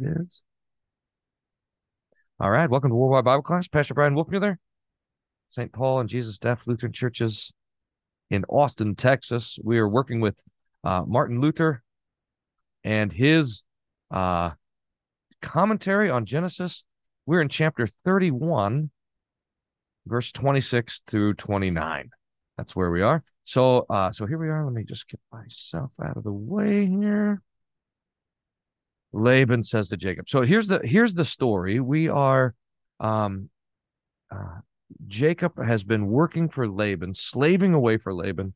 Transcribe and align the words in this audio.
it 0.00 0.20
is. 0.20 0.42
All 2.38 2.50
right, 2.50 2.70
welcome 2.70 2.90
to 2.90 2.96
Worldwide 2.96 3.24
Bible 3.24 3.42
Class. 3.42 3.68
Pastor 3.68 3.94
Bryan 3.94 4.14
Wolfmueller, 4.14 4.56
St. 5.50 5.72
Paul 5.72 6.00
and 6.00 6.08
Jesus 6.08 6.38
Deaf 6.38 6.66
Lutheran 6.66 6.92
Churches 6.92 7.52
in 8.30 8.44
Austin, 8.48 8.94
Texas. 8.94 9.58
We 9.62 9.78
are 9.78 9.88
working 9.88 10.20
with 10.20 10.36
uh, 10.84 11.02
Martin 11.06 11.40
Luther 11.40 11.82
and 12.82 13.12
his 13.12 13.62
uh, 14.10 14.50
commentary 15.42 16.10
on 16.10 16.24
Genesis. 16.24 16.82
We're 17.26 17.42
in 17.42 17.48
chapter 17.48 17.86
31, 18.04 18.90
verse 20.06 20.32
26 20.32 21.02
through 21.06 21.34
29. 21.34 22.10
That's 22.56 22.74
where 22.74 22.90
we 22.90 23.02
are. 23.02 23.22
So, 23.44 23.84
uh, 23.90 24.12
so 24.12 24.26
here 24.26 24.38
we 24.38 24.48
are. 24.48 24.64
Let 24.64 24.72
me 24.72 24.84
just 24.84 25.08
get 25.08 25.20
myself 25.32 25.90
out 26.02 26.16
of 26.16 26.24
the 26.24 26.32
way 26.32 26.86
here. 26.86 27.42
Laban 29.12 29.62
says 29.62 29.88
to 29.88 29.96
Jacob. 29.96 30.28
So 30.28 30.42
here's 30.42 30.68
the 30.68 30.80
here's 30.84 31.14
the 31.14 31.24
story. 31.24 31.80
We 31.80 32.08
are, 32.08 32.54
um, 33.00 33.50
uh, 34.30 34.60
Jacob 35.08 35.62
has 35.64 35.82
been 35.84 36.06
working 36.06 36.48
for 36.48 36.68
Laban, 36.68 37.14
slaving 37.14 37.74
away 37.74 37.96
for 37.96 38.14
Laban 38.14 38.54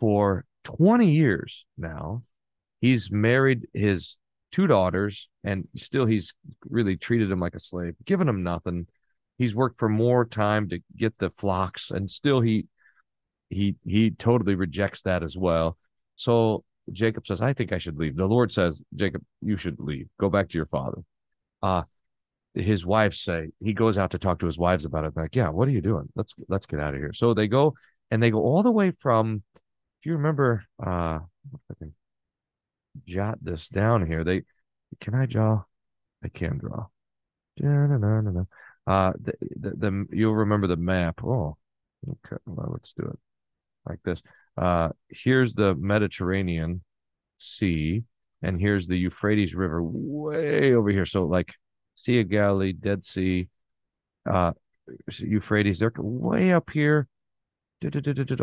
for 0.00 0.44
20 0.64 1.10
years 1.10 1.64
now. 1.76 2.22
He's 2.80 3.10
married 3.10 3.66
his 3.72 4.16
two 4.52 4.66
daughters, 4.66 5.28
and 5.42 5.66
still 5.76 6.06
he's 6.06 6.32
really 6.68 6.96
treated 6.96 7.30
him 7.30 7.40
like 7.40 7.54
a 7.54 7.60
slave, 7.60 7.94
given 8.04 8.28
him 8.28 8.42
nothing. 8.42 8.86
He's 9.36 9.54
worked 9.54 9.78
for 9.78 9.88
more 9.88 10.24
time 10.24 10.68
to 10.68 10.80
get 10.96 11.18
the 11.18 11.30
flocks, 11.38 11.90
and 11.90 12.10
still 12.10 12.40
he 12.40 12.66
he 13.50 13.76
he 13.84 14.10
totally 14.10 14.54
rejects 14.54 15.02
that 15.02 15.22
as 15.22 15.36
well. 15.36 15.76
So 16.16 16.64
Jacob 16.92 17.26
says, 17.26 17.40
I 17.40 17.52
think 17.52 17.72
I 17.72 17.78
should 17.78 17.98
leave. 17.98 18.16
The 18.16 18.26
Lord 18.26 18.52
says, 18.52 18.82
Jacob, 18.94 19.22
you 19.40 19.56
should 19.56 19.80
leave. 19.80 20.08
Go 20.20 20.28
back 20.28 20.48
to 20.50 20.58
your 20.58 20.66
father. 20.66 21.02
Uh 21.62 21.82
his 22.54 22.86
wives 22.86 23.20
say 23.20 23.50
he 23.58 23.72
goes 23.72 23.98
out 23.98 24.12
to 24.12 24.18
talk 24.18 24.38
to 24.38 24.46
his 24.46 24.58
wives 24.58 24.84
about 24.84 25.04
it. 25.04 25.16
Like, 25.16 25.34
yeah, 25.34 25.48
what 25.48 25.66
are 25.66 25.72
you 25.72 25.80
doing? 25.80 26.08
Let's 26.14 26.34
let's 26.48 26.66
get 26.66 26.80
out 26.80 26.94
of 26.94 27.00
here. 27.00 27.12
So 27.12 27.34
they 27.34 27.48
go 27.48 27.74
and 28.10 28.22
they 28.22 28.30
go 28.30 28.42
all 28.42 28.62
the 28.62 28.70
way 28.70 28.92
from 29.00 29.42
if 30.00 30.06
you 30.06 30.12
remember 30.12 30.64
uh 30.84 31.18
I 31.20 31.74
can 31.78 31.94
jot 33.06 33.38
this 33.42 33.68
down 33.68 34.06
here. 34.06 34.22
They 34.24 34.42
can 35.00 35.14
I 35.14 35.26
draw? 35.26 35.64
I 36.22 36.28
can 36.28 36.58
draw. 36.58 36.86
Uh 38.86 39.12
the, 39.20 39.32
the, 39.58 39.70
the 39.70 40.06
you'll 40.12 40.34
remember 40.34 40.66
the 40.66 40.76
map. 40.76 41.24
Oh, 41.24 41.56
okay. 42.08 42.36
Well, 42.46 42.70
let's 42.72 42.92
do 42.92 43.04
it 43.06 43.18
like 43.88 44.00
this. 44.04 44.22
Uh, 44.56 44.90
here's 45.08 45.54
the 45.54 45.74
Mediterranean 45.74 46.82
Sea, 47.38 48.04
and 48.42 48.60
here's 48.60 48.86
the 48.86 48.96
Euphrates 48.96 49.54
River 49.54 49.82
way 49.82 50.74
over 50.74 50.90
here. 50.90 51.06
So 51.06 51.24
like 51.24 51.54
Sea 51.96 52.20
of 52.20 52.30
Galilee, 52.30 52.72
Dead 52.72 53.04
Sea, 53.04 53.48
uh, 54.30 54.52
Euphrates, 55.18 55.78
they're 55.78 55.92
way 55.96 56.52
up 56.52 56.70
here, 56.70 57.08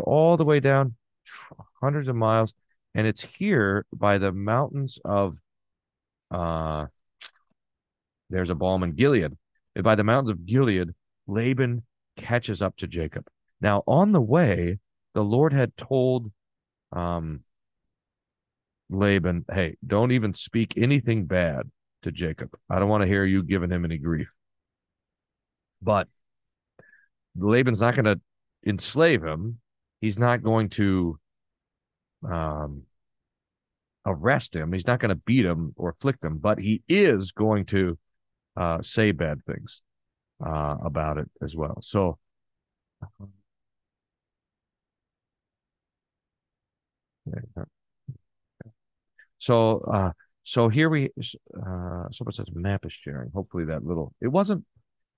all 0.03 0.37
the 0.37 0.43
way 0.43 0.59
down, 0.59 0.95
hundreds 1.81 2.07
of 2.07 2.15
miles, 2.15 2.53
and 2.93 3.07
it's 3.07 3.23
here 3.23 3.85
by 3.93 4.17
the 4.17 4.31
mountains 4.31 4.99
of, 5.05 5.37
uh, 6.29 6.87
there's 8.29 8.49
a 8.49 8.55
balm 8.55 8.83
in 8.83 8.93
Gilead. 8.93 9.37
By 9.81 9.95
the 9.95 10.03
mountains 10.03 10.31
of 10.31 10.45
Gilead, 10.45 10.89
Laban 11.27 11.83
catches 12.17 12.61
up 12.61 12.75
to 12.77 12.87
Jacob. 12.87 13.27
Now 13.61 13.83
on 13.87 14.11
the 14.11 14.21
way, 14.21 14.79
the 15.13 15.23
Lord 15.23 15.53
had 15.53 15.75
told 15.77 16.31
um, 16.91 17.41
Laban, 18.89 19.45
hey, 19.51 19.77
don't 19.85 20.11
even 20.11 20.33
speak 20.33 20.73
anything 20.77 21.25
bad 21.25 21.69
to 22.03 22.11
Jacob. 22.11 22.49
I 22.69 22.79
don't 22.79 22.89
want 22.89 23.01
to 23.01 23.07
hear 23.07 23.25
you 23.25 23.43
giving 23.43 23.69
him 23.69 23.85
any 23.85 23.97
grief. 23.97 24.29
But 25.81 26.07
Laban's 27.35 27.81
not 27.81 27.95
going 27.95 28.05
to 28.05 28.19
enslave 28.65 29.23
him. 29.23 29.59
He's 30.01 30.19
not 30.19 30.43
going 30.43 30.69
to 30.69 31.19
um, 32.27 32.83
arrest 34.05 34.55
him. 34.55 34.73
He's 34.73 34.87
not 34.87 34.99
going 34.99 35.09
to 35.09 35.15
beat 35.15 35.45
him 35.45 35.73
or 35.75 35.89
afflict 35.89 36.23
him, 36.23 36.37
but 36.37 36.59
he 36.59 36.83
is 36.87 37.31
going 37.31 37.65
to 37.67 37.97
uh, 38.57 38.81
say 38.81 39.11
bad 39.11 39.43
things 39.45 39.81
uh, 40.45 40.77
about 40.83 41.17
it 41.17 41.29
as 41.41 41.55
well. 41.55 41.77
So, 41.81 42.17
so, 49.39 49.79
uh, 49.79 50.11
so 50.43 50.69
here 50.69 50.89
we, 50.89 51.09
uh, 51.15 52.09
someone 52.11 52.33
says 52.33 52.47
map 52.53 52.85
is 52.85 52.93
sharing. 52.93 53.31
Hopefully 53.33 53.65
that 53.65 53.85
little, 53.85 54.13
it 54.21 54.27
wasn't, 54.27 54.65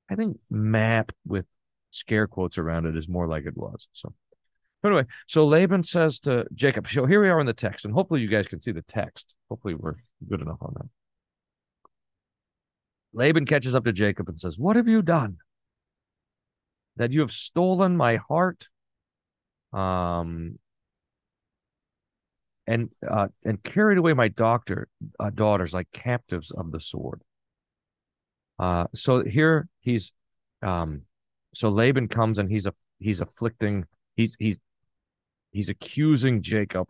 I 0.10 0.16
think 0.16 0.38
map 0.50 1.12
with 1.26 1.46
scare 1.92 2.28
quotes 2.28 2.58
around 2.58 2.86
it 2.86 2.98
is 2.98 3.08
more 3.08 3.28
like 3.28 3.46
it 3.46 3.56
was. 3.56 3.88
So 3.94 4.14
anyway, 4.84 5.06
so 5.28 5.46
Laban 5.46 5.84
says 5.84 6.20
to 6.22 6.46
Jacob, 6.54 6.88
so 6.90 7.06
here 7.06 7.22
we 7.22 7.30
are 7.30 7.40
in 7.40 7.46
the 7.46 7.54
text, 7.54 7.86
and 7.86 7.94
hopefully 7.94 8.22
you 8.22 8.28
guys 8.28 8.48
can 8.48 8.60
see 8.60 8.72
the 8.72 8.82
text. 8.84 9.34
Hopefully 9.50 9.76
we're 9.76 9.96
good 10.30 10.42
enough 10.42 10.58
on 10.62 10.74
that. 10.76 10.90
Laban 13.14 13.46
catches 13.46 13.76
up 13.76 13.86
to 13.86 13.94
Jacob 13.94 14.28
and 14.28 14.40
says, 14.40 14.58
What 14.58 14.76
have 14.76 14.88
you 14.88 15.02
done? 15.02 15.38
That 16.98 17.12
you 17.12 17.22
have 17.22 17.32
stolen 17.32 17.96
my 17.96 18.18
heart 18.18 18.68
um, 19.72 20.60
and 22.68 22.90
uh, 23.10 23.28
and 23.44 23.62
carried 23.64 23.98
away 23.98 24.14
my 24.14 24.30
doctor 24.30 24.88
uh, 25.20 25.30
daughters 25.30 25.74
like 25.74 25.88
captives 25.92 26.52
of 26.52 26.72
the 26.72 26.80
sword. 26.80 27.22
Uh, 28.60 28.86
so 28.94 29.24
here 29.24 29.68
he's, 29.82 30.14
um, 30.62 31.02
so 31.54 31.70
Laban 31.70 32.08
comes 32.08 32.38
and 32.38 32.50
he's 32.50 32.66
a 32.66 32.74
he's 33.00 33.20
afflicting 33.20 33.86
he's 34.16 34.36
he's 34.40 34.58
he's 35.52 35.70
accusing 35.70 36.42
Jacob. 36.42 36.88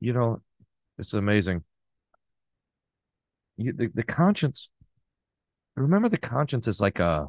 You 0.00 0.12
know, 0.12 0.42
it's 0.98 1.14
amazing. 1.14 1.64
You, 3.56 3.72
the 3.72 3.88
the 3.94 4.02
conscience. 4.02 4.70
Remember, 5.76 6.08
the 6.08 6.18
conscience 6.18 6.68
is 6.68 6.80
like 6.80 6.98
a 6.98 7.28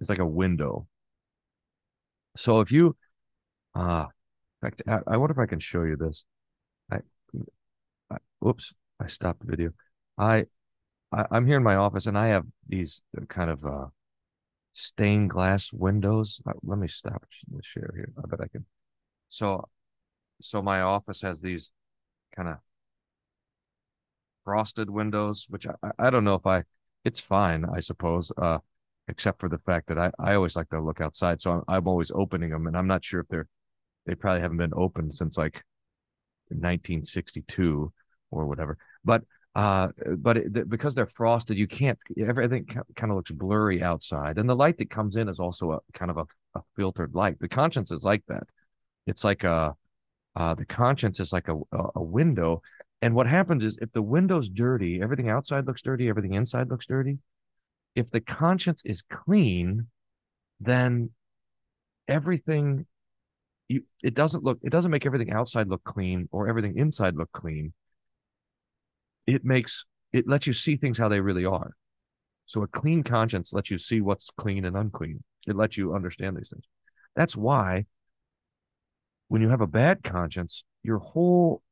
is 0.00 0.08
like 0.08 0.20
a 0.20 0.26
window. 0.26 0.86
So 2.36 2.60
if 2.60 2.70
you, 2.70 2.96
uh, 3.74 4.06
in 4.62 4.70
fact, 4.70 4.82
I, 4.88 5.00
I 5.06 5.16
wonder 5.16 5.32
if 5.32 5.38
I 5.38 5.46
can 5.46 5.58
show 5.58 5.82
you 5.82 5.96
this. 5.96 6.24
I, 6.90 6.98
whoops, 8.40 8.72
I 9.00 9.08
stopped 9.08 9.40
the 9.40 9.46
video. 9.46 9.70
I, 10.16 10.46
I 11.12 11.36
am 11.36 11.46
here 11.46 11.56
in 11.56 11.62
my 11.62 11.76
office 11.76 12.06
and 12.06 12.18
I 12.18 12.28
have 12.28 12.44
these 12.68 13.00
kind 13.28 13.50
of 13.50 13.64
uh, 13.64 13.86
stained 14.72 15.30
glass 15.30 15.72
windows. 15.72 16.40
Uh, 16.46 16.52
let 16.62 16.78
me 16.78 16.88
stop 16.88 17.24
the 17.50 17.62
share 17.62 17.92
here. 17.94 18.12
I 18.18 18.26
bet 18.26 18.40
I 18.40 18.48
can. 18.48 18.64
So, 19.28 19.68
so 20.40 20.62
my 20.62 20.80
office 20.80 21.22
has 21.22 21.40
these 21.40 21.70
kind 22.34 22.48
of 22.48 22.56
frosted 24.44 24.90
windows, 24.90 25.46
which 25.48 25.66
I, 25.66 25.90
I 25.98 26.10
don't 26.10 26.24
know 26.24 26.34
if 26.34 26.46
I, 26.46 26.64
it's 27.04 27.20
fine, 27.20 27.64
I 27.74 27.80
suppose, 27.80 28.32
uh, 28.36 28.58
except 29.08 29.40
for 29.40 29.48
the 29.48 29.58
fact 29.58 29.88
that 29.88 29.98
I, 29.98 30.10
I 30.18 30.34
always 30.34 30.56
like 30.56 30.68
to 30.70 30.80
look 30.80 31.00
outside. 31.00 31.40
So 31.40 31.52
I'm, 31.52 31.62
I'm 31.68 31.88
always 31.88 32.10
opening 32.14 32.50
them 32.50 32.66
and 32.66 32.76
I'm 32.76 32.86
not 32.86 33.04
sure 33.04 33.20
if 33.20 33.28
they're, 33.28 33.48
they 34.06 34.14
probably 34.14 34.40
haven't 34.40 34.56
been 34.56 34.72
opened 34.74 35.14
since 35.14 35.36
like 35.36 35.62
1962 36.50 37.92
or 38.30 38.46
whatever. 38.46 38.78
But 39.04 39.22
uh, 39.54 39.88
but 40.18 40.36
it, 40.36 40.68
because 40.68 40.94
they're 40.94 41.06
frosted, 41.06 41.58
you 41.58 41.66
can't. 41.66 41.98
Everything 42.18 42.64
kind 42.64 43.10
of 43.10 43.16
looks 43.16 43.30
blurry 43.30 43.82
outside, 43.82 44.38
and 44.38 44.48
the 44.48 44.54
light 44.54 44.78
that 44.78 44.90
comes 44.90 45.16
in 45.16 45.28
is 45.28 45.40
also 45.40 45.72
a 45.72 45.80
kind 45.98 46.10
of 46.10 46.18
a, 46.18 46.26
a 46.54 46.62
filtered 46.76 47.14
light. 47.14 47.38
The 47.40 47.48
conscience 47.48 47.90
is 47.90 48.04
like 48.04 48.22
that. 48.28 48.44
It's 49.06 49.24
like 49.24 49.44
a 49.44 49.74
uh, 50.36 50.54
the 50.54 50.66
conscience 50.66 51.18
is 51.18 51.32
like 51.32 51.48
a, 51.48 51.56
a 51.96 52.02
window, 52.02 52.62
and 53.02 53.14
what 53.14 53.26
happens 53.26 53.64
is 53.64 53.78
if 53.80 53.90
the 53.92 54.02
window's 54.02 54.48
dirty, 54.48 55.00
everything 55.02 55.28
outside 55.28 55.66
looks 55.66 55.82
dirty, 55.82 56.08
everything 56.08 56.34
inside 56.34 56.68
looks 56.68 56.86
dirty. 56.86 57.18
If 57.94 58.10
the 58.10 58.20
conscience 58.20 58.82
is 58.84 59.02
clean, 59.02 59.88
then 60.60 61.10
everything 62.06 62.86
you 63.68 63.84
it 64.02 64.14
doesn't 64.14 64.42
look 64.42 64.58
it 64.62 64.70
doesn't 64.70 64.90
make 64.90 65.06
everything 65.06 65.30
outside 65.30 65.68
look 65.68 65.84
clean 65.84 66.28
or 66.32 66.48
everything 66.48 66.76
inside 66.76 67.14
look 67.14 67.30
clean. 67.32 67.72
It 69.26 69.44
makes 69.44 69.84
it 70.12 70.26
lets 70.26 70.46
you 70.46 70.54
see 70.54 70.76
things 70.76 70.98
how 70.98 71.08
they 71.08 71.20
really 71.20 71.44
are. 71.44 71.72
So 72.46 72.62
a 72.62 72.66
clean 72.66 73.02
conscience 73.02 73.52
lets 73.52 73.70
you 73.70 73.76
see 73.76 74.00
what's 74.00 74.30
clean 74.38 74.64
and 74.64 74.76
unclean. 74.76 75.22
It 75.46 75.54
lets 75.54 75.76
you 75.76 75.94
understand 75.94 76.36
these 76.36 76.50
things. 76.50 76.64
That's 77.14 77.36
why 77.36 77.84
when 79.28 79.42
you 79.42 79.50
have 79.50 79.60
a 79.60 79.66
bad 79.66 80.02
conscience 80.02 80.64
your 80.82 80.98
whole 80.98 81.62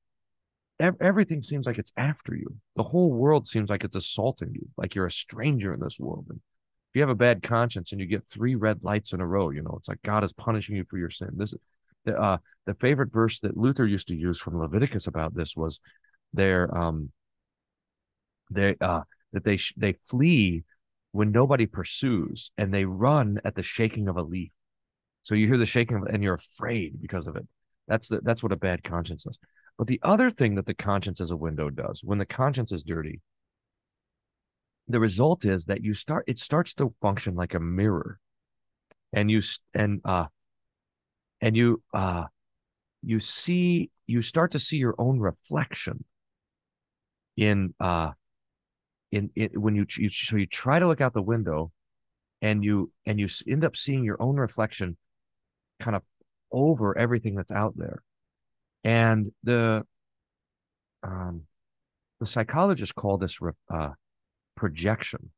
everything 0.78 1.40
seems 1.40 1.64
like 1.64 1.78
it's 1.78 1.92
after 1.96 2.34
you. 2.34 2.54
The 2.74 2.82
whole 2.82 3.10
world 3.10 3.48
seems 3.48 3.70
like 3.70 3.82
it's 3.82 3.96
assaulting 3.96 4.52
you 4.52 4.68
like 4.76 4.94
you're 4.94 5.06
a 5.06 5.10
stranger 5.10 5.72
in 5.72 5.80
this 5.80 5.98
world. 5.98 6.26
And 6.28 6.38
if 6.38 6.96
you 6.96 7.00
have 7.00 7.08
a 7.08 7.14
bad 7.14 7.42
conscience 7.42 7.92
and 7.92 8.00
you 8.02 8.06
get 8.06 8.28
three 8.28 8.54
red 8.54 8.84
lights 8.84 9.14
in 9.14 9.22
a 9.22 9.26
row 9.26 9.48
you 9.48 9.62
know 9.62 9.76
it's 9.78 9.88
like 9.88 10.02
god 10.02 10.24
is 10.24 10.34
punishing 10.34 10.76
you 10.76 10.84
for 10.84 10.98
your 10.98 11.10
sin. 11.10 11.30
This 11.36 11.54
the, 12.06 12.18
uh, 12.18 12.38
the 12.66 12.74
favorite 12.74 13.12
verse 13.12 13.38
that 13.40 13.56
Luther 13.56 13.86
used 13.86 14.08
to 14.08 14.14
use 14.14 14.38
from 14.38 14.58
Leviticus 14.58 15.06
about 15.06 15.34
this 15.34 15.54
was 15.54 15.78
there 16.32 16.76
um 16.76 17.10
they 18.50 18.74
uh 18.80 19.02
that 19.32 19.44
they 19.44 19.56
sh- 19.56 19.74
they 19.76 19.96
flee 20.08 20.64
when 21.12 21.32
nobody 21.32 21.66
pursues 21.66 22.50
and 22.58 22.72
they 22.72 22.84
run 22.84 23.38
at 23.44 23.54
the 23.54 23.62
shaking 23.62 24.08
of 24.08 24.16
a 24.16 24.22
leaf. 24.22 24.50
So 25.22 25.34
you 25.34 25.46
hear 25.46 25.58
the 25.58 25.66
shaking 25.66 25.96
of, 25.96 26.02
and 26.04 26.22
you're 26.22 26.34
afraid 26.34 27.00
because 27.00 27.26
of 27.26 27.36
it. 27.36 27.46
That's 27.88 28.08
the, 28.08 28.20
that's 28.22 28.42
what 28.42 28.52
a 28.52 28.56
bad 28.56 28.84
conscience 28.84 29.26
is. 29.26 29.38
But 29.78 29.86
the 29.86 30.00
other 30.02 30.30
thing 30.30 30.54
that 30.54 30.66
the 30.66 30.74
conscience 30.74 31.20
as 31.20 31.30
a 31.30 31.36
window 31.36 31.70
does, 31.70 32.00
when 32.04 32.18
the 32.18 32.26
conscience 32.26 32.72
is 32.72 32.82
dirty, 32.82 33.20
the 34.88 35.00
result 35.00 35.44
is 35.44 35.64
that 35.66 35.82
you 35.82 35.94
start 35.94 36.24
it 36.26 36.38
starts 36.38 36.74
to 36.74 36.94
function 37.00 37.34
like 37.34 37.54
a 37.54 37.60
mirror, 37.60 38.18
and 39.12 39.30
you 39.30 39.42
and 39.74 40.00
uh 40.04 40.26
and 41.40 41.56
you 41.56 41.82
uh 41.94 42.24
you 43.02 43.20
see 43.20 43.90
you 44.06 44.22
start 44.22 44.52
to 44.52 44.58
see 44.58 44.76
your 44.76 44.94
own 44.98 45.18
reflection 45.18 46.04
in 47.36 47.74
uh 47.80 48.10
in 49.12 49.30
it 49.34 49.56
when 49.56 49.74
you, 49.74 49.86
you 49.96 50.08
so 50.08 50.36
you 50.36 50.46
try 50.46 50.78
to 50.78 50.86
look 50.86 51.00
out 51.00 51.12
the 51.12 51.22
window 51.22 51.70
and 52.42 52.64
you 52.64 52.90
and 53.06 53.18
you 53.18 53.28
end 53.48 53.64
up 53.64 53.76
seeing 53.76 54.04
your 54.04 54.20
own 54.20 54.36
reflection 54.36 54.96
kind 55.80 55.96
of 55.96 56.02
over 56.52 56.96
everything 56.96 57.34
that's 57.34 57.50
out 57.50 57.74
there. 57.76 58.02
And 58.84 59.32
the 59.42 59.84
um 61.02 61.42
the 62.20 62.26
psychologists 62.26 62.92
call 62.92 63.18
this 63.18 63.38
uh 63.72 63.90
projection. 64.56 65.30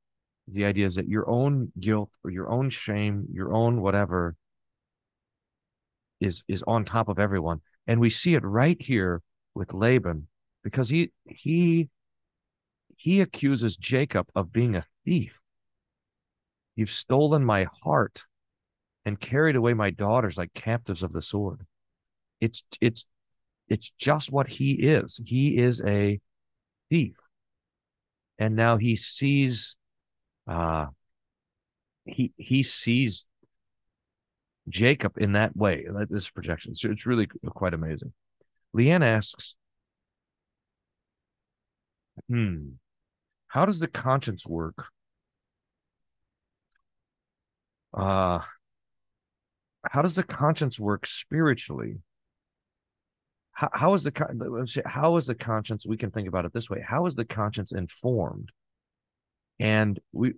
The 0.49 0.65
idea 0.65 0.87
is 0.87 0.95
that 0.95 1.09
your 1.09 1.29
own 1.29 1.73
guilt 1.79 2.11
or 2.25 2.31
your 2.31 2.49
own 2.49 2.71
shame 2.71 3.27
your 3.33 3.53
own 3.53 3.81
whatever 3.81 4.35
is 6.21 6.43
is 6.49 6.63
on 6.67 6.85
top 6.85 7.09
of 7.09 7.19
everyone 7.19 7.61
and 7.87 8.01
we 8.01 8.11
see 8.11 8.35
it 8.35 8.45
right 8.45 8.81
here 8.81 9.23
with 9.55 9.73
Laban 9.73 10.29
because 10.63 10.89
he 10.89 11.11
he 11.25 11.89
he 12.97 13.21
accuses 13.21 13.77
Jacob 13.77 14.27
of 14.35 14.53
being 14.53 14.77
a 14.77 14.85
thief. 15.05 15.39
You've 16.77 16.91
stolen 16.91 17.45
my 17.45 17.67
heart 17.83 18.25
and 19.05 19.19
carried 19.19 19.57
away 19.57 19.73
my 19.73 19.91
daughters 19.91 20.37
like 20.37 20.53
captives 20.53 21.03
of 21.03 21.13
the 21.13 21.23
sword. 21.23 21.65
It's 22.41 22.63
it's 22.81 23.07
it's 23.69 23.91
just 23.99 24.31
what 24.31 24.49
he 24.49 24.73
is. 24.73 25.21
He 25.25 25.59
is 25.59 25.81
a 25.81 26.21
thief. 26.91 27.17
And 28.39 28.55
now 28.55 28.77
he 28.77 28.97
sees 28.97 29.77
uh 30.47 30.87
he 32.05 32.33
he 32.37 32.63
sees 32.63 33.27
Jacob 34.69 35.19
in 35.19 35.33
that 35.33 35.57
way. 35.57 35.87
This 36.09 36.31
projection. 36.31 36.75
So 36.77 36.91
it's 36.91 37.07
really 37.07 37.27
quite 37.47 37.75
amazing. 37.75 38.13
Leanne 38.77 39.05
asks, 39.05 39.55
hmm, 42.29 42.71
how 43.49 43.65
does 43.65 43.81
the 43.81 43.89
conscience 43.89 44.47
work? 44.47 44.85
Uh, 47.95 48.41
how 49.91 50.03
does 50.03 50.15
the 50.15 50.23
conscience 50.23 50.79
work 50.79 51.07
spiritually? 51.07 51.97
How, 53.53 53.71
how 53.73 53.95
is 53.95 54.05
the 54.05 54.83
how 54.85 55.17
is 55.17 55.27
the 55.27 55.35
conscience? 55.35 55.87
We 55.87 55.97
can 55.97 56.11
think 56.11 56.29
about 56.29 56.45
it 56.45 56.53
this 56.53 56.69
way: 56.69 56.85
How 56.87 57.07
is 57.07 57.15
the 57.15 57.25
conscience 57.25 57.73
informed? 57.73 58.51
And 59.59 59.99
we 60.13 60.35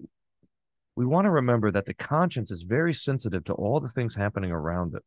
we 1.01 1.07
want 1.07 1.25
to 1.25 1.31
remember 1.31 1.71
that 1.71 1.87
the 1.87 1.95
conscience 1.95 2.51
is 2.51 2.61
very 2.61 2.93
sensitive 2.93 3.43
to 3.45 3.55
all 3.55 3.81
the 3.81 3.89
things 3.89 4.15
happening 4.15 4.51
around 4.51 4.95
it. 4.95 5.03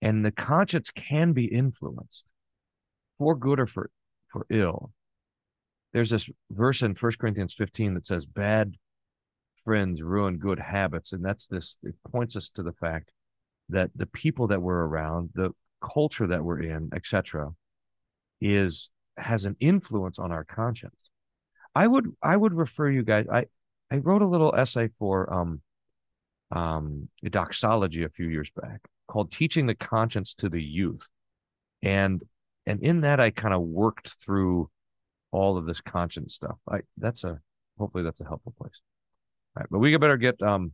And 0.00 0.24
the 0.24 0.30
conscience 0.30 0.88
can 0.92 1.32
be 1.32 1.46
influenced 1.46 2.26
for 3.18 3.34
good 3.34 3.58
or 3.58 3.66
for, 3.66 3.90
for 4.28 4.46
ill. 4.50 4.92
There's 5.92 6.10
this 6.10 6.30
verse 6.52 6.82
in 6.82 6.94
1 6.94 7.12
Corinthians 7.18 7.54
15 7.54 7.94
that 7.94 8.06
says, 8.06 8.24
Bad 8.24 8.76
friends 9.64 10.00
ruin 10.00 10.38
good 10.38 10.60
habits. 10.60 11.12
And 11.12 11.24
that's 11.24 11.48
this, 11.48 11.76
it 11.82 11.96
points 12.12 12.36
us 12.36 12.48
to 12.50 12.62
the 12.62 12.74
fact 12.74 13.10
that 13.68 13.90
the 13.96 14.06
people 14.06 14.46
that 14.46 14.62
we're 14.62 14.84
around, 14.86 15.30
the 15.34 15.50
culture 15.80 16.28
that 16.28 16.44
we're 16.44 16.62
in, 16.62 16.88
etc., 16.94 17.50
is 18.40 18.90
has 19.16 19.44
an 19.44 19.56
influence 19.58 20.20
on 20.20 20.30
our 20.30 20.44
conscience. 20.44 21.10
I 21.74 21.88
would 21.88 22.14
I 22.22 22.36
would 22.36 22.54
refer 22.54 22.88
you 22.88 23.02
guys. 23.02 23.26
I 23.28 23.46
I 23.92 23.98
wrote 23.98 24.22
a 24.22 24.26
little 24.26 24.54
essay 24.56 24.88
for 24.98 25.30
um, 25.30 25.60
um, 26.50 27.10
a 27.22 27.28
doxology 27.28 28.04
a 28.04 28.08
few 28.08 28.26
years 28.26 28.50
back 28.56 28.80
called 29.06 29.30
"Teaching 29.30 29.66
the 29.66 29.74
Conscience 29.74 30.32
to 30.38 30.48
the 30.48 30.62
Youth," 30.62 31.06
and 31.82 32.24
and 32.64 32.82
in 32.82 33.02
that 33.02 33.20
I 33.20 33.28
kind 33.28 33.52
of 33.52 33.60
worked 33.60 34.16
through 34.24 34.70
all 35.30 35.58
of 35.58 35.66
this 35.66 35.82
conscience 35.82 36.32
stuff. 36.34 36.56
I 36.66 36.80
that's 36.96 37.22
a 37.24 37.38
hopefully 37.78 38.02
that's 38.02 38.22
a 38.22 38.24
helpful 38.24 38.54
place. 38.58 38.80
All 39.54 39.60
right, 39.60 39.68
but 39.70 39.78
we 39.78 39.94
better 39.98 40.16
get 40.16 40.40
um 40.40 40.72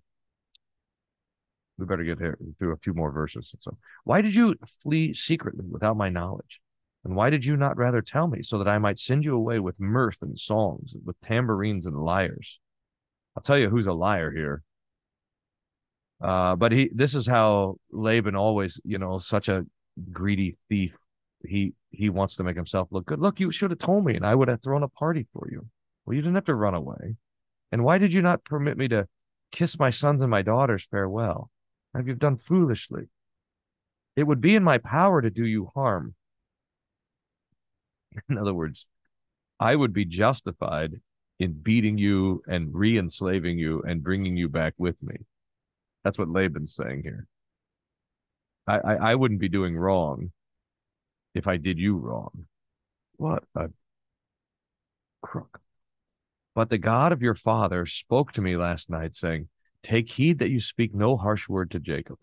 we 1.76 1.86
better 1.86 2.04
get 2.04 2.20
here 2.20 2.38
through 2.60 2.72
a 2.72 2.78
few 2.78 2.94
more 2.94 3.10
verses. 3.10 3.52
So, 3.58 3.76
why 4.04 4.20
did 4.20 4.32
you 4.32 4.54
flee 4.80 5.12
secretly 5.12 5.64
without 5.68 5.96
my 5.96 6.08
knowledge? 6.08 6.60
And 7.04 7.16
why 7.16 7.30
did 7.30 7.44
you 7.44 7.56
not 7.56 7.76
rather 7.76 8.00
tell 8.00 8.28
me 8.28 8.42
so 8.42 8.58
that 8.58 8.68
I 8.68 8.78
might 8.78 9.00
send 9.00 9.24
you 9.24 9.34
away 9.34 9.58
with 9.58 9.80
mirth 9.80 10.18
and 10.22 10.38
songs, 10.38 10.94
with 11.04 11.20
tambourines 11.20 11.84
and 11.84 11.96
lyres? 11.96 12.60
I'll 13.38 13.42
tell 13.42 13.56
you 13.56 13.70
who's 13.70 13.86
a 13.86 13.92
liar 13.92 14.32
here. 14.32 14.64
Uh, 16.20 16.56
but 16.56 16.72
he, 16.72 16.90
this 16.92 17.14
is 17.14 17.24
how 17.24 17.76
Laban 17.92 18.34
always, 18.34 18.80
you 18.84 18.98
know, 18.98 19.20
such 19.20 19.48
a 19.48 19.64
greedy 20.10 20.56
thief. 20.68 20.96
He 21.44 21.72
he 21.90 22.10
wants 22.10 22.34
to 22.34 22.42
make 22.42 22.56
himself 22.56 22.88
look 22.90 23.06
good. 23.06 23.20
Look, 23.20 23.38
you 23.38 23.52
should 23.52 23.70
have 23.70 23.78
told 23.78 24.04
me, 24.04 24.16
and 24.16 24.26
I 24.26 24.34
would 24.34 24.48
have 24.48 24.60
thrown 24.60 24.82
a 24.82 24.88
party 24.88 25.28
for 25.32 25.46
you. 25.52 25.68
Well, 26.04 26.16
you 26.16 26.20
didn't 26.20 26.34
have 26.34 26.46
to 26.46 26.54
run 26.56 26.74
away. 26.74 27.14
And 27.70 27.84
why 27.84 27.98
did 27.98 28.12
you 28.12 28.22
not 28.22 28.42
permit 28.42 28.76
me 28.76 28.88
to 28.88 29.06
kiss 29.52 29.78
my 29.78 29.90
sons 29.90 30.20
and 30.20 30.32
my 30.32 30.42
daughters 30.42 30.88
farewell? 30.90 31.48
Have 31.94 32.08
you 32.08 32.14
done 32.14 32.38
foolishly? 32.38 33.04
It 34.16 34.24
would 34.24 34.40
be 34.40 34.56
in 34.56 34.64
my 34.64 34.78
power 34.78 35.22
to 35.22 35.30
do 35.30 35.46
you 35.46 35.70
harm. 35.76 36.16
In 38.28 38.36
other 38.36 38.52
words, 38.52 38.84
I 39.60 39.76
would 39.76 39.92
be 39.92 40.04
justified 40.04 41.00
in 41.38 41.52
beating 41.52 41.98
you 41.98 42.42
and 42.48 42.74
re-enslaving 42.74 43.58
you 43.58 43.82
and 43.82 44.02
bringing 44.02 44.36
you 44.36 44.48
back 44.48 44.74
with 44.76 45.00
me. 45.02 45.16
That's 46.04 46.18
what 46.18 46.28
Laban's 46.28 46.74
saying 46.74 47.02
here. 47.02 47.26
I, 48.66 48.78
I, 48.78 48.94
I 48.94 49.14
wouldn't 49.14 49.40
be 49.40 49.48
doing 49.48 49.76
wrong 49.76 50.32
if 51.34 51.46
I 51.46 51.56
did 51.56 51.78
you 51.78 51.96
wrong. 51.96 52.46
What 53.16 53.44
a 53.54 53.68
crook. 55.22 55.60
But 56.54 56.70
the 56.70 56.78
God 56.78 57.12
of 57.12 57.22
your 57.22 57.34
father 57.34 57.86
spoke 57.86 58.32
to 58.32 58.42
me 58.42 58.56
last 58.56 58.90
night, 58.90 59.14
saying, 59.14 59.48
Take 59.84 60.10
heed 60.10 60.40
that 60.40 60.50
you 60.50 60.60
speak 60.60 60.94
no 60.94 61.16
harsh 61.16 61.48
word 61.48 61.70
to 61.70 61.78
Jacob. 61.78 62.18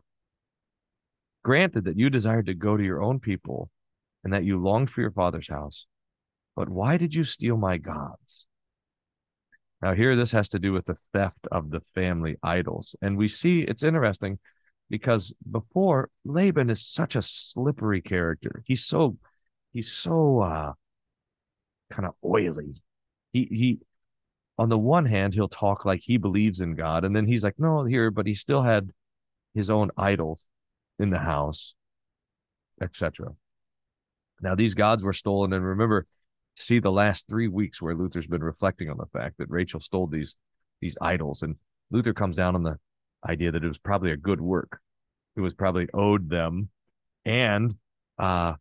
Granted 1.43 1.85
that 1.85 1.97
you 1.97 2.09
desired 2.09 2.47
to 2.47 2.53
go 2.53 2.75
to 2.75 2.83
your 2.83 3.01
own 3.01 3.19
people 3.19 3.69
and 4.23 4.33
that 4.33 4.43
you 4.43 4.61
longed 4.61 4.89
for 4.89 5.01
your 5.01 5.11
father's 5.11 5.47
house, 5.47 5.85
but 6.55 6.67
why 6.67 6.97
did 6.97 7.13
you 7.13 7.23
steal 7.23 7.55
my 7.55 7.77
gods? 7.77 8.47
Now, 9.85 9.93
here 9.93 10.15
this 10.15 10.31
has 10.31 10.49
to 10.49 10.57
do 10.57 10.73
with 10.73 10.87
the 10.87 10.97
theft 11.13 11.45
of 11.51 11.69
the 11.69 11.79
family 11.93 12.37
idols. 12.41 12.95
And 13.03 13.15
we 13.15 13.27
see 13.27 13.61
it's 13.61 13.83
interesting 13.83 14.39
because 14.89 15.31
before 15.51 16.09
Laban 16.25 16.71
is 16.71 16.83
such 16.83 17.15
a 17.15 17.21
slippery 17.21 18.01
character. 18.01 18.63
He's 18.65 18.83
so 18.83 19.15
he's 19.73 19.91
so 19.91 20.39
uh 20.39 20.73
kind 21.91 22.07
of 22.07 22.15
oily. 22.25 22.81
He 23.31 23.47
he 23.51 23.79
on 24.57 24.69
the 24.69 24.77
one 24.79 25.05
hand, 25.05 25.35
he'll 25.35 25.47
talk 25.47 25.85
like 25.85 26.01
he 26.01 26.17
believes 26.17 26.61
in 26.61 26.73
God, 26.73 27.05
and 27.05 27.15
then 27.15 27.27
he's 27.27 27.43
like, 27.43 27.59
no, 27.59 27.83
here, 27.83 28.09
but 28.09 28.25
he 28.25 28.33
still 28.33 28.63
had 28.63 28.89
his 29.53 29.69
own 29.69 29.91
idols 29.95 30.45
in 30.97 31.11
the 31.11 31.19
house, 31.19 31.75
etc. 32.81 33.35
Now, 34.41 34.55
these 34.55 34.73
gods 34.73 35.03
were 35.03 35.13
stolen, 35.13 35.53
and 35.53 35.63
remember, 35.63 36.07
see 36.55 36.79
the 36.79 36.91
last 36.91 37.25
three 37.27 37.47
weeks 37.47 37.81
where 37.81 37.95
Luther's 37.95 38.27
been 38.27 38.43
reflecting 38.43 38.89
on 38.89 38.97
the 38.97 39.05
fact 39.07 39.37
that 39.37 39.49
Rachel 39.49 39.79
stole 39.79 40.07
these 40.07 40.35
these 40.81 40.97
idols, 41.01 41.41
and 41.41 41.55
Luther 41.91 42.13
comes 42.13 42.35
down 42.35 42.55
on 42.55 42.63
the 42.63 42.77
idea 43.27 43.51
that 43.51 43.63
it 43.63 43.67
was 43.67 43.77
probably 43.77 44.11
a 44.11 44.17
good 44.17 44.41
work. 44.41 44.79
It 45.35 45.41
was 45.41 45.53
probably 45.53 45.87
owed 45.93 46.29
them, 46.29 46.69
and 47.25 47.75
uh, 48.17 48.53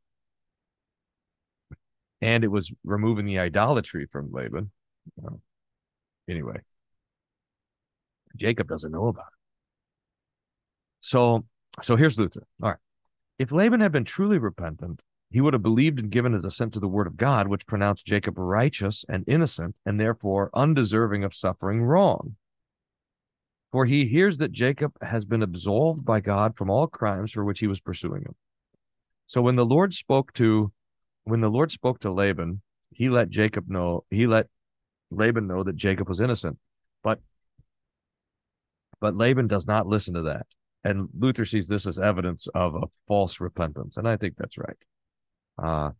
and 2.20 2.44
it 2.44 2.48
was 2.48 2.72
removing 2.84 3.26
the 3.26 3.38
idolatry 3.38 4.06
from 4.10 4.32
Laban. 4.32 4.70
Uh, 5.24 5.36
anyway, 6.28 6.58
Jacob 8.36 8.68
doesn't 8.68 8.92
know 8.92 9.08
about 9.08 9.26
it. 9.26 9.38
So, 11.00 11.44
so 11.82 11.96
here's 11.96 12.18
Luther. 12.18 12.46
All 12.62 12.70
right, 12.70 12.78
if 13.38 13.52
Laban 13.52 13.80
had 13.80 13.92
been 13.92 14.04
truly 14.04 14.38
repentant, 14.38 15.02
he 15.34 15.40
would 15.40 15.52
have 15.52 15.64
believed 15.64 15.98
and 15.98 16.12
given 16.12 16.32
his 16.32 16.44
assent 16.44 16.72
to 16.72 16.78
the 16.78 16.86
word 16.86 17.08
of 17.08 17.16
God, 17.16 17.48
which 17.48 17.66
pronounced 17.66 18.06
Jacob 18.06 18.38
righteous 18.38 19.04
and 19.08 19.24
innocent, 19.26 19.74
and 19.84 19.98
therefore 19.98 20.48
undeserving 20.54 21.24
of 21.24 21.34
suffering 21.34 21.82
wrong. 21.82 22.36
For 23.72 23.84
he 23.84 24.06
hears 24.06 24.38
that 24.38 24.52
Jacob 24.52 24.92
has 25.02 25.24
been 25.24 25.42
absolved 25.42 26.04
by 26.04 26.20
God 26.20 26.56
from 26.56 26.70
all 26.70 26.86
crimes 26.86 27.32
for 27.32 27.44
which 27.44 27.58
he 27.58 27.66
was 27.66 27.80
pursuing 27.80 28.22
him. 28.22 28.36
So 29.26 29.42
when 29.42 29.56
the 29.56 29.66
Lord 29.66 29.92
spoke 29.92 30.32
to 30.34 30.70
when 31.24 31.40
the 31.40 31.50
Lord 31.50 31.72
spoke 31.72 31.98
to 32.02 32.12
Laban, 32.12 32.62
he 32.92 33.08
let 33.08 33.28
Jacob 33.28 33.68
know, 33.68 34.04
he 34.10 34.28
let 34.28 34.46
Laban 35.10 35.48
know 35.48 35.64
that 35.64 35.74
Jacob 35.74 36.08
was 36.08 36.20
innocent. 36.20 36.58
But 37.02 37.18
but 39.00 39.16
Laban 39.16 39.48
does 39.48 39.66
not 39.66 39.88
listen 39.88 40.14
to 40.14 40.22
that. 40.22 40.46
And 40.84 41.08
Luther 41.18 41.44
sees 41.44 41.66
this 41.66 41.88
as 41.88 41.98
evidence 41.98 42.46
of 42.54 42.76
a 42.76 42.86
false 43.08 43.40
repentance. 43.40 43.96
And 43.96 44.06
I 44.06 44.16
think 44.16 44.34
that's 44.36 44.58
right. 44.58 44.76
Uh, 45.62 45.90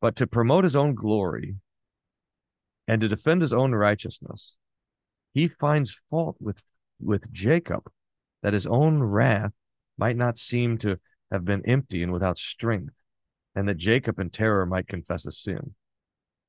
but 0.00 0.16
to 0.16 0.26
promote 0.26 0.64
his 0.64 0.76
own 0.76 0.94
glory 0.94 1.56
and 2.88 3.00
to 3.00 3.08
defend 3.08 3.40
his 3.40 3.52
own 3.52 3.72
righteousness, 3.72 4.54
he 5.32 5.48
finds 5.48 5.98
fault 6.10 6.36
with, 6.40 6.62
with 7.00 7.32
Jacob 7.32 7.90
that 8.42 8.52
his 8.52 8.66
own 8.66 9.02
wrath 9.02 9.52
might 9.96 10.16
not 10.16 10.38
seem 10.38 10.78
to 10.78 10.98
have 11.30 11.44
been 11.44 11.64
empty 11.66 12.02
and 12.02 12.12
without 12.12 12.38
strength, 12.38 12.94
and 13.54 13.68
that 13.68 13.76
Jacob 13.76 14.18
in 14.18 14.30
terror 14.30 14.66
might 14.66 14.88
confess 14.88 15.24
his 15.24 15.40
sin. 15.40 15.74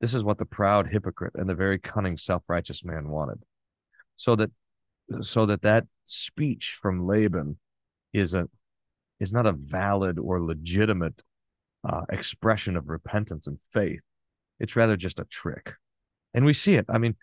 This 0.02 0.14
is 0.14 0.24
what 0.24 0.38
the 0.38 0.46
proud 0.46 0.88
hypocrite 0.88 1.34
and 1.36 1.48
the 1.48 1.56
very 1.56 1.80
cunning 1.80 2.18
self-righteous 2.18 2.84
man 2.84 3.08
wanted. 3.08 3.44
So 4.16 4.36
that 4.36 4.52
so 5.22 5.46
that 5.46 5.62
that 5.62 5.86
speech 6.08 6.78
from 6.82 7.06
Laban 7.06 7.58
is 8.14 8.34
a 8.34 8.50
is 9.24 9.34
not 9.34 9.46
a 9.46 9.54
valid 9.54 10.20
or 10.20 10.44
legitimate 10.44 11.24
uh, 11.88 12.02
expression 12.12 12.76
of 12.76 12.90
repentance 12.90 13.48
and 13.48 13.58
faith. 13.74 14.02
It's 14.60 14.76
rather 14.76 14.96
just 14.98 15.20
a 15.20 15.26
trick, 15.26 15.74
and 16.34 16.46
we 16.46 16.54
see 16.54 16.76
it. 16.76 16.86
I 16.90 16.98
mean, 16.98 17.16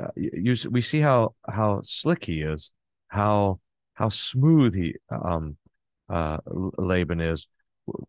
uh, 0.00 0.08
you, 0.14 0.54
we 0.70 0.80
see 0.80 1.00
how 1.00 1.34
how 1.48 1.80
slick 1.82 2.24
he 2.24 2.42
is, 2.42 2.70
how 3.08 3.60
how 3.94 4.10
smooth 4.10 4.74
he 4.74 4.94
um, 5.10 5.56
uh, 6.08 6.38
Laban 6.46 7.20
is. 7.20 7.48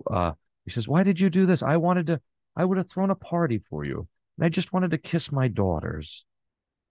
Uh, 0.10 0.34
he 0.66 0.72
says, 0.72 0.88
"Why 0.88 1.04
did 1.04 1.20
you 1.20 1.30
do 1.30 1.46
this? 1.46 1.64
I 1.64 1.78
wanted 1.78 2.08
to. 2.08 2.22
I 2.56 2.66
would 2.66 2.78
have 2.78 2.90
thrown 2.90 3.10
a 3.10 3.16
party 3.16 3.62
for 3.70 3.86
you, 3.86 4.08
and 4.38 4.46
I 4.46 4.50
just 4.50 4.74
wanted 4.74 4.92
to 4.92 4.98
kiss 4.98 5.32
my 5.32 5.48
daughters. 5.48 6.26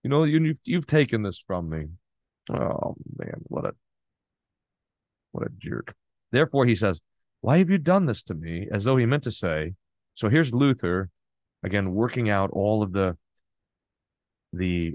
You 0.03 0.11
know, 0.11 0.25
you 0.25 0.57
you've 0.65 0.87
taken 0.87 1.23
this 1.23 1.43
from 1.47 1.69
me. 1.69 1.87
Oh 2.51 2.97
man, 3.17 3.41
what 3.45 3.65
a 3.67 3.75
what 5.33 5.47
a 5.47 5.51
jerk. 5.59 5.95
Therefore, 6.31 6.67
he 6.67 6.75
says, 6.75 7.01
Why 7.41 7.59
have 7.59 7.71
you 7.71 7.79
done 7.79 8.07
this 8.07 8.23
to 8.25 8.35
me? 8.35 8.69
As 8.71 8.85
though 8.85 8.97
he 8.97 9.07
meant 9.07 9.25
to 9.25 9.31
say, 9.31 9.75
so 10.15 10.29
here's 10.29 10.53
Luther 10.53 11.11
again 11.63 11.93
working 11.93 12.31
out 12.31 12.51
all 12.51 12.83
of 12.83 12.93
the 12.93 13.17
the 14.53 14.95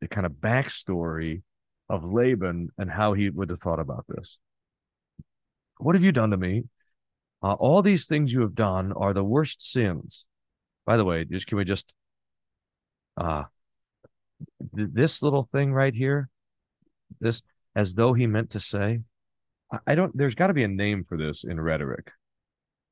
the 0.00 0.08
kind 0.08 0.26
of 0.26 0.32
backstory 0.32 1.42
of 1.88 2.04
Laban 2.04 2.70
and 2.78 2.90
how 2.90 3.12
he 3.12 3.30
would 3.30 3.50
have 3.50 3.60
thought 3.60 3.80
about 3.80 4.04
this. 4.08 4.38
What 5.78 5.94
have 5.94 6.04
you 6.04 6.12
done 6.12 6.30
to 6.30 6.36
me? 6.36 6.64
Uh, 7.42 7.52
all 7.52 7.82
these 7.82 8.06
things 8.06 8.32
you 8.32 8.40
have 8.40 8.54
done 8.54 8.92
are 8.92 9.12
the 9.12 9.24
worst 9.24 9.62
sins. 9.62 10.24
By 10.84 10.96
the 10.96 11.04
way, 11.04 11.24
just 11.24 11.46
can 11.46 11.58
we 11.58 11.64
just 11.64 11.92
uh 13.16 13.44
th- 14.74 14.88
this 14.92 15.22
little 15.22 15.48
thing 15.52 15.72
right 15.72 15.94
here 15.94 16.28
this 17.20 17.42
as 17.74 17.94
though 17.94 18.12
he 18.12 18.26
meant 18.26 18.50
to 18.50 18.60
say. 18.60 19.00
I 19.86 19.94
don't. 19.94 20.16
There's 20.16 20.34
got 20.34 20.48
to 20.48 20.54
be 20.54 20.64
a 20.64 20.68
name 20.68 21.04
for 21.08 21.16
this 21.16 21.44
in 21.44 21.60
rhetoric. 21.60 22.10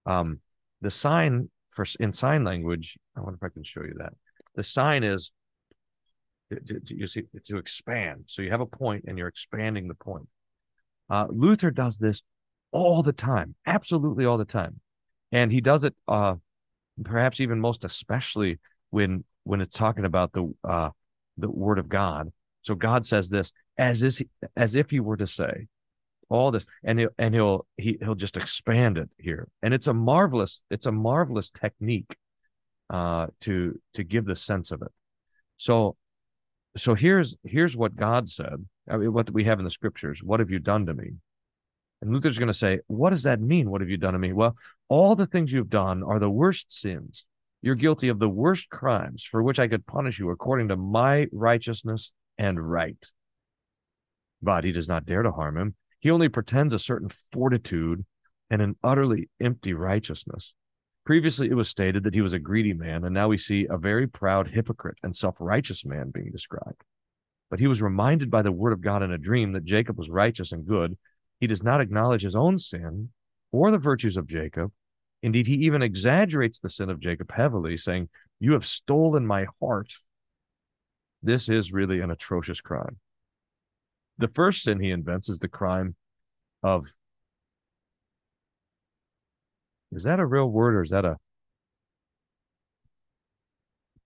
Um, 0.06 0.40
the 0.80 0.90
sign 0.90 1.50
for 1.70 1.86
in 2.00 2.12
sign 2.12 2.44
language. 2.44 2.96
I 3.16 3.20
wonder 3.20 3.38
if 3.40 3.44
I 3.44 3.52
can 3.52 3.64
show 3.64 3.82
you 3.82 3.94
that. 3.98 4.12
The 4.54 4.64
sign 4.64 5.04
is 5.04 5.32
to, 6.50 6.80
to, 6.80 6.96
you 6.96 7.06
see 7.06 7.22
to 7.46 7.58
expand. 7.58 8.24
So 8.26 8.42
you 8.42 8.50
have 8.50 8.60
a 8.60 8.66
point 8.66 9.04
and 9.06 9.16
you're 9.18 9.28
expanding 9.28 9.88
the 9.88 9.94
point. 9.94 10.28
Uh, 11.10 11.26
Luther 11.28 11.70
does 11.70 11.98
this 11.98 12.22
all 12.72 13.02
the 13.02 13.12
time, 13.12 13.54
absolutely 13.66 14.24
all 14.24 14.38
the 14.38 14.44
time, 14.44 14.80
and 15.32 15.52
he 15.52 15.60
does 15.60 15.84
it 15.84 15.94
uh, 16.08 16.34
perhaps 17.04 17.40
even 17.40 17.60
most 17.60 17.84
especially 17.84 18.58
when 18.90 19.24
when 19.44 19.60
it's 19.60 19.76
talking 19.76 20.04
about 20.04 20.32
the 20.32 20.52
uh, 20.64 20.90
the 21.38 21.50
Word 21.50 21.78
of 21.78 21.88
God. 21.88 22.32
So 22.62 22.74
God 22.74 23.06
says 23.06 23.28
this 23.28 23.52
as 23.78 24.02
is 24.02 24.22
as 24.56 24.74
if 24.74 24.90
he 24.90 25.00
were 25.00 25.16
to 25.16 25.26
say 25.26 25.66
all 26.28 26.50
this, 26.50 26.66
and 26.82 26.98
he'll 26.98 27.10
and 27.18 27.34
he'll 27.34 27.66
he, 27.76 27.98
he'll 28.00 28.14
just 28.14 28.36
expand 28.36 28.98
it 28.98 29.10
here, 29.18 29.48
and 29.62 29.74
it's 29.74 29.86
a 29.86 29.94
marvelous 29.94 30.60
it's 30.70 30.86
a 30.86 30.92
marvelous 30.92 31.50
technique 31.50 32.16
uh, 32.90 33.26
to 33.42 33.80
to 33.94 34.04
give 34.04 34.24
the 34.24 34.36
sense 34.36 34.70
of 34.70 34.82
it. 34.82 34.92
So 35.56 35.96
so 36.76 36.94
here's 36.94 37.36
here's 37.44 37.76
what 37.76 37.96
God 37.96 38.28
said. 38.28 38.64
I 38.88 38.96
mean, 38.96 39.12
what 39.12 39.30
we 39.30 39.44
have 39.44 39.58
in 39.58 39.64
the 39.64 39.70
scriptures. 39.70 40.20
What 40.22 40.40
have 40.40 40.50
you 40.50 40.58
done 40.58 40.86
to 40.86 40.94
me? 40.94 41.12
And 42.02 42.12
Luther's 42.12 42.38
going 42.38 42.48
to 42.48 42.54
say, 42.54 42.80
what 42.86 43.10
does 43.10 43.22
that 43.22 43.40
mean? 43.40 43.70
What 43.70 43.80
have 43.80 43.88
you 43.88 43.96
done 43.96 44.12
to 44.12 44.18
me? 44.18 44.34
Well, 44.34 44.56
all 44.90 45.16
the 45.16 45.26
things 45.26 45.50
you've 45.50 45.70
done 45.70 46.02
are 46.02 46.18
the 46.18 46.28
worst 46.28 46.70
sins. 46.70 47.24
You're 47.62 47.76
guilty 47.76 48.08
of 48.08 48.18
the 48.18 48.28
worst 48.28 48.68
crimes 48.68 49.24
for 49.24 49.42
which 49.42 49.58
I 49.58 49.68
could 49.68 49.86
punish 49.86 50.18
you 50.18 50.28
according 50.28 50.68
to 50.68 50.76
my 50.76 51.28
righteousness 51.32 52.12
and 52.36 52.60
right. 52.60 53.02
But 54.42 54.64
he 54.64 54.72
does 54.72 54.86
not 54.86 55.06
dare 55.06 55.22
to 55.22 55.32
harm 55.32 55.56
him. 55.56 55.74
He 56.04 56.10
only 56.10 56.28
pretends 56.28 56.74
a 56.74 56.78
certain 56.78 57.08
fortitude 57.32 58.04
and 58.50 58.60
an 58.60 58.76
utterly 58.84 59.30
empty 59.40 59.72
righteousness. 59.72 60.52
Previously, 61.06 61.48
it 61.48 61.54
was 61.54 61.70
stated 61.70 62.04
that 62.04 62.12
he 62.12 62.20
was 62.20 62.34
a 62.34 62.38
greedy 62.38 62.74
man, 62.74 63.04
and 63.04 63.14
now 63.14 63.28
we 63.28 63.38
see 63.38 63.66
a 63.68 63.78
very 63.78 64.06
proud 64.06 64.46
hypocrite 64.46 64.98
and 65.02 65.16
self 65.16 65.34
righteous 65.40 65.82
man 65.82 66.10
being 66.10 66.30
described. 66.30 66.82
But 67.50 67.58
he 67.58 67.66
was 67.66 67.80
reminded 67.80 68.30
by 68.30 68.42
the 68.42 68.52
word 68.52 68.74
of 68.74 68.82
God 68.82 69.02
in 69.02 69.12
a 69.12 69.18
dream 69.18 69.52
that 69.52 69.64
Jacob 69.64 69.98
was 69.98 70.10
righteous 70.10 70.52
and 70.52 70.66
good. 70.66 70.96
He 71.40 71.46
does 71.46 71.62
not 71.62 71.80
acknowledge 71.80 72.22
his 72.22 72.36
own 72.36 72.58
sin 72.58 73.08
or 73.50 73.70
the 73.70 73.78
virtues 73.78 74.18
of 74.18 74.26
Jacob. 74.26 74.72
Indeed, 75.22 75.46
he 75.46 75.54
even 75.54 75.80
exaggerates 75.80 76.58
the 76.58 76.68
sin 76.68 76.90
of 76.90 77.00
Jacob 77.00 77.32
heavily, 77.32 77.78
saying, 77.78 78.10
You 78.40 78.52
have 78.52 78.66
stolen 78.66 79.26
my 79.26 79.46
heart 79.58 79.94
this 81.24 81.48
is 81.48 81.72
really 81.72 82.00
an 82.00 82.10
atrocious 82.10 82.60
crime. 82.60 82.98
The 84.18 84.28
first 84.28 84.62
sin 84.62 84.80
he 84.80 84.90
invents 84.90 85.28
is 85.28 85.38
the 85.38 85.48
crime 85.48 85.96
of 86.62 86.86
is 89.92 90.04
that 90.04 90.20
a 90.20 90.26
real 90.26 90.48
word 90.48 90.74
or 90.74 90.82
is 90.82 90.90
that 90.90 91.04
a 91.04 91.16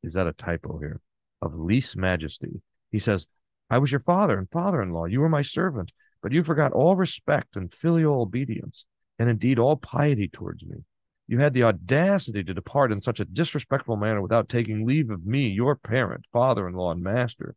is 0.03 0.15
that 0.15 0.27
a 0.27 0.33
typo 0.33 0.79
here? 0.79 1.01
Of 1.41 1.55
lese 1.55 1.97
majesty. 1.97 2.61
He 2.91 2.99
says 2.99 3.27
i 3.71 3.79
was 3.79 3.93
your 3.93 4.01
father 4.01 4.39
and 4.39 4.51
father-in-law. 4.51 5.07
You 5.07 5.21
were 5.21 5.29
my 5.29 5.43
servant 5.43 5.93
but 6.23 6.33
you 6.33 6.43
forgot 6.43 6.73
all 6.73 6.97
respect 6.97 7.57
and 7.57 7.73
filial 7.73 8.23
obedience 8.23 8.85
and 9.19 9.29
indeed 9.29 9.59
all 9.59 9.77
piety 9.77 10.29
towards 10.29 10.65
me. 10.65 10.79
You 11.27 11.39
had 11.39 11.53
the 11.53 11.65
audacity 11.65 12.43
to 12.43 12.55
depart 12.55 12.91
in 12.91 13.01
such 13.01 13.21
a 13.21 13.25
disrespectful 13.25 13.97
manner 13.97 14.23
without 14.23 14.49
taking 14.49 14.87
leave 14.87 15.11
of 15.11 15.27
me, 15.27 15.49
your 15.49 15.77
parent, 15.77 16.25
father 16.33 16.67
in 16.67 16.75
law, 16.75 16.93
and 16.93 17.03
master. 17.03 17.55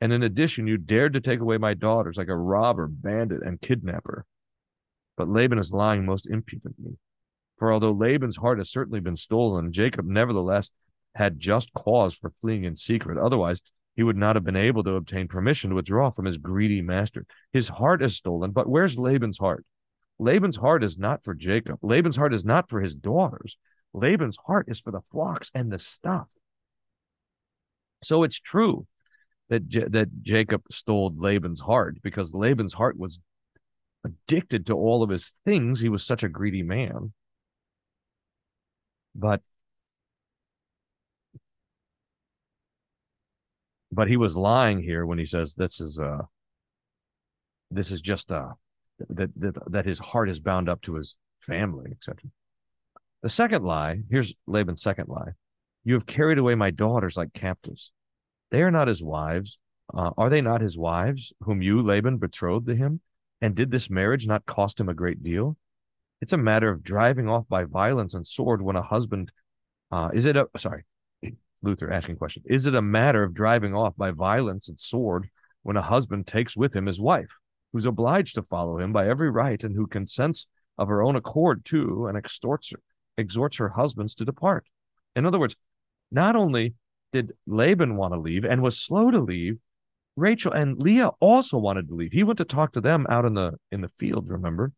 And 0.00 0.12
in 0.12 0.22
addition, 0.22 0.66
you 0.66 0.78
dared 0.78 1.12
to 1.12 1.20
take 1.20 1.40
away 1.40 1.58
my 1.58 1.74
daughters 1.74 2.16
like 2.16 2.28
a 2.28 2.36
robber, 2.36 2.86
bandit, 2.88 3.42
and 3.42 3.60
kidnapper. 3.60 4.24
But 5.16 5.28
Laban 5.28 5.58
is 5.58 5.72
lying 5.72 6.06
most 6.06 6.26
impudently. 6.26 6.96
For 7.58 7.72
although 7.72 7.92
Laban's 7.92 8.38
heart 8.38 8.58
has 8.58 8.70
certainly 8.70 9.00
been 9.00 9.16
stolen, 9.16 9.72
Jacob 9.72 10.06
nevertheless 10.06 10.70
had 11.14 11.38
just 11.38 11.72
cause 11.74 12.14
for 12.14 12.32
fleeing 12.40 12.64
in 12.64 12.76
secret. 12.76 13.18
Otherwise, 13.18 13.60
he 13.94 14.02
would 14.02 14.16
not 14.16 14.36
have 14.36 14.44
been 14.44 14.56
able 14.56 14.82
to 14.84 14.94
obtain 14.94 15.28
permission 15.28 15.70
to 15.70 15.76
withdraw 15.76 16.10
from 16.10 16.24
his 16.24 16.38
greedy 16.38 16.80
master. 16.80 17.26
His 17.52 17.68
heart 17.68 18.02
is 18.02 18.16
stolen, 18.16 18.52
but 18.52 18.68
where's 18.68 18.96
Laban's 18.96 19.36
heart? 19.36 19.66
Laban's 20.18 20.56
heart 20.56 20.82
is 20.82 20.96
not 20.96 21.22
for 21.24 21.34
Jacob. 21.34 21.78
Laban's 21.82 22.16
heart 22.16 22.32
is 22.32 22.44
not 22.44 22.70
for 22.70 22.80
his 22.80 22.94
daughters. 22.94 23.58
Laban's 23.92 24.38
heart 24.46 24.66
is 24.68 24.80
for 24.80 24.90
the 24.90 25.02
flocks 25.10 25.50
and 25.54 25.70
the 25.70 25.78
stuff. 25.78 26.28
So 28.02 28.22
it's 28.22 28.40
true 28.40 28.86
that 29.50 29.68
J- 29.68 29.88
that 29.88 30.22
Jacob 30.22 30.62
stole 30.70 31.12
Laban's 31.16 31.60
heart 31.60 31.98
because 32.02 32.32
Laban's 32.32 32.72
heart 32.72 32.96
was 32.96 33.18
addicted 34.04 34.66
to 34.66 34.74
all 34.74 35.02
of 35.02 35.10
his 35.10 35.32
things. 35.44 35.80
He 35.80 35.88
was 35.88 36.04
such 36.04 36.22
a 36.22 36.28
greedy 36.28 36.62
man. 36.62 37.12
But 39.14 39.42
but 43.92 44.08
he 44.08 44.16
was 44.16 44.36
lying 44.36 44.80
here 44.82 45.04
when 45.04 45.18
he 45.18 45.26
says 45.26 45.54
this 45.54 45.80
is 45.80 45.98
uh 45.98 46.22
this 47.70 47.90
is 47.90 48.00
just 48.00 48.30
a 48.30 48.54
that, 49.08 49.30
that, 49.36 49.72
that 49.72 49.86
his 49.86 49.98
heart 49.98 50.28
is 50.28 50.38
bound 50.38 50.68
up 50.68 50.82
to 50.82 50.94
his 50.94 51.16
family, 51.40 51.90
etc. 51.92 52.30
The 53.22 53.28
second 53.28 53.64
lie, 53.64 54.00
here's 54.10 54.34
Laban's 54.46 54.82
second 54.82 55.08
lie. 55.08 55.32
You 55.84 55.94
have 55.94 56.06
carried 56.06 56.38
away 56.38 56.54
my 56.54 56.70
daughters 56.70 57.16
like 57.16 57.32
captives. 57.32 57.92
They 58.50 58.62
are 58.62 58.70
not 58.70 58.88
his 58.88 59.02
wives. 59.02 59.58
Uh, 59.92 60.10
are 60.16 60.30
they 60.30 60.40
not 60.40 60.60
his 60.60 60.78
wives, 60.78 61.32
whom 61.40 61.62
you, 61.62 61.82
Laban, 61.82 62.18
betrothed 62.18 62.66
to 62.66 62.76
him? 62.76 63.00
And 63.40 63.54
did 63.54 63.70
this 63.70 63.90
marriage 63.90 64.26
not 64.26 64.46
cost 64.46 64.78
him 64.78 64.88
a 64.88 64.94
great 64.94 65.22
deal? 65.22 65.56
It's 66.20 66.32
a 66.32 66.38
matter 66.38 66.70
of 66.70 66.82
driving 66.82 67.28
off 67.28 67.48
by 67.48 67.64
violence 67.64 68.14
and 68.14 68.26
sword 68.26 68.62
when 68.62 68.76
a 68.76 68.82
husband, 68.82 69.32
uh, 69.90 70.10
is 70.12 70.26
it 70.26 70.36
a, 70.36 70.46
sorry, 70.56 70.84
Luther 71.62 71.90
asking 71.90 72.16
question, 72.16 72.42
is 72.46 72.66
it 72.66 72.74
a 72.74 72.82
matter 72.82 73.22
of 73.22 73.34
driving 73.34 73.74
off 73.74 73.96
by 73.96 74.10
violence 74.10 74.68
and 74.68 74.78
sword 74.78 75.28
when 75.62 75.76
a 75.76 75.82
husband 75.82 76.26
takes 76.26 76.56
with 76.56 76.74
him 76.74 76.86
his 76.86 77.00
wife? 77.00 77.30
who's 77.72 77.84
obliged 77.84 78.34
to 78.34 78.42
follow 78.42 78.78
him 78.78 78.92
by 78.92 79.08
every 79.08 79.30
right 79.30 79.62
and 79.62 79.74
who 79.74 79.86
consents 79.86 80.46
of 80.78 80.88
her 80.88 81.02
own 81.02 81.16
accord 81.16 81.64
to 81.66 82.06
and 82.06 82.16
extorts 82.16 82.70
her, 82.70 82.80
exhorts 83.16 83.58
her 83.58 83.68
husbands 83.68 84.14
to 84.14 84.24
depart. 84.24 84.66
In 85.14 85.26
other 85.26 85.38
words, 85.38 85.56
not 86.10 86.36
only 86.36 86.74
did 87.12 87.32
Laban 87.46 87.96
want 87.96 88.14
to 88.14 88.20
leave 88.20 88.44
and 88.44 88.62
was 88.62 88.80
slow 88.80 89.10
to 89.10 89.20
leave, 89.20 89.58
Rachel 90.16 90.52
and 90.52 90.78
Leah 90.78 91.10
also 91.20 91.58
wanted 91.58 91.88
to 91.88 91.94
leave. 91.94 92.12
He 92.12 92.22
went 92.22 92.38
to 92.38 92.44
talk 92.44 92.72
to 92.72 92.80
them 92.80 93.06
out 93.08 93.24
in 93.24 93.34
the 93.34 93.54
in 93.72 93.80
the 93.80 93.90
field, 93.98 94.28
remember? 94.30 94.72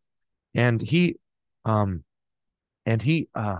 And 0.55 0.81
he 0.81 1.17
um 1.65 2.03
and 2.85 3.01
he 3.01 3.29
uh 3.35 3.59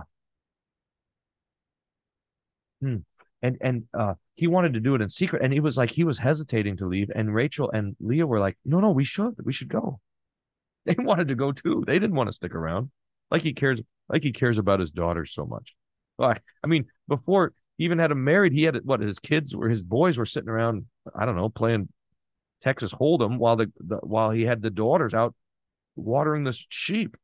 hmm, 2.80 2.96
and 3.42 3.56
and 3.60 3.84
uh 3.94 4.14
he 4.36 4.46
wanted 4.46 4.74
to 4.74 4.80
do 4.80 4.94
it 4.94 5.00
in 5.00 5.08
secret 5.08 5.42
and 5.42 5.52
he 5.52 5.60
was 5.60 5.76
like 5.76 5.90
he 5.90 6.04
was 6.04 6.18
hesitating 6.18 6.76
to 6.78 6.86
leave 6.86 7.10
and 7.14 7.34
Rachel 7.34 7.70
and 7.70 7.96
Leah 8.00 8.26
were 8.26 8.40
like, 8.40 8.56
"No, 8.64 8.80
no, 8.80 8.90
we 8.90 9.04
should. 9.04 9.34
We 9.44 9.52
should 9.52 9.68
go." 9.68 10.00
They 10.86 10.96
wanted 10.98 11.28
to 11.28 11.34
go 11.34 11.50
too. 11.50 11.82
They 11.86 11.98
didn't 11.98 12.14
want 12.14 12.28
to 12.28 12.32
stick 12.34 12.54
around. 12.54 12.90
Like 13.30 13.40
he 13.40 13.54
cares 13.54 13.80
like 14.08 14.22
he 14.22 14.32
cares 14.32 14.58
about 14.58 14.80
his 14.80 14.90
daughters 14.90 15.32
so 15.32 15.46
much. 15.46 15.74
Like, 16.18 16.42
I 16.62 16.66
mean, 16.66 16.86
before 17.08 17.52
even 17.78 17.98
had 17.98 18.10
him 18.10 18.24
married, 18.24 18.52
he 18.52 18.62
had 18.62 18.78
what 18.84 19.00
his 19.00 19.18
kids 19.18 19.54
were, 19.54 19.68
his 19.68 19.82
boys 19.82 20.16
were 20.16 20.26
sitting 20.26 20.48
around, 20.48 20.86
I 21.14 21.24
don't 21.24 21.36
know, 21.36 21.48
playing 21.48 21.88
Texas 22.62 22.92
Hold'em 22.92 23.38
while 23.38 23.56
the, 23.56 23.70
the 23.78 23.96
while 23.96 24.30
he 24.30 24.42
had 24.42 24.62
the 24.62 24.70
daughters 24.70 25.14
out 25.14 25.34
watering 25.96 26.44
the 26.44 26.58
sheep. 26.68 27.16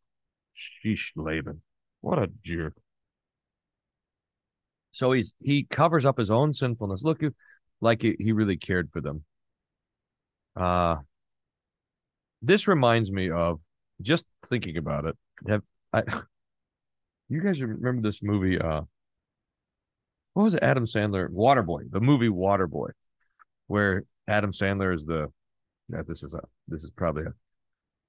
Sheesh, 0.84 1.12
Laban, 1.16 1.62
what 2.02 2.18
a 2.18 2.30
jerk. 2.44 2.74
So 4.92 5.12
he's 5.12 5.32
he 5.40 5.64
covers 5.64 6.04
up 6.04 6.18
his 6.18 6.30
own 6.30 6.52
sinfulness. 6.52 7.02
Look, 7.02 7.22
like 7.80 8.02
he, 8.02 8.16
he 8.18 8.32
really 8.32 8.56
cared 8.56 8.90
for 8.92 9.00
them. 9.00 9.24
Uh 10.56 10.96
this 12.42 12.66
reminds 12.66 13.10
me 13.10 13.30
of 13.30 13.60
just 14.02 14.24
thinking 14.48 14.76
about 14.76 15.04
it. 15.04 15.16
Have 15.48 15.62
I 15.92 16.02
you 17.28 17.40
guys 17.40 17.60
remember 17.60 18.02
this 18.02 18.20
movie 18.22 18.58
uh 18.58 18.82
what 20.34 20.44
was 20.44 20.54
it 20.54 20.62
Adam 20.62 20.84
Sandler 20.84 21.28
Waterboy, 21.28 21.90
the 21.90 22.00
movie 22.00 22.28
Waterboy, 22.28 22.90
where 23.66 24.04
Adam 24.28 24.52
Sandler 24.52 24.94
is 24.94 25.04
the 25.04 25.30
yeah, 25.92 26.02
this 26.06 26.22
is 26.22 26.34
a 26.34 26.40
this 26.68 26.84
is 26.84 26.90
probably 26.92 27.24
a 27.24 27.34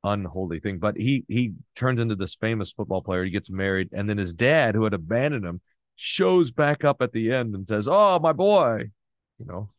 unholy 0.03 0.59
thing, 0.59 0.79
but 0.79 0.95
he 0.97 1.25
he 1.27 1.53
turns 1.75 1.99
into 1.99 2.15
this 2.15 2.35
famous 2.35 2.71
football 2.71 3.01
player, 3.01 3.23
he 3.23 3.31
gets 3.31 3.49
married, 3.49 3.89
and 3.93 4.09
then 4.09 4.17
his 4.17 4.33
dad, 4.33 4.75
who 4.75 4.83
had 4.83 4.93
abandoned 4.93 5.45
him, 5.45 5.61
shows 5.95 6.51
back 6.51 6.83
up 6.83 7.01
at 7.01 7.11
the 7.11 7.31
end 7.31 7.55
and 7.55 7.67
says, 7.67 7.87
"Oh, 7.87 8.19
my 8.19 8.33
boy," 8.33 8.91
you 9.39 9.45
know. 9.45 9.69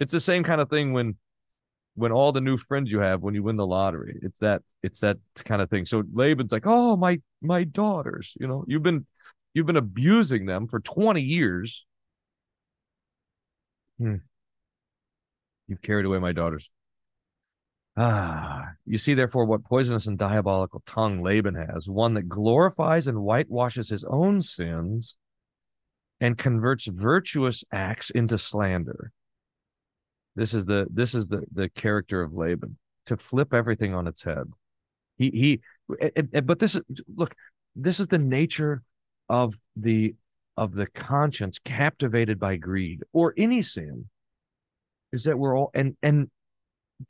It's 0.00 0.12
the 0.12 0.20
same 0.20 0.44
kind 0.44 0.60
of 0.60 0.68
thing 0.70 0.92
when 0.92 1.16
when 1.94 2.12
all 2.12 2.32
the 2.32 2.40
new 2.40 2.58
friends 2.58 2.90
you 2.90 3.00
have 3.00 3.22
when 3.22 3.34
you 3.34 3.42
win 3.42 3.56
the 3.56 3.66
lottery. 3.66 4.18
It's 4.22 4.38
that 4.40 4.62
it's 4.82 5.00
that 5.00 5.18
kind 5.44 5.62
of 5.62 5.70
thing. 5.70 5.86
So 5.86 6.02
Laban's 6.12 6.52
like, 6.52 6.66
"Oh, 6.66 6.96
my 6.96 7.20
my 7.42 7.64
daughters, 7.64 8.34
you 8.40 8.46
know, 8.46 8.64
you've 8.68 8.82
been 8.82 9.06
you've 9.56 9.66
been 9.66 9.76
abusing 9.76 10.44
them 10.44 10.68
for 10.68 10.80
20 10.80 11.22
years. 11.22 11.86
Hmm. 13.98 14.16
You've 15.66 15.80
carried 15.80 16.04
away 16.04 16.18
my 16.18 16.32
daughters. 16.32 16.68
Ah, 17.96 18.72
you 18.84 18.98
see, 18.98 19.14
therefore, 19.14 19.46
what 19.46 19.64
poisonous 19.64 20.08
and 20.08 20.18
diabolical 20.18 20.82
tongue 20.86 21.22
Laban 21.22 21.54
has, 21.54 21.88
one 21.88 22.12
that 22.14 22.28
glorifies 22.28 23.06
and 23.06 23.16
whitewashes 23.16 23.88
his 23.88 24.04
own 24.04 24.42
sins 24.42 25.16
and 26.20 26.36
converts 26.36 26.84
virtuous 26.84 27.64
acts 27.72 28.10
into 28.10 28.36
slander. 28.36 29.10
This 30.34 30.52
is 30.52 30.66
the 30.66 30.86
this 30.90 31.14
is 31.14 31.28
the 31.28 31.46
the 31.50 31.70
character 31.70 32.20
of 32.20 32.34
Laban 32.34 32.76
to 33.06 33.16
flip 33.16 33.54
everything 33.54 33.94
on 33.94 34.06
its 34.06 34.22
head. 34.22 34.52
He 35.16 35.62
he, 35.88 36.40
but 36.42 36.58
this 36.58 36.74
is 36.74 36.82
look, 37.08 37.34
this 37.74 38.00
is 38.00 38.08
the 38.08 38.18
nature 38.18 38.82
of 39.28 39.54
the 39.76 40.14
of 40.56 40.74
the 40.74 40.86
conscience 40.86 41.58
captivated 41.58 42.38
by 42.38 42.56
greed 42.56 43.02
or 43.12 43.34
any 43.36 43.60
sin 43.60 44.08
is 45.12 45.24
that 45.24 45.38
we're 45.38 45.56
all 45.56 45.70
and 45.74 45.96
and 46.02 46.30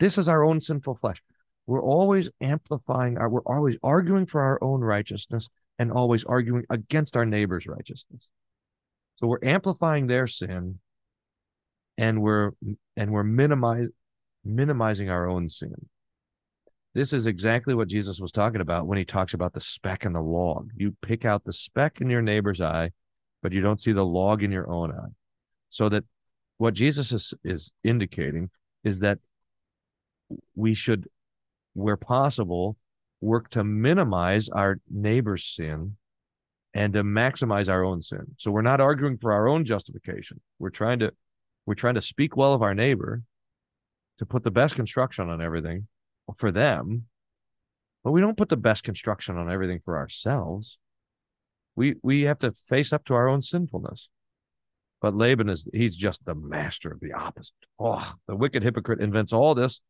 this 0.01 0.19
is 0.19 0.29
our 0.29 0.45
own 0.45 0.61
sinful 0.61 0.97
flesh. 0.97 1.23
We're 1.67 1.83
always 1.83 2.29
amplifying 2.41 3.19
our 3.19 3.29
we're 3.29 3.41
always 3.43 3.77
arguing 3.83 4.27
for 4.27 4.41
our 4.41 4.59
own 4.62 4.81
righteousness 4.81 5.49
and 5.79 5.93
always 5.93 6.25
arguing 6.25 6.64
against 6.71 7.17
our 7.17 7.27
neighbor's 7.27 7.67
righteousness. 7.67 8.29
So 9.17 9.27
we're 9.27 9.45
amplifying 9.45 10.07
their 10.07 10.27
sin 10.27 10.79
and 11.99 12.21
we're 12.21 12.53
and 12.97 13.12
we're 13.12 13.25
minimize, 13.25 13.88
minimizing 14.45 15.09
our 15.11 15.29
own 15.29 15.49
sin 15.49 15.75
this 16.97 17.13
is 17.13 17.27
exactly 17.27 17.75
what 17.75 17.89
Jesus 17.89 18.21
was 18.21 18.33
talking 18.33 18.63
about 18.63 18.87
when 18.87 18.97
he 18.97 19.05
talks 19.05 19.35
about 19.35 19.53
the 19.53 19.61
speck 19.61 20.07
in 20.07 20.15
the 20.15 20.21
log. 20.23 20.71
You 20.75 20.97
pick 21.03 21.27
out 21.27 21.45
the 21.45 21.53
speck 21.53 22.01
in 22.01 22.09
your 22.09 22.23
neighbor's 22.23 22.63
eye, 22.63 22.91
but 23.43 23.53
you 23.53 23.61
don't 23.61 23.83
see 23.83 23.93
the 23.93 24.05
log 24.05 24.43
in 24.43 24.51
your 24.51 24.71
own 24.71 24.93
eye. 24.93 25.13
So 25.69 25.91
that 25.91 26.05
what 26.57 26.73
Jesus 26.73 27.13
is, 27.13 27.35
is 27.45 27.71
indicating 27.85 28.49
is 28.83 29.01
that 29.01 29.19
we 30.55 30.73
should, 30.73 31.07
where 31.75 31.99
possible, 31.99 32.79
work 33.21 33.51
to 33.51 33.63
minimize 33.63 34.49
our 34.49 34.79
neighbor's 34.91 35.45
sin 35.45 35.99
and 36.73 36.95
to 36.95 37.03
maximize 37.03 37.69
our 37.69 37.85
own 37.85 38.01
sin. 38.01 38.25
So 38.39 38.51
we're 38.51 38.63
not 38.63 38.81
arguing 38.81 39.19
for 39.19 39.35
our 39.35 39.49
own 39.49 39.67
justification. 39.67 40.41
We're 40.59 40.71
trying 40.71 41.01
to 41.01 41.13
we're 41.67 41.75
trying 41.75 41.97
to 41.97 42.03
speak 42.03 42.39
well 42.39 42.55
of 42.55 42.63
our 42.63 42.75
neighbor 42.75 43.23
to 44.17 44.25
put 44.25 44.45
the 44.45 44.51
best 44.51 44.77
construction 44.77 45.29
on 45.29 45.43
everything 45.43 45.89
for 46.39 46.51
them, 46.51 47.05
but 48.03 48.12
we 48.12 48.21
don't 48.21 48.37
put 48.37 48.49
the 48.49 48.57
best 48.57 48.85
construction 48.85 49.37
on 49.37 49.51
everything 49.51 49.81
for 49.85 49.97
ourselves. 49.97 50.79
We 51.75 51.97
we 52.03 52.23
have 52.23 52.39
to 52.41 52.53
face 52.69 52.93
up 52.93 53.05
to 53.07 53.15
our 53.15 53.29
own 53.29 53.43
sinfulness. 53.43 54.09
But 55.01 55.15
Laban 55.15 55.49
is 55.49 55.69
he's 55.73 55.97
just 55.97 56.25
the 56.25 56.35
master 56.35 56.91
of 56.91 57.01
the 57.01 57.12
opposite. 57.12 57.55
Oh, 57.79 58.12
the 58.27 58.37
wicked 58.37 58.62
hypocrite 58.62 59.01
invents 59.01 59.33
all 59.33 59.55
this 59.55 59.81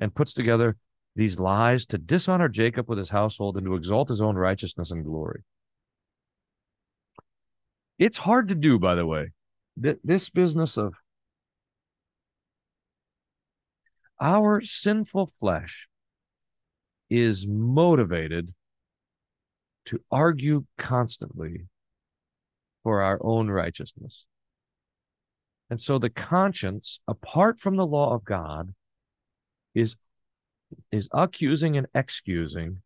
and 0.00 0.14
puts 0.14 0.32
together 0.32 0.76
these 1.14 1.38
lies 1.38 1.86
to 1.86 1.98
dishonor 1.98 2.48
Jacob 2.48 2.88
with 2.88 2.98
his 2.98 3.10
household 3.10 3.56
and 3.56 3.66
to 3.66 3.74
exalt 3.74 4.08
his 4.08 4.20
own 4.20 4.36
righteousness 4.36 4.90
and 4.90 5.04
glory. 5.04 5.42
It's 7.98 8.18
hard 8.18 8.48
to 8.48 8.54
do, 8.54 8.78
by 8.78 8.94
the 8.94 9.06
way. 9.06 9.30
This 9.76 10.30
business 10.30 10.76
of 10.76 10.94
our 14.20 14.60
sinful 14.60 15.30
flesh 15.38 15.88
is 17.10 17.46
motivated 17.46 18.52
to 19.86 20.00
argue 20.10 20.64
constantly 20.78 21.66
for 22.82 23.02
our 23.02 23.18
own 23.22 23.48
righteousness. 23.48 24.24
And 25.70 25.80
so 25.80 25.98
the 25.98 26.10
conscience, 26.10 27.00
apart 27.08 27.58
from 27.58 27.76
the 27.76 27.86
law 27.86 28.14
of 28.14 28.24
God, 28.24 28.74
is 29.74 29.96
is 30.90 31.08
accusing 31.12 31.76
and 31.76 31.86
excusing, 31.94 32.82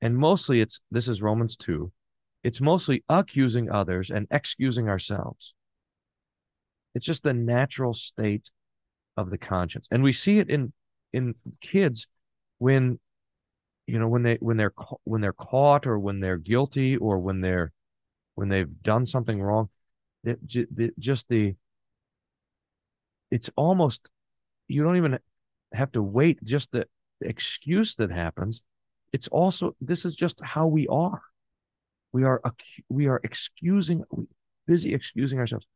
and 0.00 0.16
mostly 0.16 0.60
it's 0.60 0.80
this 0.90 1.08
is 1.08 1.20
Romans 1.20 1.56
2. 1.56 1.90
It's 2.44 2.60
mostly 2.60 3.04
accusing 3.08 3.70
others 3.70 4.10
and 4.10 4.26
excusing 4.30 4.88
ourselves. 4.88 5.54
It's 6.94 7.04
just 7.04 7.22
the 7.22 7.34
natural 7.34 7.94
state 7.94 8.50
of 9.18 9.30
the 9.30 9.38
conscience. 9.38 9.88
And 9.90 10.02
we 10.02 10.12
see 10.12 10.38
it 10.38 10.48
in 10.48 10.72
in 11.12 11.34
kids 11.60 12.06
when 12.58 12.98
you 13.86 13.98
know 13.98 14.08
when 14.08 14.22
they 14.22 14.36
when 14.40 14.56
they're 14.56 14.74
when 15.04 15.20
they're 15.20 15.32
caught 15.32 15.86
or 15.86 15.98
when 15.98 16.20
they're 16.20 16.38
guilty 16.38 16.96
or 16.96 17.18
when 17.18 17.40
they're 17.40 17.72
when 18.34 18.48
they've 18.48 18.82
done 18.82 19.04
something 19.04 19.40
wrong 19.42 19.68
it, 20.24 20.38
just 20.98 21.28
the 21.28 21.54
it's 23.30 23.50
almost 23.56 24.08
you 24.68 24.82
don't 24.82 24.96
even 24.96 25.18
have 25.72 25.92
to 25.92 26.02
wait 26.02 26.42
just 26.44 26.72
the 26.72 26.86
excuse 27.20 27.94
that 27.96 28.10
happens. 28.10 28.62
It's 29.12 29.28
also 29.28 29.74
this 29.80 30.04
is 30.04 30.14
just 30.14 30.40
how 30.42 30.66
we 30.66 30.86
are. 30.88 31.20
We 32.12 32.24
are 32.24 32.40
we 32.88 33.06
are 33.06 33.20
excusing 33.24 34.04
busy 34.66 34.94
excusing 34.94 35.38
ourselves. 35.38 35.66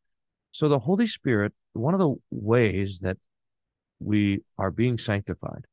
So 0.53 0.69
the 0.69 0.79
holy 0.79 1.07
spirit 1.07 1.53
one 1.73 1.95
of 1.95 2.01
the 2.01 2.15
ways 2.31 2.99
that 3.01 3.17
we 4.05 4.43
are 4.59 4.71
being 4.71 4.99
sanctified 4.99 5.67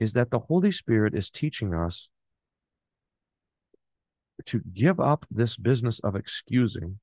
is 0.00 0.12
that 0.12 0.30
the 0.30 0.38
Holy 0.38 0.70
Spirit 0.70 1.14
is 1.14 1.30
teaching 1.30 1.74
us 1.74 2.08
to 4.46 4.60
give 4.72 5.00
up 5.00 5.26
this 5.30 5.56
business 5.56 5.98
of 6.00 6.14
excusing 6.14 7.00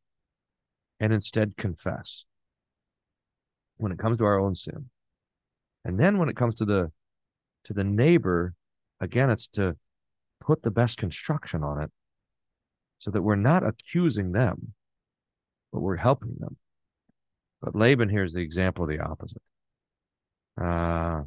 and 0.99 1.11
instead 1.11 1.57
confess 1.57 2.23
when 3.77 3.91
it 3.91 3.99
comes 3.99 4.19
to 4.19 4.25
our 4.25 4.39
own 4.39 4.55
sin. 4.55 4.89
And 5.83 5.99
then 5.99 6.17
when 6.17 6.29
it 6.29 6.38
comes 6.38 6.55
to 6.55 6.65
the 6.65 6.91
to 7.65 7.73
the 7.73 7.83
neighbor, 7.83 8.53
again 9.01 9.29
it's 9.29 9.47
to 9.47 9.75
put 10.39 10.63
the 10.63 10.71
best 10.71 10.97
construction 10.97 11.63
on 11.63 11.81
it 11.81 11.91
so 12.99 13.11
that 13.11 13.21
we're 13.21 13.35
not 13.35 13.65
accusing 13.65 14.31
them, 14.31 14.73
but 15.71 15.81
we're 15.81 15.97
helping 15.97 16.35
them. 16.39 16.57
But 17.61 17.75
Laban 17.75 18.09
here 18.09 18.23
is 18.23 18.33
the 18.33 18.41
example 18.41 18.83
of 18.83 18.89
the 18.89 18.99
opposite. 18.99 19.41
Uh, 20.61 21.23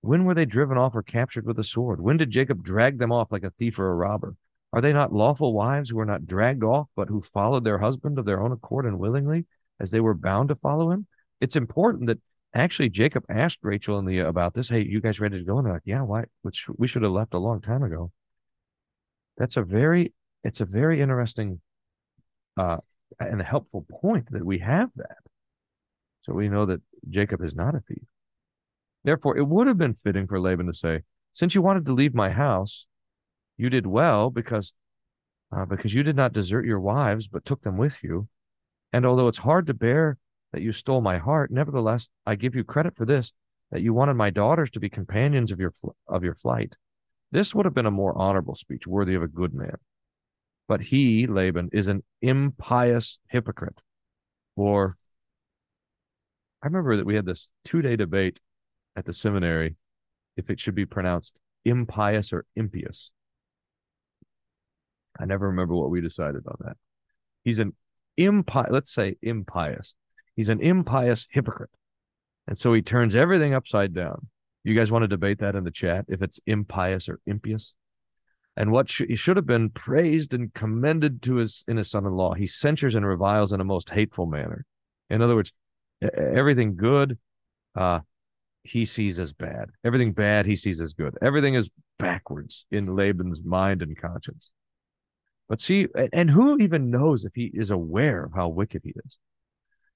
when 0.00 0.24
were 0.24 0.34
they 0.34 0.44
driven 0.44 0.78
off 0.78 0.94
or 0.94 1.02
captured 1.02 1.46
with 1.46 1.58
a 1.58 1.64
sword? 1.64 2.00
When 2.00 2.16
did 2.16 2.30
Jacob 2.30 2.62
drag 2.62 2.98
them 2.98 3.12
off 3.12 3.32
like 3.32 3.44
a 3.44 3.50
thief 3.50 3.78
or 3.78 3.90
a 3.90 3.94
robber? 3.94 4.36
Are 4.72 4.80
they 4.80 4.92
not 4.92 5.12
lawful 5.12 5.52
wives 5.52 5.90
who 5.90 5.96
were 5.96 6.04
not 6.04 6.26
dragged 6.26 6.62
off, 6.62 6.88
but 6.96 7.08
who 7.08 7.22
followed 7.22 7.64
their 7.64 7.78
husband 7.78 8.18
of 8.18 8.24
their 8.24 8.40
own 8.40 8.52
accord 8.52 8.84
and 8.86 8.98
willingly, 8.98 9.46
as 9.80 9.90
they 9.90 10.00
were 10.00 10.14
bound 10.14 10.50
to 10.50 10.54
follow 10.56 10.90
him? 10.90 11.06
It's 11.40 11.56
important 11.56 12.06
that 12.06 12.20
actually 12.54 12.88
Jacob 12.90 13.24
asked 13.28 13.58
Rachel 13.62 13.98
and 13.98 14.06
Leah 14.06 14.28
about 14.28 14.54
this. 14.54 14.68
Hey, 14.68 14.84
you 14.84 15.00
guys 15.00 15.20
ready 15.20 15.38
to 15.38 15.44
go? 15.44 15.58
And 15.58 15.66
they're 15.66 15.74
like, 15.74 15.82
yeah, 15.84 16.02
why? 16.02 16.24
Which 16.42 16.66
we 16.76 16.88
should 16.88 17.02
have 17.02 17.12
left 17.12 17.34
a 17.34 17.38
long 17.38 17.60
time 17.60 17.82
ago. 17.82 18.12
That's 19.38 19.56
a 19.56 19.62
very, 19.62 20.12
it's 20.44 20.60
a 20.60 20.64
very 20.64 21.00
interesting 21.00 21.60
uh, 22.56 22.78
and 23.18 23.40
helpful 23.42 23.86
point 24.00 24.30
that 24.30 24.44
we 24.44 24.58
have 24.60 24.90
that. 24.96 25.18
So 26.26 26.32
we 26.32 26.48
know 26.48 26.66
that 26.66 26.82
Jacob 27.08 27.40
is 27.42 27.54
not 27.54 27.76
a 27.76 27.80
thief. 27.80 28.02
Therefore, 29.04 29.38
it 29.38 29.46
would 29.46 29.68
have 29.68 29.78
been 29.78 29.96
fitting 30.02 30.26
for 30.26 30.40
Laban 30.40 30.66
to 30.66 30.74
say, 30.74 31.02
since 31.32 31.54
you 31.54 31.62
wanted 31.62 31.86
to 31.86 31.94
leave 31.94 32.14
my 32.14 32.30
house, 32.30 32.86
you 33.56 33.70
did 33.70 33.86
well 33.86 34.30
because 34.30 34.72
uh, 35.56 35.64
because 35.64 35.94
you 35.94 36.02
did 36.02 36.16
not 36.16 36.32
desert 36.32 36.66
your 36.66 36.80
wives, 36.80 37.28
but 37.28 37.44
took 37.44 37.62
them 37.62 37.76
with 37.76 38.02
you. 38.02 38.26
And 38.92 39.06
although 39.06 39.28
it's 39.28 39.38
hard 39.38 39.68
to 39.68 39.74
bear 39.74 40.18
that 40.52 40.62
you 40.62 40.72
stole 40.72 41.00
my 41.00 41.18
heart, 41.18 41.52
nevertheless, 41.52 42.08
I 42.26 42.34
give 42.34 42.56
you 42.56 42.64
credit 42.64 42.96
for 42.96 43.06
this, 43.06 43.32
that 43.70 43.82
you 43.82 43.94
wanted 43.94 44.14
my 44.14 44.30
daughters 44.30 44.70
to 44.70 44.80
be 44.80 44.88
companions 44.88 45.52
of 45.52 45.60
your 45.60 45.72
of 46.08 46.24
your 46.24 46.34
flight. 46.34 46.74
This 47.30 47.54
would 47.54 47.66
have 47.66 47.74
been 47.74 47.86
a 47.86 47.92
more 47.92 48.18
honorable 48.18 48.56
speech, 48.56 48.88
worthy 48.88 49.14
of 49.14 49.22
a 49.22 49.28
good 49.28 49.54
man. 49.54 49.76
But 50.66 50.80
he, 50.80 51.28
Laban, 51.28 51.70
is 51.72 51.86
an 51.86 52.02
impious 52.20 53.18
hypocrite. 53.28 53.78
Or 54.56 54.96
I 56.66 56.68
remember 56.68 56.96
that 56.96 57.06
we 57.06 57.14
had 57.14 57.26
this 57.26 57.48
two 57.64 57.80
day 57.80 57.94
debate 57.94 58.40
at 58.96 59.04
the 59.04 59.12
seminary 59.12 59.76
if 60.36 60.50
it 60.50 60.58
should 60.58 60.74
be 60.74 60.84
pronounced 60.84 61.38
impious 61.64 62.32
or 62.32 62.44
impious. 62.56 63.12
I 65.16 65.26
never 65.26 65.46
remember 65.46 65.76
what 65.76 65.90
we 65.90 66.00
decided 66.00 66.42
on 66.44 66.56
that. 66.64 66.76
He's 67.44 67.60
an 67.60 67.74
impious, 68.16 68.66
let's 68.72 68.92
say 68.92 69.14
impious. 69.22 69.94
He's 70.34 70.48
an 70.48 70.60
impious 70.60 71.28
hypocrite. 71.30 71.70
And 72.48 72.58
so 72.58 72.74
he 72.74 72.82
turns 72.82 73.14
everything 73.14 73.54
upside 73.54 73.94
down. 73.94 74.26
You 74.64 74.74
guys 74.74 74.90
want 74.90 75.04
to 75.04 75.08
debate 75.08 75.38
that 75.38 75.54
in 75.54 75.62
the 75.62 75.70
chat 75.70 76.06
if 76.08 76.20
it's 76.20 76.40
impious 76.46 77.08
or 77.08 77.20
impious? 77.28 77.74
And 78.56 78.72
what 78.72 78.90
sh- 78.90 79.02
he 79.06 79.14
should 79.14 79.36
have 79.36 79.46
been 79.46 79.70
praised 79.70 80.34
and 80.34 80.52
commended 80.52 81.22
to 81.22 81.36
his 81.36 81.62
in 81.68 81.76
his 81.76 81.92
son-in-law, 81.92 82.34
he 82.34 82.48
censures 82.48 82.96
and 82.96 83.06
reviles 83.06 83.52
in 83.52 83.60
a 83.60 83.64
most 83.64 83.90
hateful 83.90 84.26
manner. 84.26 84.66
In 85.08 85.22
other 85.22 85.36
words, 85.36 85.52
everything 86.02 86.76
good, 86.76 87.18
uh, 87.74 88.00
he 88.62 88.84
sees 88.84 89.18
as 89.18 89.32
bad. 89.32 89.70
Everything 89.84 90.12
bad 90.12 90.46
he 90.46 90.56
sees 90.56 90.80
as 90.80 90.92
good. 90.92 91.16
Everything 91.22 91.54
is 91.54 91.70
backwards 91.98 92.66
in 92.70 92.96
Laban's 92.96 93.40
mind 93.44 93.82
and 93.82 93.96
conscience. 93.96 94.50
But 95.48 95.60
see, 95.60 95.86
and 96.12 96.28
who 96.28 96.58
even 96.58 96.90
knows 96.90 97.24
if 97.24 97.32
he 97.34 97.50
is 97.54 97.70
aware 97.70 98.24
of 98.24 98.32
how 98.34 98.48
wicked 98.48 98.82
he 98.84 98.92
is? 99.04 99.16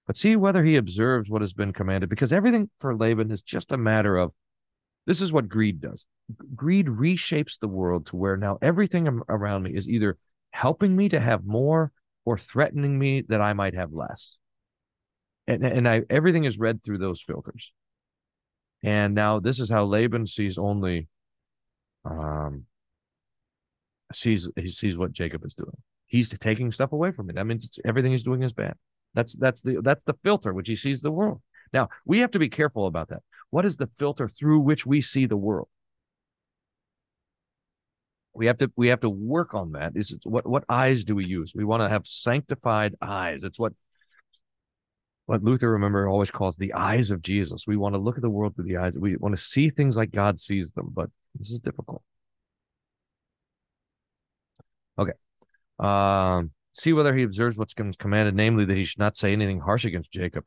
But 0.07 0.17
see 0.17 0.37
whether 0.37 0.65
he 0.65 0.77
observes 0.77 1.29
what 1.29 1.43
has 1.43 1.53
been 1.53 1.73
commanded, 1.73 2.09
because 2.09 2.33
everything 2.33 2.71
for 2.81 2.97
Laban 2.97 3.31
is 3.31 3.43
just 3.43 3.73
a 3.73 3.77
matter 3.77 4.17
of 4.17 4.33
this 5.07 5.21
is 5.21 5.33
what 5.33 5.49
greed 5.49 5.81
does. 5.81 6.05
Greed 6.55 6.87
reshapes 6.87 7.59
the 7.59 7.69
world 7.69 8.07
to 8.07 8.17
where 8.17 8.37
now 8.37 8.59
everything 8.63 9.23
around 9.29 9.65
me 9.65 9.75
is 9.75 9.89
either 9.89 10.19
helping 10.53 10.95
me 10.95 11.09
to 11.09 11.21
have 11.21 11.45
more 11.45 11.91
or 12.25 12.39
threatening 12.39 12.99
me 12.99 13.23
that 13.29 13.41
I 13.41 13.53
might 13.53 13.75
have 13.75 13.93
less. 13.93 14.37
And, 15.51 15.65
and 15.65 15.89
I, 15.89 16.03
everything 16.09 16.45
is 16.45 16.59
read 16.59 16.85
through 16.85 16.99
those 16.99 17.21
filters. 17.21 17.73
And 18.85 19.17
now 19.17 19.41
this 19.41 19.59
is 19.59 19.69
how 19.69 19.85
Laban 19.85 20.27
sees 20.27 20.57
only 20.57 21.09
um 22.05 22.65
sees 24.13 24.49
he 24.57 24.71
sees 24.71 24.97
what 24.97 25.13
Jacob 25.13 25.45
is 25.45 25.55
doing. 25.55 25.77
He's 26.07 26.31
taking 26.39 26.71
stuff 26.71 26.93
away 26.93 27.11
from 27.11 27.27
me. 27.27 27.35
That 27.35 27.47
means 27.47 27.79
everything 27.85 28.13
he's 28.13 28.23
doing 28.23 28.43
is 28.45 28.53
bad. 28.53 28.75
That's 29.15 29.35
that's 29.35 29.61
the 29.61 29.81
that's 29.83 30.05
the 30.07 30.15
filter 30.23 30.55
which 30.55 30.69
he 30.69 30.77
sees 30.77 31.03
the 31.03 31.11
world. 31.11 31.43
Now 31.73 31.89
we 32.05 32.21
have 32.21 32.31
to 32.31 32.39
be 32.39 32.49
careful 32.49 32.87
about 32.87 33.09
that. 33.09 33.23
What 33.51 33.67
is 33.67 33.77
the 33.77 33.91
filter 33.99 34.29
through 34.29 34.61
which 34.61 34.87
we 34.87 35.01
see 35.01 35.27
the 35.27 35.37
world? 35.37 35.69
We 38.35 38.47
have 38.47 38.59
to 38.59 38.71
we 38.77 38.87
have 38.89 39.01
to 39.01 39.11
work 39.11 39.53
on 39.55 39.73
that. 39.73 39.93
Is 39.97 40.17
what 40.23 40.47
what 40.47 40.65
eyes 40.69 41.03
do 41.03 41.17
we 41.17 41.25
use? 41.25 41.55
We 41.57 41.65
want 41.65 41.83
to 41.83 41.89
have 41.89 42.07
sanctified 42.07 42.95
eyes. 43.03 43.43
It's 43.43 43.59
what 43.59 43.73
what 45.31 45.45
Luther, 45.45 45.71
remember, 45.71 46.09
always 46.09 46.33
calls 46.33 46.57
the 46.57 46.75
eyes 46.75 47.13
of 47.13 47.23
Jesus. 47.23 47.65
We 47.65 47.77
want 47.77 47.95
to 47.95 48.01
look 48.01 48.17
at 48.17 48.23
the 48.23 48.29
world 48.29 48.57
through 48.57 48.65
the 48.65 48.79
eyes. 48.79 48.99
We 48.99 49.15
want 49.17 49.37
to 49.37 49.41
see 49.41 49.71
things 49.71 49.97
like 49.97 50.11
God 50.11 50.41
sees 50.41 50.73
them, 50.73 50.91
but 50.93 51.09
this 51.39 51.53
is 51.53 51.61
difficult. 51.61 52.03
Okay. 54.99 55.13
Um, 55.79 56.51
see 56.73 56.93
whether 56.93 57.15
he 57.15 57.23
observes 57.23 57.57
what's 57.57 57.75
commanded, 57.75 58.35
namely 58.35 58.65
that 58.65 58.77
he 58.77 58.85
should 58.85 58.99
not 58.99 59.15
say 59.15 59.33
anything 59.33 59.61
harsh 59.61 59.85
against 59.85 60.11
Jacob. 60.11 60.45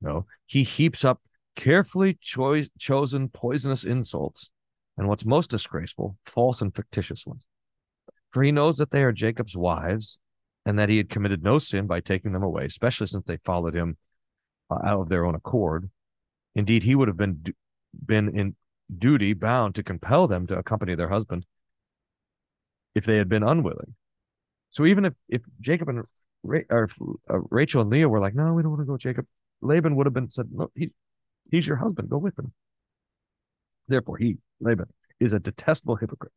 No, 0.00 0.26
he 0.46 0.64
heaps 0.64 1.04
up 1.04 1.20
carefully 1.54 2.18
cho- 2.20 2.64
chosen 2.76 3.28
poisonous 3.28 3.84
insults, 3.84 4.50
and 4.98 5.06
what's 5.06 5.24
most 5.24 5.48
disgraceful, 5.48 6.16
false 6.26 6.60
and 6.60 6.74
fictitious 6.74 7.24
ones. 7.24 7.46
For 8.32 8.42
he 8.42 8.50
knows 8.50 8.78
that 8.78 8.90
they 8.90 9.04
are 9.04 9.12
Jacob's 9.12 9.56
wives, 9.56 10.18
and 10.66 10.76
that 10.80 10.88
he 10.88 10.96
had 10.96 11.08
committed 11.08 11.44
no 11.44 11.60
sin 11.60 11.86
by 11.86 12.00
taking 12.00 12.32
them 12.32 12.42
away, 12.42 12.64
especially 12.64 13.06
since 13.06 13.26
they 13.26 13.36
followed 13.44 13.76
him 13.76 13.96
out 14.70 15.00
of 15.00 15.08
their 15.08 15.24
own 15.24 15.34
accord. 15.34 15.90
Indeed, 16.54 16.82
he 16.82 16.94
would 16.94 17.08
have 17.08 17.16
been 17.16 17.44
been 18.06 18.36
in 18.38 18.56
duty 18.96 19.32
bound 19.32 19.74
to 19.74 19.82
compel 19.82 20.26
them 20.26 20.46
to 20.46 20.58
accompany 20.58 20.94
their 20.94 21.08
husband 21.08 21.46
if 22.94 23.04
they 23.04 23.16
had 23.16 23.28
been 23.28 23.42
unwilling. 23.42 23.94
So 24.70 24.86
even 24.86 25.04
if 25.04 25.14
if 25.28 25.42
Jacob 25.60 25.88
and 25.88 26.04
Ra- 26.42 26.60
or 26.70 26.90
uh, 27.30 27.38
Rachel 27.50 27.80
and 27.80 27.90
Leah 27.90 28.08
were 28.08 28.20
like, 28.20 28.34
no, 28.34 28.52
we 28.52 28.62
don't 28.62 28.72
want 28.72 28.82
to 28.82 28.86
go, 28.86 28.96
Jacob, 28.96 29.26
Laban 29.62 29.96
would 29.96 30.06
have 30.06 30.12
been 30.12 30.28
said, 30.28 30.48
no, 30.52 30.70
he, 30.74 30.90
he's 31.50 31.66
your 31.66 31.76
husband, 31.76 32.10
go 32.10 32.18
with 32.18 32.38
him. 32.38 32.52
Therefore, 33.88 34.18
he, 34.18 34.36
Laban, 34.60 34.86
is 35.20 35.32
a 35.32 35.40
detestable 35.40 35.96
hypocrite 35.96 36.32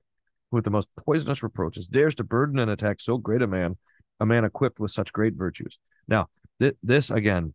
who, 0.50 0.58
with 0.58 0.64
the 0.64 0.70
most 0.70 0.88
poisonous 1.06 1.44
reproaches, 1.44 1.88
dares 1.88 2.16
to 2.16 2.24
burden 2.24 2.60
and 2.60 2.72
attack 2.72 3.02
so 3.02 3.18
great 3.18 3.42
a 3.42 3.48
man, 3.48 3.76
a 4.20 4.26
man 4.26 4.46
equipped 4.46 4.80
with 4.80 4.92
such 4.92 5.12
great 5.12 5.34
virtues. 5.34 5.78
Now, 6.08 6.30
th- 6.62 6.78
this 6.82 7.10
again 7.10 7.54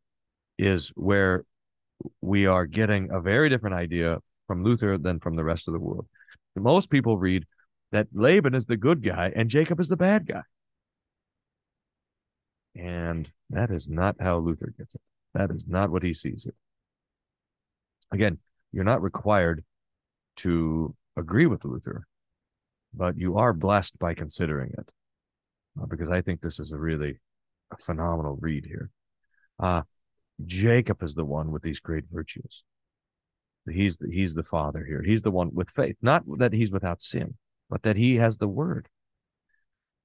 is 0.62 0.92
where 0.94 1.44
we 2.20 2.46
are 2.46 2.66
getting 2.66 3.10
a 3.10 3.20
very 3.20 3.48
different 3.48 3.74
idea 3.74 4.18
from 4.46 4.62
Luther 4.62 4.96
than 4.96 5.18
from 5.18 5.34
the 5.34 5.44
rest 5.44 5.66
of 5.66 5.74
the 5.74 5.80
world. 5.80 6.06
Most 6.56 6.88
people 6.88 7.18
read 7.18 7.44
that 7.90 8.08
Laban 8.12 8.54
is 8.54 8.66
the 8.66 8.76
good 8.76 9.02
guy 9.02 9.32
and 9.34 9.50
Jacob 9.50 9.80
is 9.80 9.88
the 9.88 9.96
bad 9.96 10.26
guy. 10.26 10.42
And 12.76 13.30
that 13.50 13.70
is 13.70 13.88
not 13.88 14.16
how 14.20 14.38
Luther 14.38 14.72
gets 14.78 14.94
it. 14.94 15.00
That 15.34 15.50
is 15.50 15.66
not 15.66 15.90
what 15.90 16.02
he 16.02 16.14
sees 16.14 16.44
here. 16.44 16.54
Again, 18.12 18.38
you're 18.72 18.84
not 18.84 19.02
required 19.02 19.64
to 20.38 20.94
agree 21.16 21.46
with 21.46 21.64
Luther, 21.64 22.06
but 22.94 23.16
you 23.16 23.36
are 23.36 23.52
blessed 23.52 23.98
by 23.98 24.14
considering 24.14 24.70
it 24.78 24.88
uh, 25.80 25.86
because 25.86 26.08
I 26.08 26.22
think 26.22 26.40
this 26.40 26.60
is 26.60 26.72
a 26.72 26.78
really 26.78 27.18
a 27.70 27.76
phenomenal 27.78 28.38
read 28.40 28.64
here. 28.64 28.90
Uh, 29.58 29.82
Jacob 30.44 31.02
is 31.02 31.14
the 31.14 31.24
one 31.24 31.50
with 31.50 31.62
these 31.62 31.80
great 31.80 32.04
virtues. 32.10 32.62
He's 33.70 33.96
the, 33.96 34.10
he's 34.10 34.34
the 34.34 34.42
father 34.42 34.84
here. 34.84 35.02
He's 35.02 35.22
the 35.22 35.30
one 35.30 35.54
with 35.54 35.70
faith, 35.70 35.96
not 36.02 36.24
that 36.38 36.52
he's 36.52 36.72
without 36.72 37.00
sin, 37.00 37.34
but 37.70 37.82
that 37.82 37.96
he 37.96 38.16
has 38.16 38.36
the 38.36 38.48
word. 38.48 38.88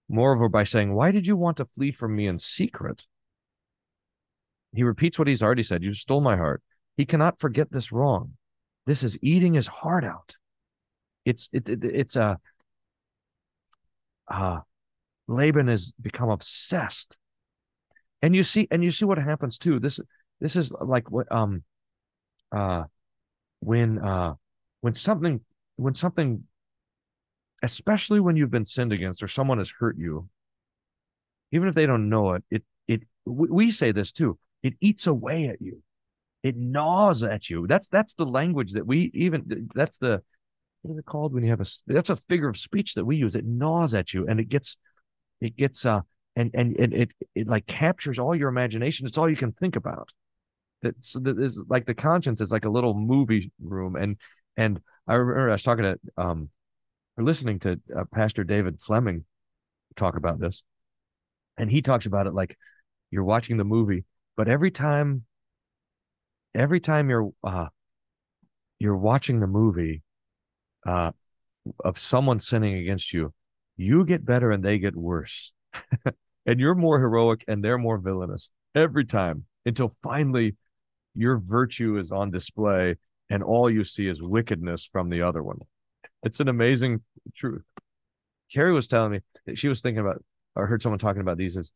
Moreover, 0.09 0.47
by 0.47 0.63
saying, 0.63 0.93
Why 0.93 1.11
did 1.11 1.25
you 1.25 1.35
want 1.35 1.57
to 1.57 1.65
flee 1.65 1.91
from 1.91 2.15
me 2.15 2.27
in 2.27 2.39
secret? 2.39 3.05
He 4.73 4.83
repeats 4.83 5.17
what 5.17 5.27
he's 5.27 5.41
already 5.41 5.63
said. 5.63 5.83
You 5.83 5.93
stole 5.93 6.21
my 6.21 6.37
heart. 6.37 6.61
He 6.97 7.05
cannot 7.05 7.39
forget 7.39 7.71
this 7.71 7.91
wrong. 7.91 8.33
This 8.85 9.03
is 9.03 9.17
eating 9.21 9.53
his 9.53 9.67
heart 9.67 10.03
out. 10.03 10.35
It's 11.25 11.49
it, 11.51 11.67
it 11.67 11.83
it's 11.83 12.15
a 12.15 12.39
uh, 14.29 14.59
Laban 15.27 15.67
has 15.67 15.91
become 16.01 16.29
obsessed. 16.29 17.17
And 18.21 18.35
you 18.35 18.43
see, 18.43 18.67
and 18.71 18.83
you 18.83 18.91
see 18.91 19.05
what 19.05 19.17
happens 19.17 19.57
too. 19.57 19.79
This 19.79 19.99
this 20.39 20.55
is 20.55 20.71
like 20.81 21.09
what 21.11 21.31
um 21.31 21.63
uh 22.51 22.83
when 23.59 23.99
uh 23.99 24.33
when 24.81 24.93
something 24.93 25.41
when 25.75 25.93
something 25.93 26.43
especially 27.63 28.19
when 28.19 28.35
you've 28.35 28.51
been 28.51 28.65
sinned 28.65 28.93
against 28.93 29.23
or 29.23 29.27
someone 29.27 29.57
has 29.57 29.71
hurt 29.79 29.97
you 29.97 30.27
even 31.51 31.67
if 31.67 31.75
they 31.75 31.85
don't 31.85 32.09
know 32.09 32.33
it 32.33 32.43
it 32.51 32.63
it 32.87 33.03
we 33.25 33.71
say 33.71 33.91
this 33.91 34.11
too 34.11 34.37
it 34.63 34.75
eats 34.81 35.07
away 35.07 35.47
at 35.47 35.61
you. 35.61 35.81
It 36.43 36.55
gnaws 36.55 37.23
at 37.23 37.49
you. 37.49 37.67
That's 37.67 37.89
that's 37.89 38.13
the 38.13 38.25
language 38.25 38.73
that 38.73 38.85
we 38.85 39.11
even 39.13 39.69
that's 39.73 39.97
the 39.97 40.21
what 40.81 40.93
is 40.93 40.97
it 40.99 41.05
called 41.05 41.33
when 41.33 41.43
you 41.43 41.49
have 41.49 41.61
a 41.61 41.65
that's 41.87 42.09
a 42.09 42.15
figure 42.15 42.49
of 42.49 42.57
speech 42.57 42.93
that 42.95 43.05
we 43.05 43.17
use. 43.17 43.35
It 43.35 43.45
gnaws 43.45 43.93
at 43.93 44.13
you 44.13 44.27
and 44.27 44.39
it 44.39 44.49
gets 44.49 44.77
it 45.41 45.55
gets 45.55 45.85
uh 45.85 46.01
and 46.35 46.51
and, 46.53 46.75
and 46.77 46.93
it 46.93 47.09
it 47.35 47.47
like 47.47 47.65
captures 47.65 48.19
all 48.19 48.35
your 48.35 48.49
imagination. 48.49 49.07
It's 49.07 49.17
all 49.17 49.29
you 49.29 49.35
can 49.35 49.51
think 49.51 49.75
about 49.75 50.09
that's 50.81 51.13
that 51.13 51.39
is 51.39 51.61
like 51.67 51.85
the 51.85 51.93
conscience 51.93 52.41
is 52.41 52.51
like 52.51 52.65
a 52.65 52.69
little 52.69 52.93
movie 52.93 53.51
room 53.61 53.95
and 53.95 54.17
and 54.57 54.79
i 55.07 55.13
remember 55.13 55.49
i 55.49 55.53
was 55.53 55.63
talking 55.63 55.83
to 55.83 55.99
um 56.17 56.49
or 57.17 57.23
listening 57.23 57.59
to 57.59 57.79
uh, 57.97 58.03
pastor 58.13 58.43
david 58.43 58.77
fleming 58.81 59.25
talk 59.97 60.15
about 60.15 60.39
this. 60.39 60.63
And 61.57 61.69
he 61.69 61.81
talks 61.81 62.05
about 62.05 62.27
it 62.27 62.33
like 62.33 62.57
you're 63.11 63.23
watching 63.23 63.57
the 63.57 63.63
movie, 63.63 64.05
but 64.37 64.47
every 64.47 64.71
time 64.71 65.25
every 66.55 66.79
time 66.79 67.09
you're 67.09 67.31
uh 67.43 67.67
you're 68.79 68.97
watching 68.97 69.39
the 69.39 69.47
movie 69.47 70.01
uh 70.85 71.11
of 71.83 71.97
someone 71.97 72.39
sinning 72.39 72.75
against 72.75 73.11
you, 73.11 73.33
you 73.75 74.05
get 74.05 74.25
better 74.25 74.51
and 74.51 74.63
they 74.63 74.77
get 74.77 74.95
worse. 74.95 75.51
and 76.45 76.59
you're 76.59 76.75
more 76.75 76.99
heroic 76.99 77.43
and 77.47 77.63
they're 77.63 77.77
more 77.77 77.97
villainous 77.97 78.49
every 78.75 79.05
time 79.05 79.45
until 79.65 79.95
finally 80.01 80.55
your 81.17 81.37
virtue 81.37 81.97
is 81.97 82.11
on 82.11 82.31
display 82.31 82.95
and 83.29 83.43
all 83.43 83.69
you 83.69 83.83
see 83.83 84.07
is 84.07 84.21
wickedness 84.21 84.87
from 84.91 85.09
the 85.09 85.21
other 85.21 85.43
one. 85.43 85.59
It's 86.23 86.39
an 86.39 86.47
amazing 86.47 87.01
truth. 87.35 87.63
Carrie 88.53 88.73
was 88.73 88.87
telling 88.87 89.11
me 89.11 89.19
that 89.45 89.57
she 89.57 89.67
was 89.67 89.81
thinking 89.81 89.99
about, 89.99 90.23
I 90.55 90.61
heard 90.61 90.81
someone 90.81 90.99
talking 90.99 91.21
about 91.21 91.37
these 91.37 91.57
as 91.57 91.71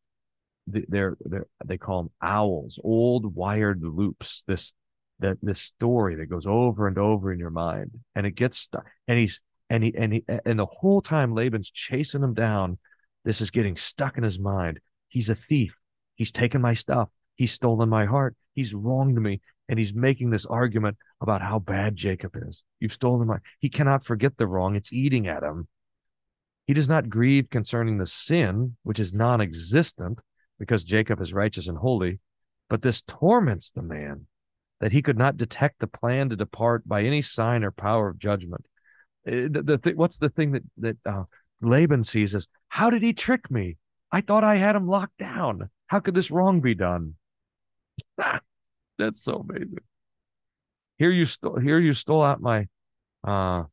they're, 0.67 1.17
they're 1.25 1.47
they 1.65 1.77
call 1.77 2.03
them 2.03 2.11
owls, 2.21 2.79
old 2.83 3.35
wired 3.35 3.81
loops. 3.83 4.43
This 4.47 4.73
that 5.19 5.37
this 5.41 5.59
story 5.59 6.15
that 6.15 6.29
goes 6.29 6.47
over 6.47 6.87
and 6.87 6.97
over 6.97 7.31
in 7.31 7.39
your 7.39 7.49
mind, 7.49 7.91
and 8.15 8.25
it 8.25 8.35
gets 8.35 8.57
stuck. 8.57 8.85
And 9.07 9.17
he's 9.17 9.39
and 9.69 9.83
he 9.83 9.95
and 9.95 10.13
he 10.13 10.23
and 10.45 10.59
the 10.59 10.65
whole 10.65 11.01
time 11.01 11.33
Laban's 11.33 11.69
chasing 11.69 12.23
him 12.23 12.33
down. 12.33 12.77
This 13.23 13.41
is 13.41 13.51
getting 13.51 13.75
stuck 13.75 14.17
in 14.17 14.23
his 14.23 14.39
mind. 14.39 14.79
He's 15.09 15.29
a 15.29 15.35
thief. 15.35 15.75
He's 16.15 16.31
taken 16.31 16.61
my 16.61 16.73
stuff. 16.73 17.09
He's 17.35 17.51
stolen 17.51 17.89
my 17.89 18.05
heart. 18.05 18.35
He's 18.53 18.73
wronged 18.73 19.21
me. 19.21 19.41
And 19.69 19.79
he's 19.79 19.93
making 19.93 20.31
this 20.31 20.45
argument 20.45 20.97
about 21.21 21.41
how 21.41 21.59
bad 21.59 21.95
Jacob 21.95 22.35
is. 22.35 22.61
You've 22.79 22.91
stolen 22.91 23.27
my. 23.27 23.37
He 23.59 23.69
cannot 23.69 24.03
forget 24.03 24.35
the 24.37 24.47
wrong. 24.47 24.75
It's 24.75 24.91
eating 24.91 25.27
at 25.27 25.43
him. 25.43 25.67
He 26.65 26.73
does 26.73 26.89
not 26.89 27.09
grieve 27.09 27.49
concerning 27.49 27.97
the 27.97 28.05
sin, 28.05 28.75
which 28.83 28.99
is 28.99 29.13
non 29.13 29.39
existent, 29.39 30.19
because 30.59 30.83
Jacob 30.83 31.21
is 31.21 31.33
righteous 31.33 31.67
and 31.67 31.77
holy. 31.77 32.19
But 32.69 32.81
this 32.81 33.01
torments 33.01 33.71
the 33.71 33.81
man 33.81 34.27
that 34.81 34.91
he 34.91 35.01
could 35.01 35.17
not 35.17 35.37
detect 35.37 35.79
the 35.79 35.87
plan 35.87 36.29
to 36.29 36.35
depart 36.35 36.87
by 36.87 37.03
any 37.03 37.21
sign 37.21 37.63
or 37.63 37.71
power 37.71 38.09
of 38.09 38.19
judgment. 38.19 38.65
Uh, 39.25 39.47
the, 39.49 39.63
the 39.63 39.77
th- 39.77 39.95
what's 39.95 40.17
the 40.17 40.29
thing 40.29 40.51
that 40.51 40.63
that 40.77 40.97
uh, 41.05 41.23
Laban 41.61 42.03
sees 42.03 42.35
is 42.35 42.47
how 42.67 42.89
did 42.89 43.03
he 43.03 43.13
trick 43.13 43.49
me? 43.49 43.77
I 44.11 44.21
thought 44.21 44.43
I 44.43 44.55
had 44.55 44.75
him 44.75 44.87
locked 44.87 45.17
down. 45.17 45.69
How 45.87 45.99
could 45.99 46.15
this 46.15 46.31
wrong 46.31 46.59
be 46.59 46.75
done? 46.75 47.15
That's 48.97 49.23
so 49.23 49.45
amazing. 49.47 49.79
Here 50.97 51.11
you 51.11 51.25
stole 51.25 51.59
here 51.59 51.79
you 51.79 51.93
stole 51.93 52.23
out 52.23 52.41
my 52.41 52.67
uh 53.23 53.63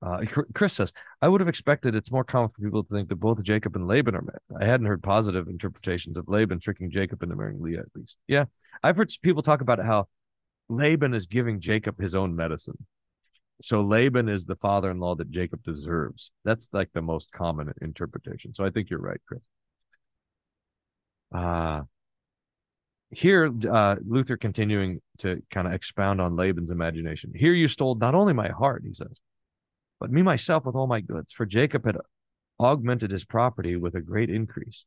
uh, 0.00 0.20
Chris 0.54 0.74
says, 0.74 0.92
I 1.20 1.28
would 1.28 1.40
have 1.40 1.48
expected 1.48 1.94
it's 1.94 2.12
more 2.12 2.24
common 2.24 2.50
for 2.50 2.62
people 2.62 2.84
to 2.84 2.94
think 2.94 3.08
that 3.08 3.16
both 3.16 3.42
Jacob 3.42 3.74
and 3.74 3.88
Laban 3.88 4.14
are 4.14 4.22
men. 4.22 4.60
I 4.60 4.64
hadn't 4.64 4.86
heard 4.86 5.02
positive 5.02 5.48
interpretations 5.48 6.16
of 6.16 6.28
Laban 6.28 6.60
tricking 6.60 6.90
Jacob 6.90 7.22
into 7.22 7.34
marrying 7.34 7.60
Leah, 7.60 7.80
at 7.80 7.86
least. 7.96 8.16
Yeah. 8.28 8.44
I've 8.82 8.96
heard 8.96 9.10
people 9.22 9.42
talk 9.42 9.60
about 9.60 9.84
how 9.84 10.06
Laban 10.68 11.14
is 11.14 11.26
giving 11.26 11.60
Jacob 11.60 12.00
his 12.00 12.14
own 12.14 12.36
medicine. 12.36 12.78
So 13.60 13.82
Laban 13.82 14.28
is 14.28 14.44
the 14.44 14.56
father 14.56 14.90
in 14.90 15.00
law 15.00 15.16
that 15.16 15.32
Jacob 15.32 15.64
deserves. 15.64 16.30
That's 16.44 16.68
like 16.72 16.90
the 16.92 17.02
most 17.02 17.32
common 17.32 17.72
interpretation. 17.80 18.54
So 18.54 18.64
I 18.64 18.70
think 18.70 18.90
you're 18.90 19.00
right, 19.00 19.20
Chris. 19.26 19.40
Uh, 21.34 21.82
here, 23.10 23.50
uh, 23.70 23.96
Luther 24.06 24.36
continuing 24.36 25.00
to 25.18 25.42
kind 25.50 25.66
of 25.66 25.72
expound 25.72 26.20
on 26.20 26.36
Laban's 26.36 26.70
imagination. 26.70 27.32
Here 27.34 27.54
you 27.54 27.68
stole 27.68 27.94
not 27.94 28.14
only 28.14 28.34
my 28.34 28.48
heart, 28.48 28.82
he 28.86 28.92
says, 28.92 29.20
but 29.98 30.10
me 30.10 30.22
myself 30.22 30.64
with 30.64 30.74
all 30.74 30.86
my 30.86 31.00
goods. 31.00 31.32
For 31.32 31.46
Jacob 31.46 31.86
had 31.86 31.96
augmented 32.60 33.10
his 33.10 33.24
property 33.24 33.76
with 33.76 33.94
a 33.94 34.00
great 34.00 34.30
increase. 34.30 34.84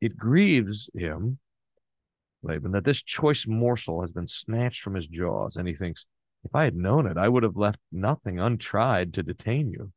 It 0.00 0.16
grieves 0.16 0.90
him, 0.94 1.38
Laban, 2.42 2.72
that 2.72 2.84
this 2.84 3.02
choice 3.02 3.46
morsel 3.46 4.00
has 4.00 4.10
been 4.10 4.26
snatched 4.26 4.82
from 4.82 4.94
his 4.94 5.06
jaws. 5.06 5.56
And 5.56 5.68
he 5.68 5.74
thinks, 5.74 6.04
if 6.44 6.54
I 6.54 6.64
had 6.64 6.76
known 6.76 7.06
it, 7.06 7.16
I 7.16 7.28
would 7.28 7.42
have 7.44 7.56
left 7.56 7.80
nothing 7.92 8.38
untried 8.38 9.14
to 9.14 9.22
detain 9.22 9.70
you. 9.70 9.92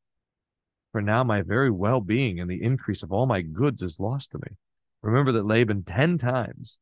For 0.91 1.01
now 1.01 1.23
my 1.23 1.41
very 1.41 1.69
well 1.69 2.01
being 2.01 2.39
and 2.39 2.49
the 2.49 2.63
increase 2.63 3.03
of 3.03 3.11
all 3.11 3.25
my 3.25 3.41
goods 3.41 3.81
is 3.81 3.99
lost 3.99 4.31
to 4.31 4.37
me. 4.37 4.55
Remember 5.01 5.31
that 5.33 5.45
Laban 5.45 5.83
10 5.83 6.17
times 6.17 6.77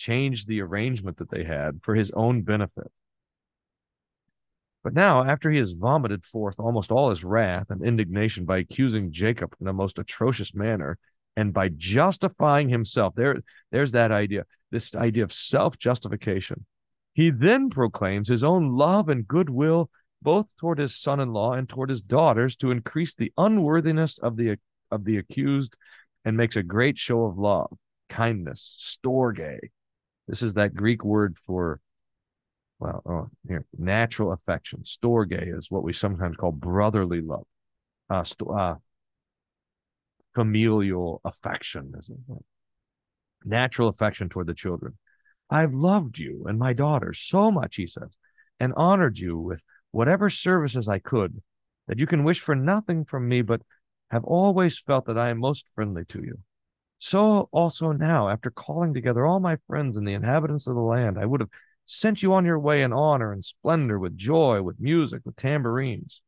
changed 0.00 0.48
the 0.48 0.62
arrangement 0.62 1.18
that 1.18 1.30
they 1.30 1.44
had 1.44 1.78
for 1.82 1.94
his 1.94 2.10
own 2.12 2.40
benefit. 2.42 2.90
But 4.82 4.94
now, 4.94 5.22
after 5.22 5.50
he 5.50 5.58
has 5.58 5.72
vomited 5.72 6.24
forth 6.24 6.58
almost 6.58 6.90
all 6.90 7.10
his 7.10 7.22
wrath 7.22 7.66
and 7.68 7.84
indignation 7.84 8.46
by 8.46 8.58
accusing 8.58 9.12
Jacob 9.12 9.54
in 9.60 9.68
a 9.68 9.74
most 9.74 9.98
atrocious 9.98 10.54
manner, 10.54 10.96
and 11.36 11.52
by 11.52 11.68
justifying 11.68 12.70
himself, 12.70 13.14
there, 13.14 13.36
there's 13.70 13.92
that 13.92 14.10
idea, 14.10 14.46
this 14.70 14.94
idea 14.94 15.22
of 15.22 15.34
self 15.34 15.78
justification. 15.78 16.64
He 17.12 17.28
then 17.28 17.68
proclaims 17.68 18.28
his 18.28 18.42
own 18.42 18.76
love 18.76 19.10
and 19.10 19.28
goodwill 19.28 19.90
both 20.22 20.46
toward 20.56 20.78
his 20.78 20.96
son-in-law 20.96 21.54
and 21.54 21.68
toward 21.68 21.90
his 21.90 22.00
daughters 22.00 22.56
to 22.56 22.70
increase 22.70 23.14
the 23.14 23.32
unworthiness 23.36 24.18
of 24.18 24.36
the 24.36 24.56
of 24.90 25.04
the 25.04 25.18
accused 25.18 25.76
and 26.24 26.36
makes 26.36 26.56
a 26.56 26.62
great 26.62 26.98
show 26.98 27.24
of 27.24 27.38
love, 27.38 27.70
kindness, 28.08 28.74
storge. 28.78 29.58
This 30.28 30.42
is 30.42 30.54
that 30.54 30.74
Greek 30.74 31.04
word 31.04 31.36
for 31.46 31.80
well, 32.80 33.02
oh, 33.04 33.30
here, 33.46 33.66
natural 33.78 34.32
affection. 34.32 34.80
Storge 34.82 35.56
is 35.56 35.70
what 35.70 35.82
we 35.82 35.92
sometimes 35.92 36.36
call 36.36 36.50
brotherly 36.50 37.20
love. 37.20 37.46
Uh, 38.08 38.24
st- 38.24 38.50
uh, 38.50 38.76
familial 40.34 41.20
affection, 41.24 41.92
natural 43.44 43.88
affection 43.88 44.28
toward 44.28 44.46
the 44.46 44.54
children. 44.54 44.96
I've 45.50 45.74
loved 45.74 46.18
you 46.18 46.46
and 46.48 46.58
my 46.58 46.72
daughters 46.72 47.18
so 47.18 47.50
much, 47.50 47.76
he 47.76 47.86
says, 47.86 48.16
and 48.58 48.72
honored 48.76 49.18
you 49.18 49.36
with 49.36 49.60
whatever 49.90 50.30
services 50.30 50.88
I 50.88 51.00
could, 51.00 51.42
that 51.88 51.98
you 51.98 52.06
can 52.06 52.24
wish 52.24 52.40
for 52.40 52.54
nothing 52.54 53.04
from 53.04 53.28
me, 53.28 53.42
but 53.42 53.62
have 54.10 54.24
always 54.24 54.78
felt 54.78 55.06
that 55.06 55.18
I 55.18 55.30
am 55.30 55.38
most 55.38 55.66
friendly 55.74 56.04
to 56.06 56.22
you. 56.22 56.38
So 57.00 57.48
also 57.50 57.92
now, 57.92 58.28
after 58.28 58.50
calling 58.50 58.92
together 58.92 59.24
all 59.24 59.40
my 59.40 59.56
friends 59.66 59.96
and 59.96 60.06
the 60.06 60.12
inhabitants 60.12 60.66
of 60.66 60.74
the 60.74 60.82
land, 60.82 61.18
I 61.18 61.24
would 61.24 61.40
have 61.40 61.48
sent 61.86 62.22
you 62.22 62.34
on 62.34 62.44
your 62.44 62.58
way 62.58 62.82
in 62.82 62.92
honor 62.92 63.32
and 63.32 63.42
splendor, 63.42 63.98
with 63.98 64.18
joy, 64.18 64.60
with 64.60 64.78
music, 64.78 65.22
with 65.24 65.34
tambourines. 65.36 66.20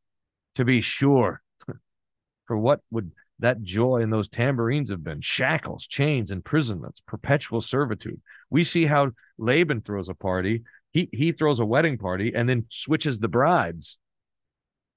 To 0.55 0.65
be 0.65 0.81
sure, 0.81 1.43
for 2.47 2.57
what 2.57 2.81
would 2.89 3.11
that 3.37 3.61
joy 3.61 4.01
and 4.01 4.11
those 4.11 4.29
tambourines 4.29 4.89
have 4.89 5.03
been 5.03 5.21
shackles, 5.21 5.85
chains, 5.85 6.31
imprisonments, 6.31 7.01
perpetual 7.07 7.61
servitude. 7.61 8.19
We 8.49 8.63
see 8.63 8.85
how 8.85 9.11
Laban 9.37 9.81
throws 9.81 10.09
a 10.09 10.15
party. 10.15 10.63
He 10.91 11.07
he 11.11 11.33
throws 11.33 11.59
a 11.59 11.65
wedding 11.65 11.99
party 11.99 12.33
and 12.33 12.49
then 12.49 12.65
switches 12.69 13.19
the 13.19 13.27
brides. 13.27 13.97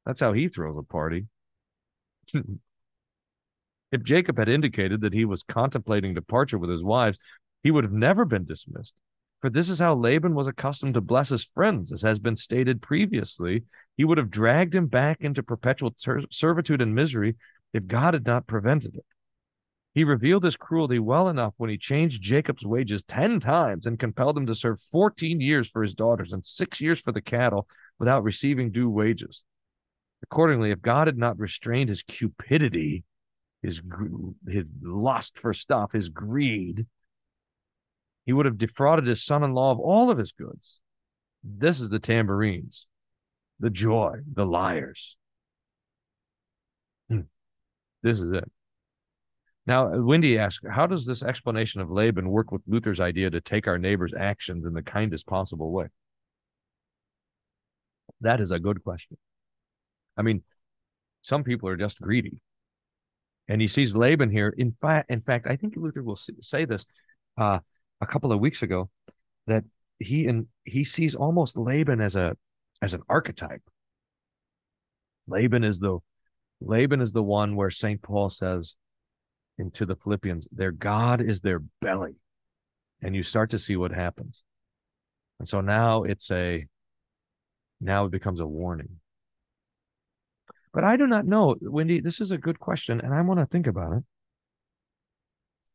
That's 0.07 0.21
how 0.21 0.33
he 0.33 0.49
throws 0.49 0.79
a 0.79 0.83
party. 0.83 1.27
if 3.93 4.03
Jacob 4.03 4.39
had 4.39 4.49
indicated 4.49 5.01
that 5.01 5.15
he 5.15 5.25
was 5.25 5.43
contemplating 5.43 6.15
departure 6.15 6.59
with 6.59 6.71
his 6.71 6.83
wives, 6.83 7.19
he 7.63 7.71
would 7.71 7.85
have 7.85 7.93
never 7.93 8.25
been 8.25 8.45
dismissed. 8.45 8.95
For 9.41 9.51
this 9.51 9.69
is 9.69 9.79
how 9.79 9.95
Laban 9.95 10.35
was 10.35 10.47
accustomed 10.47 10.95
to 10.95 11.01
bless 11.01 11.29
his 11.29 11.45
friends, 11.55 11.93
as 11.93 12.03
has 12.03 12.19
been 12.19 12.37
stated 12.37 12.83
previously. 12.83 13.65
He 13.97 14.05
would 14.05 14.19
have 14.19 14.31
dragged 14.31 14.75
him 14.75 14.87
back 14.87 15.21
into 15.21 15.43
perpetual 15.43 15.93
ter- 15.93 16.25
servitude 16.31 16.81
and 16.81 16.95
misery 16.95 17.37
if 17.73 17.87
God 17.87 18.15
had 18.15 18.25
not 18.27 18.47
prevented 18.47 18.97
it. 18.97 19.05
He 19.95 20.05
revealed 20.05 20.45
his 20.45 20.57
cruelty 20.57 20.99
well 20.99 21.29
enough 21.29 21.55
when 21.57 21.71
he 21.71 21.79
changed 21.79 22.23
Jacob's 22.23 22.67
wages 22.67 23.03
10 23.05 23.41
times 23.41 23.87
and 23.87 23.99
compelled 23.99 24.37
him 24.37 24.47
to 24.47 24.55
serve 24.55 24.81
14 24.93 25.41
years 25.41 25.71
for 25.71 25.83
his 25.83 25.95
daughters 25.95 26.33
and 26.33 26.45
six 26.45 26.81
years 26.81 27.01
for 27.01 27.13
the 27.13 27.23
cattle 27.23 27.67
without 27.99 28.23
receiving 28.23 28.71
due 28.71 28.91
wages. 28.91 29.43
Accordingly, 30.23 30.71
if 30.71 30.83
God 30.83 31.07
had 31.07 31.17
not 31.17 31.39
restrained 31.39 31.89
his 31.89 32.03
cupidity, 32.03 33.05
his, 33.67 33.83
his 34.49 34.65
lust 34.81 35.39
for 35.39 35.53
stuff, 35.53 35.93
his 35.93 36.09
greed, 36.09 36.87
he 38.25 38.33
would 38.33 38.47
have 38.47 38.59
defrauded 38.59 39.07
his 39.07 39.25
son 39.25 39.43
in 39.43 39.53
law 39.53 39.73
of 39.73 39.81
all 39.81 40.11
of 40.11 40.19
his 40.19 40.33
goods. 40.33 40.81
This 41.43 41.81
is 41.81 41.91
the 41.91 41.99
tambourines, 41.99 42.87
the 43.59 43.71
joy, 43.71 44.19
the 44.33 44.47
lyres. 44.47 45.17
Hmm. 47.09 47.23
This 48.03 48.21
is 48.21 48.33
it. 48.33 48.51
Now, 49.67 49.93
uh, 49.93 50.01
Wendy 50.01 50.39
asks, 50.39 50.65
how 50.71 50.87
does 50.87 51.05
this 51.05 51.25
explanation 51.25 51.81
of 51.81 51.91
Laban 51.91 52.29
work 52.29 52.53
with 52.53 52.63
Luther's 52.69 53.01
idea 53.01 53.31
to 53.31 53.41
take 53.41 53.67
our 53.67 53.79
neighbor's 53.79 54.15
actions 54.17 54.65
in 54.65 54.75
the 54.75 54.83
kindest 54.83 55.27
possible 55.27 55.73
way? 55.73 55.87
That 58.21 58.41
is 58.41 58.53
a 58.53 58.61
good 58.61 58.85
question. 58.85 59.17
I 60.17 60.23
mean, 60.23 60.43
some 61.23 61.43
people 61.43 61.69
are 61.69 61.77
just 61.77 62.01
greedy. 62.01 62.39
And 63.49 63.61
he 63.61 63.69
sees 63.69 63.95
Laban 63.95 64.31
here. 64.31 64.53
In 64.57 64.75
fact, 64.81 65.11
in 65.11 65.21
fact, 65.21 65.47
I 65.47 65.57
think 65.57 65.75
Luther 65.77 66.03
will 66.03 66.19
say 66.41 66.65
this 66.65 66.85
uh, 67.39 67.61
a 68.01 68.07
couple 68.07 68.33
of 68.33 68.41
weeks 68.41 68.63
ago 68.63 68.91
that 69.47 69.65
he 69.99 70.27
and 70.27 70.47
he 70.65 70.85
sees 70.85 71.15
almost 71.15 71.57
Laban 71.57 72.01
as 72.01 72.17
a 72.17 72.37
as 72.83 72.95
an 72.95 73.03
archetype. 73.09 73.63
Laban 75.29 75.65
is 75.65 75.79
the 75.79 75.99
Laban 76.61 77.01
is 77.01 77.13
the 77.13 77.23
one 77.23 77.55
where 77.55 77.71
St. 77.71 78.03
Paul 78.03 78.29
says 78.31 78.75
into 79.59 79.87
the 79.87 79.97
Philippians, 79.97 80.47
their 80.53 80.73
God 80.73 81.21
is 81.21 81.41
their 81.41 81.61
belly. 81.81 82.17
And 83.03 83.15
you 83.15 83.23
start 83.23 83.51
to 83.51 83.59
see 83.59 83.77
what 83.77 83.93
happens. 83.93 84.43
And 85.39 85.47
so 85.47 85.61
now 85.61 86.05
it's 86.05 86.31
a, 86.31 86.67
now 87.81 88.07
it 88.07 88.11
becomes 88.11 88.41
a 88.41 88.47
warning. 88.47 89.01
But 90.77 90.85
I 90.85 90.99
do 90.99 91.07
not 91.07 91.25
know, 91.25 91.57
Wendy, 91.63 92.01
this 92.01 92.21
is 92.21 92.33
a 92.33 92.37
good 92.37 92.61
question, 92.61 93.01
and 93.01 93.15
I 93.15 93.23
want 93.23 93.41
to 93.41 93.47
think 93.47 93.67
about 93.67 93.97
it. 93.97 94.05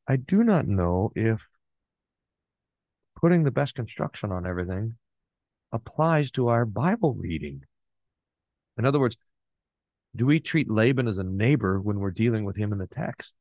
I 0.08 0.16
do 0.16 0.44
not 0.44 0.68
know 0.68 1.12
if 1.16 1.42
putting 3.20 3.42
the 3.42 3.50
best 3.50 3.74
construction 3.74 4.32
on 4.32 4.46
everything 4.46 4.98
applies 5.72 6.30
to 6.32 6.50
our 6.50 6.68
Bible 6.68 7.16
reading. 7.16 7.64
In 8.78 8.86
other 8.86 9.00
words, 9.00 9.18
do 10.16 10.28
we 10.28 10.40
treat 10.40 10.70
Laban 10.70 11.08
as 11.08 11.18
a 11.18 11.24
neighbor 11.24 11.82
when 11.82 12.00
we're 12.00 12.12
dealing 12.12 12.46
with 12.46 12.56
him 12.56 12.72
in 12.72 12.78
the 12.78 12.86
text? 12.86 13.34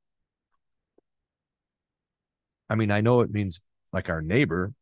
I 2.70 2.74
mean, 2.74 2.90
I 2.90 3.02
know 3.02 3.20
it 3.20 3.34
means 3.34 3.60
like 3.92 4.08
our 4.08 4.22
neighbor, 4.22 4.72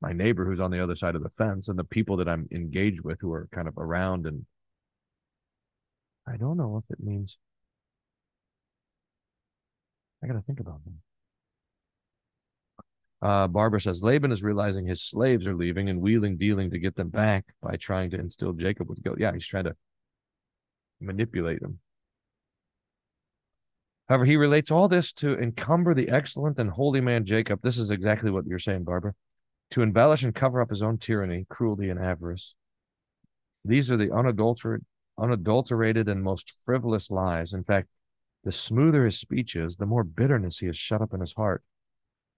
my 0.00 0.12
neighbor 0.12 0.44
who's 0.44 0.58
on 0.58 0.72
the 0.72 0.82
other 0.82 0.96
side 0.96 1.14
of 1.14 1.22
the 1.22 1.30
fence, 1.38 1.68
and 1.68 1.78
the 1.78 1.84
people 1.84 2.16
that 2.16 2.28
I'm 2.28 2.48
engaged 2.50 3.02
with 3.02 3.20
who 3.20 3.32
are 3.32 3.46
kind 3.52 3.68
of 3.68 3.78
around. 3.78 4.26
And 4.26 4.44
I 6.26 6.36
don't 6.36 6.56
know 6.56 6.82
if 6.82 6.90
it 6.90 7.04
means, 7.04 7.36
I 10.22 10.26
got 10.26 10.34
to 10.34 10.42
think 10.42 10.60
about 10.60 10.84
them. 10.84 11.00
Uh, 13.20 13.46
Barbara 13.46 13.80
says 13.80 14.02
Laban 14.02 14.32
is 14.32 14.42
realizing 14.42 14.86
his 14.86 15.02
slaves 15.02 15.46
are 15.46 15.54
leaving 15.54 15.88
and 15.88 16.00
wheeling 16.00 16.36
dealing 16.36 16.70
to 16.70 16.78
get 16.78 16.94
them 16.94 17.08
back 17.08 17.46
by 17.62 17.76
trying 17.76 18.10
to 18.10 18.18
instill 18.18 18.52
Jacob 18.52 18.88
with 18.88 19.02
guilt. 19.02 19.18
Yeah, 19.18 19.32
he's 19.32 19.46
trying 19.46 19.64
to 19.64 19.74
manipulate 21.00 21.60
them. 21.60 21.78
However, 24.08 24.26
he 24.26 24.36
relates 24.36 24.70
all 24.70 24.88
this 24.88 25.12
to 25.14 25.38
encumber 25.38 25.94
the 25.94 26.10
excellent 26.10 26.58
and 26.58 26.70
holy 26.70 27.00
man 27.00 27.24
Jacob. 27.24 27.60
This 27.62 27.78
is 27.78 27.90
exactly 27.90 28.30
what 28.30 28.46
you're 28.46 28.58
saying, 28.58 28.84
Barbara. 28.84 29.14
To 29.70 29.82
embellish 29.82 30.22
and 30.22 30.34
cover 30.34 30.60
up 30.60 30.68
his 30.68 30.82
own 30.82 30.98
tyranny, 30.98 31.46
cruelty, 31.48 31.88
and 31.88 31.98
avarice. 31.98 32.54
These 33.64 33.90
are 33.90 33.96
the 33.96 34.14
unadulterated, 34.14 34.84
unadulterated 35.18 36.08
and 36.08 36.22
most 36.22 36.52
frivolous 36.64 37.10
lies. 37.10 37.52
In 37.52 37.64
fact, 37.64 37.88
the 38.44 38.52
smoother 38.52 39.04
his 39.04 39.18
speech 39.18 39.56
is, 39.56 39.76
the 39.76 39.86
more 39.86 40.04
bitterness 40.04 40.58
he 40.58 40.66
has 40.66 40.76
shut 40.76 41.00
up 41.00 41.14
in 41.14 41.20
his 41.20 41.32
heart. 41.32 41.62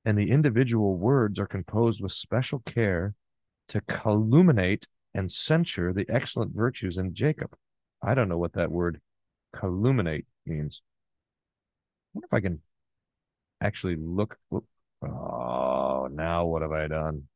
And 0.04 0.16
the 0.16 0.30
individual 0.30 0.96
words 0.96 1.38
are 1.38 1.46
composed 1.46 2.00
with 2.00 2.12
special 2.12 2.60
care 2.60 3.14
to 3.68 3.80
calumniate 3.80 4.86
and 5.14 5.32
censure 5.32 5.92
the 5.92 6.06
excellent 6.08 6.54
virtues 6.54 6.98
in 6.98 7.14
Jacob. 7.14 7.56
I 8.02 8.14
don't 8.14 8.28
know 8.28 8.38
what 8.38 8.52
that 8.52 8.70
word 8.70 9.00
calumniate 9.52 10.26
means 10.44 10.80
wonder 12.16 12.26
if 12.26 12.34
I 12.34 12.40
can 12.40 12.60
actually 13.60 13.96
look. 13.96 14.38
Oh, 15.02 16.08
now 16.10 16.46
what 16.46 16.62
have 16.62 16.72
I 16.72 16.88
done? 16.88 17.28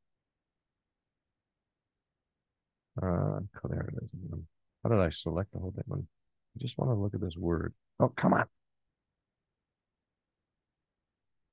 Uh, 3.00 3.40
there 3.68 3.88
it 3.92 4.04
is. 4.04 4.40
How 4.82 4.90
did 4.90 4.98
I 5.00 5.10
select 5.10 5.52
the 5.52 5.58
whole 5.58 5.72
thing? 5.72 5.84
I 5.92 6.58
just 6.58 6.78
want 6.78 6.90
to 6.90 6.94
look 6.94 7.14
at 7.14 7.20
this 7.20 7.36
word. 7.36 7.74
Oh, 7.98 8.08
come 8.08 8.32
on. 8.32 8.46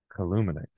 Calluminate. 0.09 0.69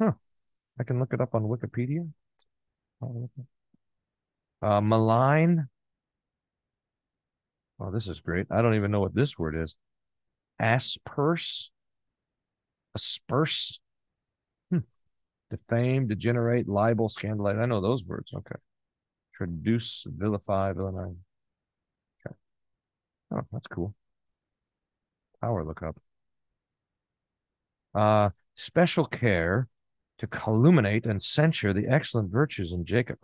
Huh. 0.00 0.12
I 0.78 0.84
can 0.84 0.98
look 0.98 1.12
it 1.12 1.20
up 1.20 1.34
on 1.34 1.44
Wikipedia. 1.44 2.10
Uh, 4.62 4.80
malign 4.80 5.68
Oh, 7.80 7.90
this 7.90 8.08
is 8.08 8.20
great. 8.20 8.46
I 8.50 8.62
don't 8.62 8.76
even 8.76 8.90
know 8.90 9.00
what 9.00 9.14
this 9.14 9.38
word 9.38 9.56
is. 9.56 9.74
Asperse, 10.60 11.70
asperse. 12.94 13.80
Defame, 15.56 16.06
degenerate, 16.06 16.68
libel, 16.68 17.08
scandalize. 17.08 17.58
I 17.58 17.66
know 17.66 17.80
those 17.80 18.04
words. 18.04 18.32
Okay. 18.34 18.56
Traduce, 19.34 20.04
vilify, 20.06 20.72
villainize. 20.72 21.16
Okay. 22.26 22.36
Oh, 23.32 23.42
that's 23.52 23.66
cool. 23.68 23.94
Power 25.40 25.64
look 25.64 25.82
up. 25.82 25.96
Uh, 27.94 28.30
special 28.56 29.04
care 29.04 29.68
to 30.18 30.26
calumniate 30.26 31.06
and 31.06 31.22
censure 31.22 31.72
the 31.72 31.86
excellent 31.88 32.30
virtues 32.30 32.72
in 32.72 32.84
Jacob. 32.84 33.18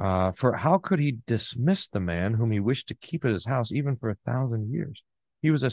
Uh, 0.00 0.32
for 0.32 0.54
how 0.54 0.78
could 0.78 0.98
he 0.98 1.18
dismiss 1.26 1.86
the 1.86 2.00
man 2.00 2.34
whom 2.34 2.50
he 2.50 2.60
wished 2.60 2.88
to 2.88 2.94
keep 2.94 3.24
at 3.24 3.32
his 3.32 3.44
house 3.44 3.70
even 3.72 3.96
for 3.96 4.10
a 4.10 4.16
thousand 4.26 4.72
years? 4.72 5.02
He 5.40 5.50
was 5.50 5.62
a, 5.62 5.70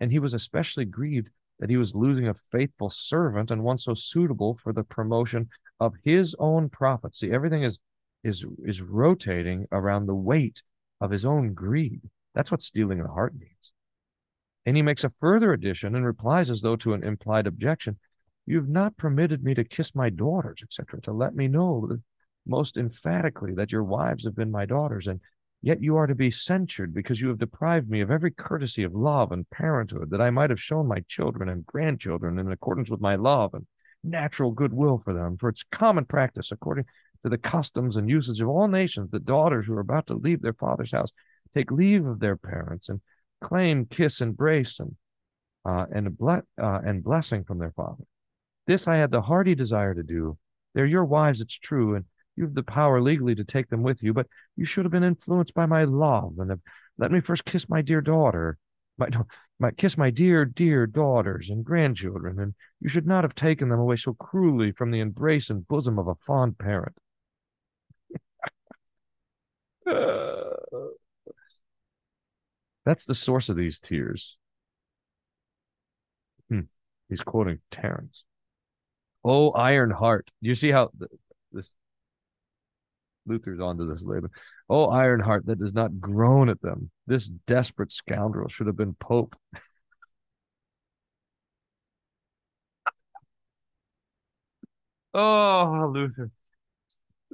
and 0.00 0.12
he 0.12 0.18
was 0.18 0.34
especially 0.34 0.84
grieved 0.84 1.30
that 1.58 1.70
he 1.70 1.76
was 1.76 1.94
losing 1.94 2.28
a 2.28 2.34
faithful 2.52 2.90
servant 2.90 3.50
and 3.50 3.62
one 3.64 3.78
so 3.78 3.94
suitable 3.94 4.58
for 4.62 4.72
the 4.72 4.84
promotion 4.84 5.48
of 5.80 5.94
his 6.04 6.34
own 6.38 6.68
profit. 6.68 7.14
See, 7.14 7.30
everything 7.30 7.62
is 7.62 7.78
is 8.24 8.44
is 8.64 8.82
rotating 8.82 9.66
around 9.70 10.06
the 10.06 10.14
weight 10.14 10.62
of 11.00 11.10
his 11.10 11.24
own 11.24 11.54
greed. 11.54 12.02
That's 12.34 12.50
what 12.50 12.62
stealing 12.62 13.02
the 13.02 13.08
heart 13.08 13.34
means. 13.34 13.72
And 14.64 14.76
he 14.76 14.82
makes 14.82 15.04
a 15.04 15.12
further 15.20 15.52
addition 15.52 15.94
and 15.94 16.04
replies 16.04 16.50
as 16.50 16.60
though 16.60 16.76
to 16.76 16.94
an 16.94 17.04
implied 17.04 17.46
objection. 17.46 17.98
You've 18.46 18.68
not 18.68 18.96
permitted 18.96 19.42
me 19.42 19.54
to 19.54 19.64
kiss 19.64 19.94
my 19.94 20.10
daughters, 20.10 20.60
etc., 20.62 21.00
to 21.02 21.12
let 21.12 21.34
me 21.34 21.48
know 21.48 21.98
most 22.46 22.76
emphatically 22.76 23.54
that 23.54 23.72
your 23.72 23.84
wives 23.84 24.24
have 24.24 24.36
been 24.36 24.50
my 24.50 24.66
daughters, 24.66 25.06
and 25.06 25.20
yet 25.62 25.82
you 25.82 25.96
are 25.96 26.06
to 26.06 26.14
be 26.14 26.30
censured 26.30 26.94
because 26.94 27.20
you 27.20 27.28
have 27.28 27.38
deprived 27.38 27.88
me 27.88 28.00
of 28.00 28.10
every 28.10 28.30
courtesy 28.30 28.82
of 28.82 28.94
love 28.94 29.32
and 29.32 29.48
parenthood 29.50 30.10
that 30.10 30.20
I 30.20 30.30
might 30.30 30.50
have 30.50 30.60
shown 30.60 30.86
my 30.86 31.00
children 31.08 31.48
and 31.48 31.66
grandchildren 31.66 32.38
in 32.38 32.50
accordance 32.50 32.90
with 32.90 33.00
my 33.00 33.16
love 33.16 33.54
and 33.54 33.66
natural 34.04 34.52
goodwill 34.52 35.00
for 35.04 35.12
them. 35.12 35.36
For 35.38 35.48
it's 35.48 35.64
common 35.72 36.04
practice, 36.04 36.52
according 36.52 36.84
to 37.22 37.28
the 37.28 37.38
customs 37.38 37.96
and 37.96 38.08
usage 38.08 38.40
of 38.40 38.48
all 38.48 38.68
nations, 38.68 39.10
that 39.10 39.24
daughters 39.24 39.66
who 39.66 39.74
are 39.74 39.80
about 39.80 40.06
to 40.08 40.14
leave 40.14 40.42
their 40.42 40.54
father's 40.54 40.92
house 40.92 41.10
take 41.54 41.70
leave 41.70 42.06
of 42.06 42.20
their 42.20 42.36
parents 42.36 42.88
and 42.88 43.00
claim 43.42 43.86
kiss, 43.86 44.20
embrace, 44.20 44.78
and 44.78 44.94
uh, 45.64 45.86
and, 45.92 46.16
ble- 46.16 46.42
uh, 46.62 46.80
and 46.84 47.02
blessing 47.02 47.42
from 47.42 47.58
their 47.58 47.72
father. 47.72 48.04
This 48.66 48.86
I 48.86 48.96
had 48.96 49.10
the 49.10 49.22
hearty 49.22 49.54
desire 49.54 49.94
to 49.94 50.02
do. 50.02 50.38
They're 50.74 50.86
your 50.86 51.04
wives, 51.04 51.40
it's 51.40 51.58
true, 51.58 51.96
and 51.96 52.04
you 52.36 52.44
have 52.44 52.54
the 52.54 52.62
power 52.62 53.00
legally 53.00 53.34
to 53.34 53.44
take 53.44 53.68
them 53.68 53.82
with 53.82 54.02
you, 54.02 54.12
but 54.12 54.26
you 54.56 54.64
should 54.64 54.84
have 54.84 54.92
been 54.92 55.02
influenced 55.02 55.54
by 55.54 55.66
my 55.66 55.84
love 55.84 56.34
and 56.38 56.50
have 56.50 56.60
let 56.98 57.10
me 57.10 57.20
first 57.20 57.44
kiss 57.44 57.68
my 57.68 57.82
dear 57.82 58.00
daughter, 58.00 58.58
my, 58.98 59.08
my 59.58 59.70
kiss 59.72 59.98
my 59.98 60.10
dear, 60.10 60.44
dear 60.44 60.86
daughters 60.86 61.50
and 61.50 61.64
grandchildren, 61.64 62.38
and 62.38 62.54
you 62.80 62.88
should 62.88 63.06
not 63.06 63.24
have 63.24 63.34
taken 63.34 63.68
them 63.68 63.80
away 63.80 63.96
so 63.96 64.14
cruelly 64.14 64.72
from 64.72 64.90
the 64.90 65.00
embrace 65.00 65.50
and 65.50 65.66
bosom 65.68 65.98
of 65.98 66.08
a 66.08 66.14
fond 66.26 66.58
parent. 66.58 66.96
That's 72.84 73.04
the 73.04 73.14
source 73.14 73.48
of 73.48 73.56
these 73.56 73.78
tears. 73.78 74.36
Hmm. 76.48 76.60
He's 77.08 77.20
quoting 77.20 77.58
Terence. 77.70 78.24
Oh, 79.24 79.50
iron 79.50 79.90
heart. 79.90 80.30
You 80.40 80.54
see 80.54 80.70
how 80.70 80.90
this 81.52 81.74
Luther's 83.26 83.60
onto 83.60 83.88
this 83.88 84.02
later. 84.02 84.30
Oh, 84.68 84.86
Ironheart 84.86 85.46
that 85.46 85.58
does 85.58 85.74
not 85.74 86.00
groan 86.00 86.48
at 86.48 86.60
them. 86.62 86.90
This 87.06 87.26
desperate 87.26 87.92
scoundrel 87.92 88.48
should 88.48 88.66
have 88.66 88.76
been 88.76 88.94
Pope. 88.94 89.36
oh, 95.14 95.90
Luther. 95.92 96.30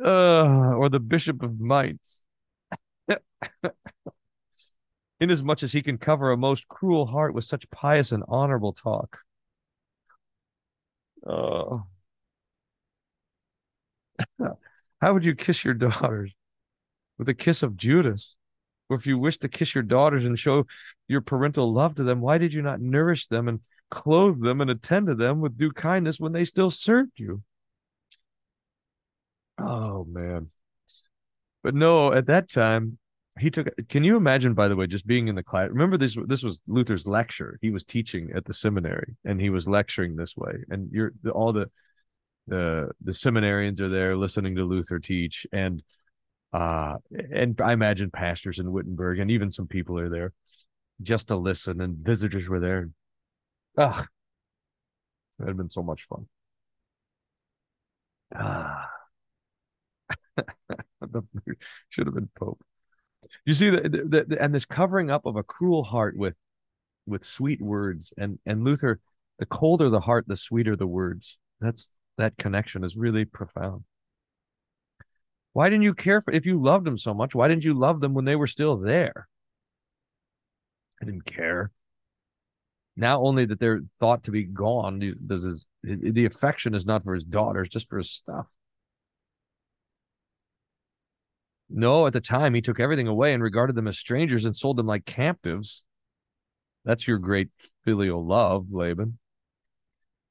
Uh, 0.03 0.75
or 0.75 0.89
the 0.89 1.01
Bishop 1.01 1.43
of 1.43 1.61
Mainz. 1.61 2.23
Inasmuch 5.21 5.63
as 5.63 5.73
he 5.73 5.83
can 5.83 5.99
cover 5.99 6.31
a 6.33 6.37
most 6.37 6.67
cruel 6.69 7.07
heart 7.07 7.35
with 7.35 7.45
such 7.45 7.71
pious 7.71 8.13
and 8.13 8.25
honorable 8.29 8.73
talk. 8.73 9.21
Oh. 11.27 11.87
How 15.03 15.13
would 15.13 15.25
you 15.25 15.35
kiss 15.35 15.65
your 15.65 15.75
daughters? 15.89 16.33
With 17.19 17.29
a 17.29 17.35
kiss 17.35 17.63
of 17.63 17.77
Judas. 17.77 18.37
Or 18.89 18.97
if 18.97 19.07
you 19.07 19.19
wish 19.19 19.39
to 19.39 19.49
kiss 19.49 19.75
your 19.75 19.83
daughters 19.83 20.25
and 20.25 20.39
show 20.39 20.67
your 21.09 21.21
parental 21.21 21.73
love 21.73 21.97
to 21.97 22.05
them, 22.05 22.21
why 22.21 22.39
did 22.39 22.53
you 22.53 22.63
not 22.63 22.81
nourish 22.81 23.27
them 23.27 23.49
and 23.49 23.61
clothe 23.91 24.41
them 24.41 24.61
and 24.61 24.71
attend 24.71 25.09
to 25.09 25.15
them 25.15 25.41
with 25.41 25.59
due 25.59 25.73
kindness 25.73 26.21
when 26.21 26.33
they 26.33 26.45
still 26.45 26.71
served 26.71 27.13
you? 27.17 27.43
Oh 29.59 30.05
man. 30.05 30.51
But 31.63 31.75
no, 31.75 32.13
at 32.13 32.27
that 32.27 32.51
time, 32.51 32.99
he 33.39 33.51
took 33.51 33.69
can 33.89 34.05
you 34.05 34.17
imagine 34.17 34.53
by 34.53 34.69
the 34.69 34.77
way 34.77 34.87
just 34.87 35.07
being 35.07 35.29
in 35.29 35.35
the 35.35 35.43
class 35.43 35.71
remember 35.71 35.97
this 35.97 36.15
this 36.27 36.43
was 36.43 36.61
luther's 36.67 37.07
lecture 37.07 37.59
he 37.63 37.71
was 37.71 37.83
teaching 37.83 38.31
at 38.35 38.45
the 38.45 38.53
seminary 38.53 39.17
and 39.25 39.41
he 39.41 39.49
was 39.49 39.67
lecturing 39.67 40.15
this 40.15 40.37
way 40.37 40.53
and 40.69 40.91
you're 40.93 41.13
all 41.33 41.51
the 41.51 41.67
the 42.47 42.91
the 43.03 43.13
seminarians 43.13 43.81
are 43.81 43.89
there 43.89 44.17
listening 44.17 44.57
to 44.57 44.65
Luther 44.65 44.99
teach, 44.99 45.47
and 45.53 45.83
uh, 46.53 46.97
and 47.33 47.61
I 47.61 47.73
imagine 47.73 48.11
pastors 48.11 48.59
in 48.59 48.73
Wittenberg 48.73 49.19
and 49.19 49.31
even 49.31 49.51
some 49.51 49.67
people 49.67 49.99
are 49.99 50.11
there 50.11 50.33
just 51.03 51.29
to 51.29 51.37
listen, 51.37 51.81
and 51.81 51.97
visitors 51.97 52.49
were 52.49 52.61
there. 52.61 52.91
Ah, 53.79 54.07
it 55.41 55.47
had 55.47 55.57
been 55.57 55.71
so 55.71 55.83
much 55.83 56.07
fun. 56.09 56.27
Ah, 58.35 58.91
should 61.91 62.07
have 62.07 62.15
been 62.15 62.31
Pope. 62.39 62.63
You 63.45 63.55
see 63.55 63.71
the, 63.71 63.81
the, 63.89 64.25
the, 64.27 64.43
and 64.43 64.55
this 64.55 64.65
covering 64.65 65.11
up 65.11 65.27
of 65.27 65.37
a 65.37 65.43
cruel 65.43 65.85
heart 65.85 66.17
with 66.17 66.35
with 67.07 67.25
sweet 67.25 67.61
words, 67.61 68.13
and 68.17 68.39
and 68.47 68.65
Luther, 68.65 69.01
the 69.39 69.47
colder 69.47 69.91
the 69.91 70.01
heart, 70.01 70.27
the 70.29 70.37
sweeter 70.37 70.77
the 70.77 70.87
words. 70.87 71.39
That's 71.61 71.89
that 72.19 72.37
connection 72.39 72.85
is 72.85 72.97
really 72.97 73.25
profound. 73.25 73.85
Why 75.53 75.69
didn't 75.69 75.83
you 75.83 75.95
care 75.95 76.23
for 76.23 76.33
if 76.33 76.47
you 76.47 76.63
loved 76.63 76.87
them 76.87 76.97
so 76.97 77.13
much? 77.13 77.35
Why 77.35 77.49
didn't 77.49 77.65
you 77.65 77.75
love 77.75 78.01
them 78.01 78.15
when 78.15 78.25
they 78.25 78.37
were 78.37 78.47
still 78.47 78.77
there? 78.77 79.29
I 81.01 81.05
didn't 81.05 81.27
care. 81.27 81.71
Now 82.97 83.23
only 83.23 83.47
that 83.47 83.59
they're 83.59 83.83
thought 83.99 84.25
to 84.25 84.31
be 84.31 84.45
gone, 84.45 85.17
does 85.27 85.43
his 85.43 85.67
the 85.83 86.27
affection 86.27 86.75
is 86.75 86.87
not 86.87 87.05
for 87.05 87.15
his 87.15 87.25
daughters, 87.25 87.69
just 87.69 87.89
for 87.89 87.99
his 87.99 88.11
stuff. 88.11 88.47
No, 91.69 92.07
at 92.07 92.13
the 92.13 92.21
time 92.21 92.53
he 92.55 92.61
took 92.61 92.79
everything 92.79 93.09
away 93.09 93.33
and 93.33 93.43
regarded 93.43 93.75
them 93.77 93.89
as 93.89 93.99
strangers 93.99 94.45
and 94.45 94.55
sold 94.55 94.77
them 94.77 94.87
like 94.87 95.07
captives. 95.07 95.83
That's 96.85 97.09
your 97.09 97.19
great 97.19 97.49
filial 97.85 98.25
love, 98.25 98.67
Laban. 98.71 99.19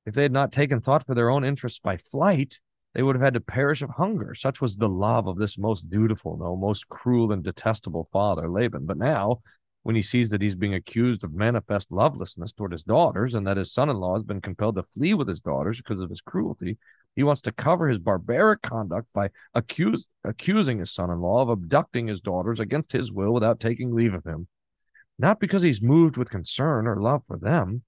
If 0.05 0.15
they 0.15 0.23
had 0.23 0.31
not 0.31 0.51
taken 0.51 0.81
thought 0.81 1.05
for 1.05 1.13
their 1.13 1.29
own 1.29 1.43
interests 1.43 1.79
by 1.79 1.97
flight, 1.97 2.59
they 2.93 3.03
would 3.03 3.15
have 3.15 3.23
had 3.23 3.35
to 3.35 3.41
perish 3.41 3.81
of 3.81 3.91
hunger. 3.91 4.33
Such 4.33 4.59
was 4.59 4.75
the 4.75 4.89
love 4.89 5.27
of 5.27 5.37
this 5.37 5.57
most 5.57 5.89
dutiful, 5.89 6.37
no, 6.37 6.55
most 6.55 6.89
cruel 6.89 7.31
and 7.31 7.43
detestable 7.43 8.09
father, 8.11 8.49
Laban. 8.49 8.85
But 8.85 8.97
now, 8.97 9.41
when 9.83 9.95
he 9.95 10.01
sees 10.01 10.29
that 10.31 10.41
he's 10.41 10.55
being 10.55 10.73
accused 10.73 11.23
of 11.23 11.33
manifest 11.33 11.91
lovelessness 11.91 12.51
toward 12.51 12.71
his 12.71 12.83
daughters 12.83 13.33
and 13.33 13.45
that 13.47 13.57
his 13.57 13.71
son 13.71 13.89
in 13.89 13.97
law 13.97 14.15
has 14.15 14.23
been 14.23 14.41
compelled 14.41 14.75
to 14.75 14.83
flee 14.83 15.13
with 15.13 15.27
his 15.27 15.39
daughters 15.39 15.77
because 15.77 15.99
of 15.99 16.09
his 16.09 16.21
cruelty, 16.21 16.77
he 17.15 17.23
wants 17.23 17.41
to 17.41 17.51
cover 17.51 17.87
his 17.87 17.99
barbaric 17.99 18.61
conduct 18.61 19.07
by 19.13 19.29
accuse, 19.53 20.05
accusing 20.23 20.79
his 20.79 20.91
son 20.91 21.09
in 21.09 21.19
law 21.19 21.41
of 21.41 21.49
abducting 21.49 22.07
his 22.07 22.21
daughters 22.21 22.59
against 22.59 22.91
his 22.91 23.11
will 23.11 23.33
without 23.33 23.59
taking 23.59 23.93
leave 23.93 24.13
of 24.13 24.25
him. 24.25 24.47
Not 25.19 25.39
because 25.39 25.63
he's 25.63 25.81
moved 25.81 26.17
with 26.17 26.29
concern 26.29 26.87
or 26.87 27.01
love 27.01 27.23
for 27.27 27.37
them, 27.37 27.83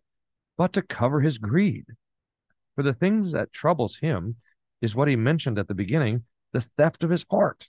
but 0.58 0.74
to 0.74 0.82
cover 0.82 1.22
his 1.22 1.38
greed. 1.38 1.86
For 2.76 2.84
the 2.84 2.94
things 2.94 3.32
that 3.32 3.52
troubles 3.52 3.98
him 3.98 4.38
is 4.82 4.96
what 4.96 5.08
he 5.08 5.16
mentioned 5.16 5.60
at 5.60 5.68
the 5.68 5.74
beginning 5.74 6.24
the 6.54 6.62
theft 6.62 7.04
of 7.04 7.10
his 7.10 7.26
heart. 7.30 7.68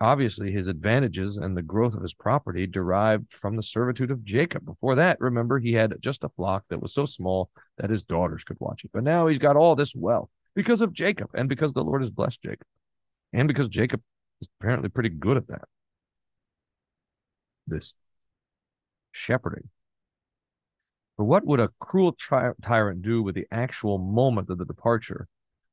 Obviously, 0.00 0.50
his 0.50 0.66
advantages 0.66 1.36
and 1.36 1.56
the 1.56 1.62
growth 1.62 1.94
of 1.94 2.02
his 2.02 2.12
property 2.12 2.66
derived 2.66 3.32
from 3.32 3.56
the 3.56 3.62
servitude 3.62 4.10
of 4.10 4.24
Jacob. 4.24 4.66
Before 4.66 4.96
that, 4.96 5.20
remember, 5.20 5.60
he 5.60 5.72
had 5.72 5.94
just 6.00 6.24
a 6.24 6.28
flock 6.30 6.64
that 6.68 6.82
was 6.82 6.92
so 6.92 7.06
small 7.06 7.50
that 7.78 7.88
his 7.88 8.02
daughters 8.02 8.42
could 8.42 8.56
watch 8.58 8.84
it. 8.84 8.90
But 8.92 9.04
now 9.04 9.28
he's 9.28 9.38
got 9.38 9.56
all 9.56 9.76
this 9.76 9.94
wealth 9.94 10.28
because 10.56 10.80
of 10.80 10.92
Jacob 10.92 11.30
and 11.34 11.48
because 11.48 11.72
the 11.72 11.84
Lord 11.84 12.02
has 12.02 12.10
blessed 12.10 12.42
Jacob 12.42 12.66
and 13.32 13.46
because 13.46 13.68
Jacob 13.68 14.02
is 14.40 14.48
apparently 14.60 14.88
pretty 14.88 15.08
good 15.08 15.36
at 15.36 15.46
that. 15.46 15.68
This 17.68 17.94
shepherding. 19.12 19.68
For 21.22 21.26
what 21.26 21.46
would 21.46 21.60
a 21.60 21.70
cruel 21.78 22.16
tyrant 22.64 23.02
do 23.02 23.22
with 23.22 23.36
the 23.36 23.46
actual 23.52 23.96
moment 23.96 24.50
of 24.50 24.58
the 24.58 24.64
departure 24.64 25.28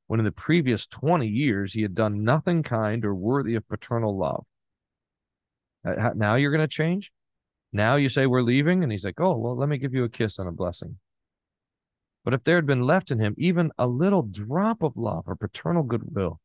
when 0.06 0.20
in 0.20 0.24
the 0.24 0.32
previous 0.32 0.86
20 0.86 1.26
years 1.26 1.74
he 1.74 1.82
had 1.82 1.96
done 1.96 2.24
nothing 2.24 2.62
kind 2.62 3.04
or 3.04 3.16
worthy 3.16 3.56
of 3.56 3.68
paternal 3.68 4.16
love? 4.16 4.46
Uh, 5.84 6.12
now 6.16 6.36
you're 6.36 6.52
going 6.52 6.62
to 6.62 6.68
change? 6.68 7.12
Now 7.74 7.96
you 7.96 8.10
say 8.10 8.28
we're 8.28 8.44
leaving? 8.44 8.84
And 8.84 8.92
he's 8.92 9.04
like, 9.04 9.20
oh, 9.20 9.38
well, 9.38 9.58
let 9.58 9.70
me 9.70 9.80
give 9.80 9.96
you 9.96 10.04
a 10.04 10.10
kiss 10.10 10.38
and 10.38 10.48
a 10.48 10.52
blessing. 10.52 11.00
But 12.24 12.36
if 12.36 12.44
there 12.44 12.58
had 12.58 12.68
been 12.68 12.84
left 12.84 13.10
in 13.10 13.18
him 13.18 13.34
even 13.40 13.72
a 13.80 13.88
little 13.88 14.22
drop 14.22 14.84
of 14.84 14.98
love 14.98 15.24
or 15.26 15.36
paternal 15.36 15.82
goodwill, 15.82 16.40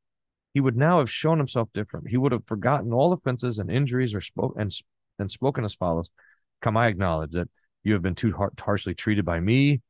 he 0.55 0.61
would 0.61 0.79
now 0.79 1.01
have 1.01 1.11
shown 1.11 1.37
himself 1.37 1.69
different. 1.75 2.09
He 2.09 2.17
would 2.17 2.33
have 2.33 2.47
forgotten 2.47 2.95
all 2.95 3.13
offenses 3.13 3.59
and 3.59 3.71
injuries 3.71 4.15
or 4.15 4.23
spoke 4.23 4.55
and, 4.59 4.75
and 5.19 5.31
spoken 5.31 5.63
as 5.63 5.75
follows. 5.75 6.09
Come, 6.63 6.79
I 6.79 6.87
acknowledge 6.87 7.33
that 7.33 7.51
you 7.85 7.93
have 7.93 8.03
been 8.03 8.15
too 8.15 8.33
har- 8.33 8.53
harshly 8.59 8.95
treated 8.95 9.25
by 9.25 9.41
me. 9.41 9.81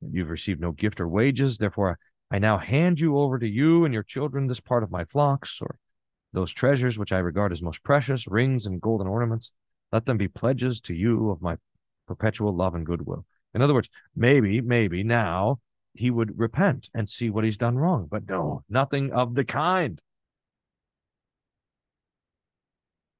You've 0.00 0.30
received 0.30 0.60
no 0.60 0.72
gift 0.72 1.00
or 1.00 1.08
wages. 1.08 1.58
Therefore, 1.58 1.98
I 2.30 2.38
now 2.38 2.56
hand 2.56 2.98
you 2.98 3.18
over 3.18 3.38
to 3.38 3.46
you 3.46 3.84
and 3.84 3.92
your 3.92 4.02
children 4.02 4.46
this 4.46 4.60
part 4.60 4.82
of 4.82 4.90
my 4.90 5.04
flocks, 5.04 5.58
or 5.60 5.76
those 6.32 6.52
treasures 6.52 6.98
which 6.98 7.12
I 7.12 7.18
regard 7.18 7.52
as 7.52 7.60
most 7.60 7.82
precious, 7.82 8.26
rings 8.26 8.66
and 8.66 8.80
golden 8.80 9.06
ornaments. 9.06 9.52
Let 9.92 10.06
them 10.06 10.16
be 10.16 10.28
pledges 10.28 10.80
to 10.82 10.94
you 10.94 11.30
of 11.30 11.42
my 11.42 11.56
perpetual 12.08 12.56
love 12.56 12.74
and 12.74 12.86
goodwill. 12.86 13.26
In 13.54 13.60
other 13.60 13.74
words, 13.74 13.90
maybe, 14.16 14.60
maybe 14.60 15.02
now 15.02 15.60
he 15.94 16.10
would 16.10 16.38
repent 16.38 16.88
and 16.94 17.08
see 17.08 17.28
what 17.28 17.44
he's 17.44 17.58
done 17.58 17.76
wrong. 17.76 18.08
But 18.10 18.26
no, 18.26 18.62
nothing 18.68 19.12
of 19.12 19.34
the 19.34 19.44
kind. 19.44 20.00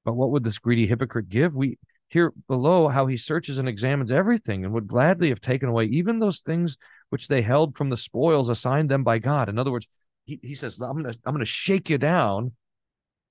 But 0.03 0.13
what 0.13 0.31
would 0.31 0.43
this 0.43 0.57
greedy 0.57 0.87
hypocrite 0.87 1.29
give? 1.29 1.53
We 1.53 1.77
here 2.13 2.31
below 2.47 2.87
how 2.87 3.07
he 3.07 3.17
searches 3.17 3.57
and 3.57 3.67
examines 3.67 4.11
everything 4.11 4.63
and 4.63 4.73
would 4.73 4.87
gladly 4.87 5.29
have 5.29 5.41
taken 5.41 5.67
away 5.67 5.85
even 5.85 6.19
those 6.19 6.41
things 6.41 6.77
which 7.09 7.27
they 7.27 7.41
held 7.41 7.75
from 7.75 7.89
the 7.89 7.97
spoils 7.97 8.49
assigned 8.49 8.89
them 8.89 9.03
by 9.03 9.17
God. 9.17 9.49
In 9.49 9.57
other 9.57 9.71
words, 9.71 9.87
he, 10.25 10.39
he 10.43 10.53
says, 10.53 10.79
I'm 10.79 11.01
gonna 11.01 11.15
I'm 11.25 11.33
gonna 11.33 11.43
shake 11.45 11.89
you 11.89 11.97
down. 11.97 12.53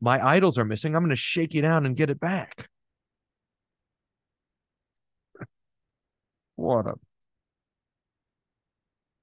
My 0.00 0.24
idols 0.24 0.58
are 0.58 0.64
missing. 0.64 0.96
I'm 0.96 1.04
gonna 1.04 1.14
shake 1.14 1.54
you 1.54 1.62
down 1.62 1.86
and 1.86 1.96
get 1.96 2.10
it 2.10 2.18
back. 2.20 2.68
What 6.56 6.86
a 6.86 6.94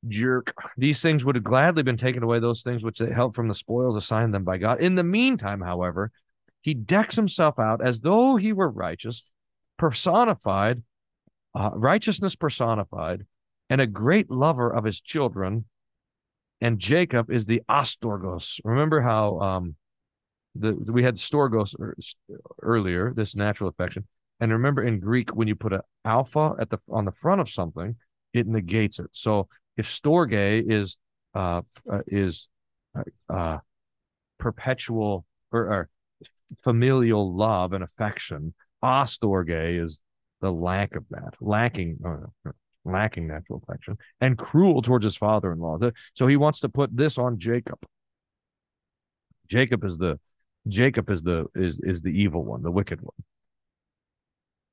jerk. 0.08 0.54
These 0.78 1.02
things 1.02 1.26
would 1.26 1.36
have 1.36 1.44
gladly 1.44 1.84
been 1.84 1.98
taken 1.98 2.24
away, 2.24 2.40
those 2.40 2.64
things 2.64 2.84
which 2.84 3.00
they 3.00 3.12
held 3.12 3.36
from 3.36 3.48
the 3.48 3.56
spoils 3.56 3.96
assigned 3.96 4.34
them 4.34 4.44
by 4.44 4.58
God. 4.58 4.82
In 4.82 4.96
the 4.96 5.04
meantime, 5.04 5.62
however, 5.62 6.12
he 6.62 6.74
decks 6.74 7.16
himself 7.16 7.60
out 7.60 7.82
as 7.82 8.02
though 8.02 8.36
he 8.36 8.54
were 8.54 8.70
righteous 8.70 9.24
personified, 9.80 10.84
uh, 11.56 11.72
righteousness 11.74 12.36
personified, 12.36 13.26
and 13.72 13.82
a 13.82 13.88
great 13.88 14.30
lover 14.30 14.70
of 14.70 14.84
his 14.84 15.02
children. 15.02 15.66
And 16.62 16.78
Jacob 16.78 17.32
is 17.32 17.46
the 17.46 17.62
Astorgos. 17.70 18.60
Remember 18.64 19.02
how 19.02 19.40
um, 19.40 19.76
the 20.56 20.74
we 20.92 21.04
had 21.04 21.16
Storgos 21.16 21.74
earlier, 22.62 23.14
this 23.16 23.36
natural 23.36 23.70
affection. 23.70 24.06
And 24.42 24.52
remember 24.52 24.84
in 24.84 25.00
Greek, 25.00 25.36
when 25.36 25.48
you 25.48 25.56
put 25.56 25.74
an 25.74 25.82
alpha 26.06 26.56
at 26.60 26.70
the 26.70 26.80
on 26.90 27.06
the 27.06 27.12
front 27.12 27.42
of 27.42 27.50
something, 27.50 27.96
it 28.34 28.46
negates 28.46 29.00
it. 29.00 29.10
So 29.14 29.48
if 29.78 29.88
storge 29.88 30.64
is 30.70 30.98
uh, 31.34 31.62
uh 31.92 32.02
is 32.08 32.48
uh, 32.98 33.34
uh, 33.34 33.58
perpetual 34.38 35.26
or, 35.52 35.62
or, 35.62 35.90
familial 36.64 37.36
love 37.36 37.74
and 37.74 37.84
affection, 37.84 38.54
Astorge 38.84 39.84
is 39.84 40.00
the 40.42 40.52
lack 40.52 40.96
of 40.96 41.06
that, 41.10 41.34
lacking, 41.42 41.98
uh, 42.06 42.52
lacking 42.86 43.28
natural 43.28 43.62
affection, 43.64 43.98
and 44.22 44.38
cruel 44.38 44.82
towards 44.82 45.04
his 45.04 45.18
father-in-law. 45.18 45.80
So 46.14 46.28
he 46.28 46.38
wants 46.38 46.62
to 46.62 46.70
put 46.70 46.96
this 46.96 47.18
on 47.18 47.40
Jacob. 47.40 47.80
Jacob 49.48 49.84
is 49.84 49.98
the 49.98 50.20
Jacob 50.68 51.10
is 51.10 51.22
the 51.22 51.46
is 51.56 51.80
is 51.82 52.02
the 52.02 52.10
evil 52.10 52.44
one, 52.44 52.62
the 52.62 52.72
wicked 52.72 53.02
one. 53.02 53.16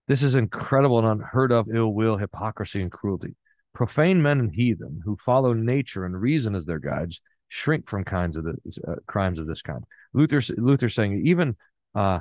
This 0.09 0.22
is 0.22 0.36
incredible 0.36 0.98
and 0.98 1.09
unheard 1.09 1.50
of 1.50 1.68
ill 1.72 1.92
will, 1.92 2.16
hypocrisy, 2.16 2.80
and 2.80 2.92
cruelty. 2.92 3.34
Profane 3.74 4.22
men 4.22 4.38
and 4.38 4.54
heathen 4.54 5.00
who 5.04 5.16
follow 5.24 5.52
nature 5.52 6.04
and 6.04 6.20
reason 6.20 6.54
as 6.54 6.64
their 6.64 6.78
guides 6.78 7.20
shrink 7.48 7.88
from 7.88 8.04
kinds 8.04 8.36
of 8.36 8.44
the 8.44 8.54
uh, 8.86 8.94
crimes 9.07 9.38
of 9.38 9.46
this 9.46 9.62
kind. 9.62 9.84
Luther 10.12 10.40
Luther 10.57 10.88
saying 10.88 11.22
even 11.26 11.57
uh, 11.94 12.20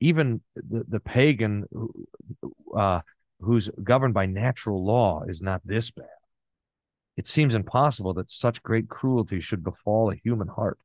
even 0.00 0.40
the, 0.54 0.84
the 0.88 1.00
pagan 1.00 1.64
uh, 2.76 3.00
who's 3.40 3.68
governed 3.82 4.14
by 4.14 4.26
natural 4.26 4.84
law 4.84 5.22
is 5.26 5.42
not 5.42 5.60
this 5.64 5.90
bad. 5.90 6.06
It 7.16 7.26
seems 7.26 7.54
impossible 7.54 8.14
that 8.14 8.30
such 8.30 8.62
great 8.62 8.88
cruelty 8.88 9.40
should 9.40 9.64
befall 9.64 10.10
a 10.10 10.20
human 10.22 10.48
heart, 10.48 10.78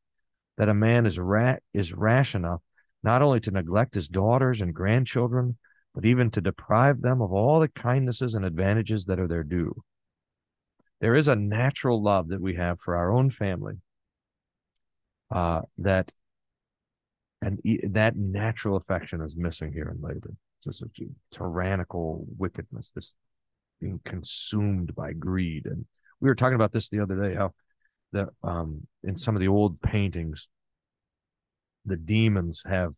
that 0.58 0.70
a 0.70 0.74
man 0.74 1.06
is, 1.06 1.20
ra- 1.20 1.58
is 1.74 1.94
rash 1.94 2.36
enough 2.36 2.62
not 3.04 3.22
only 3.22 3.40
to 3.42 3.52
neglect 3.52 3.96
his 3.96 4.08
daughters 4.08 4.62
and 4.62 4.74
grandchildren, 4.74 5.58
but 5.94 6.06
even 6.06 6.30
to 6.32 6.42
deprive 6.42 7.02
them 7.02 7.22
of 7.22 7.34
all 7.34 7.60
the 7.60 7.68
kindnesses 7.68 8.36
and 8.36 8.46
advantages 8.46 9.06
that 9.06 9.20
are 9.20 9.28
their 9.28 9.44
due. 9.44 9.84
There 11.00 11.16
is 11.16 11.28
a 11.28 11.36
natural 11.36 12.02
love 12.02 12.30
that 12.30 12.42
we 12.42 12.56
have 12.56 12.80
for 12.80 12.96
our 12.96 13.12
own 13.12 13.32
family 13.32 13.82
uh, 15.32 15.62
that 15.80 16.12
and 17.42 17.60
that 17.90 18.16
natural 18.16 18.78
affection 18.78 19.22
is 19.22 19.36
missing 19.36 19.74
here 19.74 19.90
in 19.90 20.02
Laban. 20.02 20.38
It's 20.58 20.78
just 20.78 20.84
a 20.84 20.90
tyrannical 21.32 22.26
wickedness, 22.38 22.92
this 22.94 23.16
being 23.80 24.00
consumed 24.06 24.94
by 24.96 25.14
greed. 25.14 25.66
And 25.66 25.86
we 26.20 26.30
were 26.30 26.36
talking 26.36 26.56
about 26.56 26.72
this 26.72 26.90
the 26.90 27.00
other 27.00 27.16
day, 27.16 27.36
how 27.36 27.54
the 28.12 28.28
um 28.44 28.86
in 29.04 29.18
some 29.18 29.36
of 29.36 29.40
the 29.40 29.48
old 29.48 29.82
paintings, 29.82 30.48
the 31.86 31.98
demons 31.98 32.62
have 32.66 32.94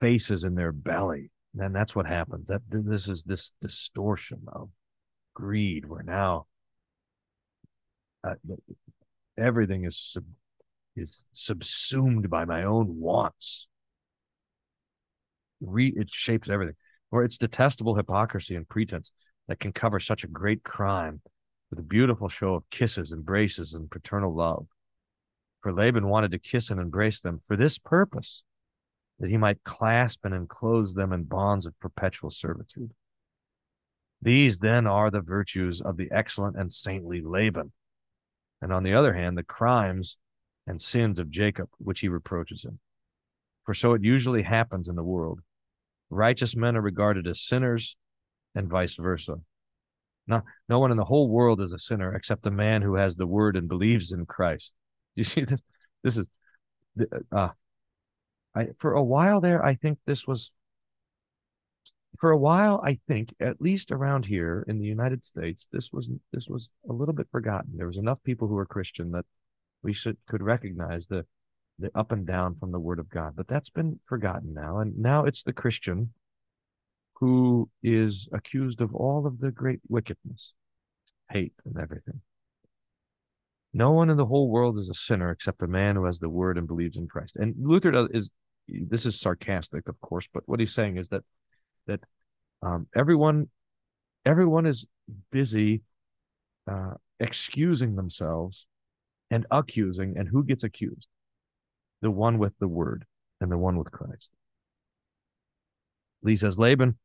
faces 0.00 0.42
in 0.44 0.54
their 0.56 0.72
belly. 0.72 1.30
And 1.56 1.74
that's 1.74 1.94
what 1.94 2.06
happens. 2.06 2.48
That 2.48 2.62
this 2.68 3.08
is 3.08 3.22
this 3.22 3.52
distortion 3.60 4.42
of 4.48 4.70
greed 5.34 5.84
where 5.86 6.02
now 6.02 6.46
uh, 8.26 8.34
everything 9.38 9.84
is 9.84 9.96
sub, 9.96 10.24
is 10.96 11.24
subsumed 11.32 12.30
by 12.30 12.44
my 12.44 12.64
own 12.64 12.98
wants. 12.98 13.66
Re, 15.60 15.92
it 15.96 16.12
shapes 16.12 16.48
everything. 16.48 16.76
Or 17.10 17.24
it's 17.24 17.38
detestable 17.38 17.94
hypocrisy 17.94 18.56
and 18.56 18.68
pretense 18.68 19.12
that 19.48 19.60
can 19.60 19.72
cover 19.72 20.00
such 20.00 20.24
a 20.24 20.28
great 20.28 20.62
crime 20.64 21.20
with 21.70 21.78
a 21.78 21.82
beautiful 21.82 22.28
show 22.28 22.54
of 22.54 22.68
kisses, 22.70 23.12
embraces, 23.12 23.74
and 23.74 23.90
paternal 23.90 24.34
love. 24.34 24.66
For 25.62 25.72
Laban 25.72 26.08
wanted 26.08 26.32
to 26.32 26.38
kiss 26.38 26.70
and 26.70 26.80
embrace 26.80 27.20
them 27.20 27.40
for 27.46 27.56
this 27.56 27.78
purpose, 27.78 28.42
that 29.18 29.30
he 29.30 29.36
might 29.36 29.64
clasp 29.64 30.24
and 30.24 30.34
enclose 30.34 30.92
them 30.92 31.12
in 31.12 31.24
bonds 31.24 31.66
of 31.66 31.78
perpetual 31.80 32.30
servitude. 32.30 32.90
These 34.20 34.58
then 34.58 34.86
are 34.86 35.10
the 35.10 35.20
virtues 35.20 35.80
of 35.80 35.96
the 35.96 36.08
excellent 36.10 36.56
and 36.56 36.72
saintly 36.72 37.22
Laban. 37.22 37.72
And 38.60 38.72
on 38.72 38.82
the 38.82 38.94
other 38.94 39.12
hand, 39.12 39.36
the 39.36 39.42
crimes 39.42 40.16
and 40.66 40.80
sins 40.80 41.18
of 41.18 41.30
Jacob, 41.30 41.68
which 41.78 42.00
he 42.00 42.08
reproaches 42.08 42.64
him. 42.64 42.78
For 43.64 43.74
so 43.74 43.94
it 43.94 44.02
usually 44.02 44.42
happens 44.42 44.88
in 44.88 44.94
the 44.94 45.02
world. 45.02 45.40
Righteous 46.10 46.54
men 46.54 46.76
are 46.76 46.82
regarded 46.82 47.26
as 47.26 47.40
sinners 47.40 47.96
and 48.54 48.68
vice 48.68 48.94
versa. 48.94 49.36
No, 50.26 50.42
no 50.68 50.78
one 50.78 50.90
in 50.90 50.96
the 50.96 51.04
whole 51.04 51.28
world 51.28 51.60
is 51.60 51.72
a 51.72 51.78
sinner 51.78 52.14
except 52.14 52.42
the 52.42 52.50
man 52.50 52.82
who 52.82 52.94
has 52.94 53.16
the 53.16 53.26
word 53.26 53.56
and 53.56 53.68
believes 53.68 54.12
in 54.12 54.26
Christ. 54.26 54.74
Do 55.14 55.20
you 55.20 55.24
see 55.24 55.44
this? 55.44 55.62
This 56.02 56.16
is, 56.18 56.26
uh, 57.32 57.48
I, 58.54 58.68
for 58.78 58.92
a 58.92 59.02
while 59.02 59.40
there, 59.40 59.64
I 59.64 59.74
think 59.74 59.98
this 60.06 60.26
was, 60.26 60.50
for 62.20 62.30
a 62.30 62.38
while, 62.38 62.80
I 62.84 62.98
think, 63.08 63.34
at 63.40 63.60
least 63.60 63.90
around 63.90 64.26
here 64.26 64.64
in 64.68 64.78
the 64.78 64.86
United 64.86 65.24
States, 65.24 65.66
this 65.72 65.90
was, 65.92 66.10
this 66.32 66.46
was 66.46 66.70
a 66.88 66.92
little 66.92 67.14
bit 67.14 67.26
forgotten. 67.32 67.72
There 67.76 67.86
was 67.86 67.96
enough 67.96 68.22
people 68.22 68.48
who 68.48 68.54
were 68.54 68.66
Christian 68.66 69.10
that 69.12 69.24
we 69.84 69.92
should, 69.92 70.16
could 70.26 70.42
recognize 70.42 71.06
the, 71.06 71.24
the 71.78 71.90
up 71.94 72.10
and 72.10 72.26
down 72.26 72.56
from 72.58 72.72
the 72.72 72.80
word 72.80 72.98
of 72.98 73.08
God, 73.08 73.34
but 73.36 73.46
that's 73.46 73.70
been 73.70 74.00
forgotten 74.06 74.54
now. 74.54 74.80
And 74.80 74.98
now 74.98 75.24
it's 75.24 75.42
the 75.42 75.52
Christian 75.52 76.10
who 77.20 77.68
is 77.82 78.28
accused 78.32 78.80
of 78.80 78.94
all 78.94 79.26
of 79.26 79.38
the 79.38 79.50
great 79.50 79.80
wickedness, 79.88 80.54
hate, 81.30 81.52
and 81.64 81.78
everything. 81.78 82.20
No 83.72 83.92
one 83.92 84.10
in 84.10 84.16
the 84.16 84.26
whole 84.26 84.48
world 84.48 84.78
is 84.78 84.88
a 84.88 84.94
sinner 84.94 85.30
except 85.30 85.62
a 85.62 85.66
man 85.66 85.96
who 85.96 86.04
has 86.04 86.18
the 86.18 86.28
word 86.28 86.58
and 86.58 86.66
believes 86.66 86.96
in 86.96 87.08
Christ. 87.08 87.36
And 87.36 87.54
Luther 87.58 87.90
does, 87.90 88.08
is 88.12 88.30
this 88.68 89.04
is 89.04 89.20
sarcastic, 89.20 89.88
of 89.88 90.00
course, 90.00 90.28
but 90.32 90.44
what 90.46 90.60
he's 90.60 90.72
saying 90.72 90.96
is 90.96 91.08
that 91.08 91.22
that 91.86 92.00
um, 92.62 92.86
everyone 92.96 93.48
everyone 94.24 94.64
is 94.64 94.86
busy 95.30 95.82
uh, 96.70 96.94
excusing 97.20 97.96
themselves 97.96 98.66
and 99.34 99.46
accusing, 99.50 100.16
and 100.16 100.28
who 100.28 100.44
gets 100.44 100.62
accused? 100.62 101.08
The 102.02 102.10
one 102.10 102.38
with 102.38 102.52
the 102.60 102.68
word 102.68 103.04
and 103.40 103.50
the 103.50 103.58
one 103.58 103.76
with 103.76 103.90
Christ. 103.90 104.30
Lee 106.22 106.36
says 106.36 106.56
Laban 106.56 106.96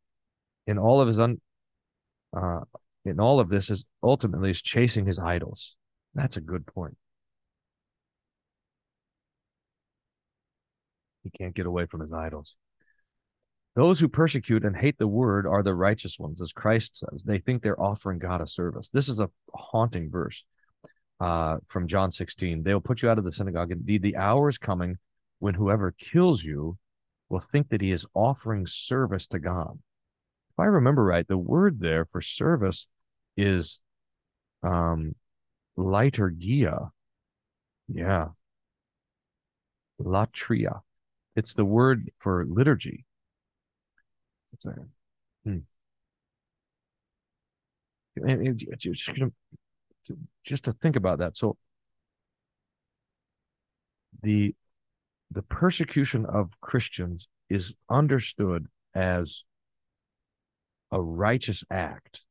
in 0.68 0.78
all 0.78 1.02
of 1.02 1.08
his 1.08 1.20
un, 1.20 1.42
uh, 2.38 2.60
in 3.04 3.20
all 3.20 3.40
of 3.40 3.50
this 3.50 3.72
is 3.72 3.84
ultimately 4.04 4.52
is 4.52 4.62
chasing 4.62 5.08
his 5.08 5.18
idols. 5.18 5.76
That's 6.14 6.38
a 6.38 6.42
good 6.42 6.68
point. 6.68 6.98
He 11.24 11.32
can't 11.32 11.56
get 11.56 11.66
away 11.66 11.88
from 11.88 12.02
his 12.02 12.14
idols. 12.14 12.56
Those 13.76 14.00
who 14.00 14.08
persecute 14.08 14.64
and 14.64 14.76
hate 14.78 15.00
the 15.00 15.08
word 15.08 15.48
are 15.48 15.64
the 15.64 15.74
righteous 15.74 16.20
ones, 16.20 16.42
as 16.42 16.52
Christ 16.52 16.98
says. 16.98 17.24
They 17.26 17.40
think 17.40 17.64
they're 17.64 17.82
offering 17.82 18.20
God 18.20 18.42
a 18.42 18.48
service. 18.48 18.90
This 18.90 19.10
is 19.10 19.18
a 19.18 19.32
haunting 19.56 20.12
verse 20.12 20.44
uh, 21.20 21.58
from 21.68 21.88
John 21.88 22.12
16. 22.12 22.64
They 22.64 22.74
will 22.74 22.82
put 22.82 23.02
you 23.02 23.10
out 23.10 23.18
of 23.18 23.24
the 23.26 23.32
synagogue. 23.32 23.72
Indeed, 23.72 24.02
the 24.02 24.18
hour 24.18 24.50
is 24.50 24.58
coming 24.58 24.98
when 25.40 25.54
whoever 25.54 25.92
kills 25.92 26.44
you 26.44 26.78
will 27.30 27.40
think 27.40 27.70
that 27.70 27.82
he 27.82 27.92
is 27.92 28.06
offering 28.14 28.68
service 28.68 29.28
to 29.28 29.40
God. 29.40 29.80
If 30.52 30.60
I 30.60 30.66
remember 30.66 31.04
right, 31.04 31.28
the 31.28 31.38
word 31.38 31.80
there 31.80 32.06
for 32.06 32.22
service 32.22 32.88
is 33.38 33.80
um 34.64 35.16
liturgia. 35.78 36.90
Yeah. 37.88 38.30
Latria. 40.02 40.82
It's 41.36 41.54
the 41.54 41.66
word 41.66 42.12
for 42.20 42.46
liturgy. 42.48 43.06
Hmm. 45.46 45.60
Just, 50.10 50.20
just 50.44 50.66
to 50.66 50.74
think 50.74 50.96
about 50.96 51.20
that. 51.20 51.38
So 51.38 51.58
the 54.22 54.56
the 55.32 55.44
persecution 55.44 56.26
of 56.26 56.50
Christians 56.62 57.28
is 57.50 57.74
understood 57.90 58.68
as 58.96 59.44
a 60.92 61.02
righteous 61.02 61.64
act 61.70 62.24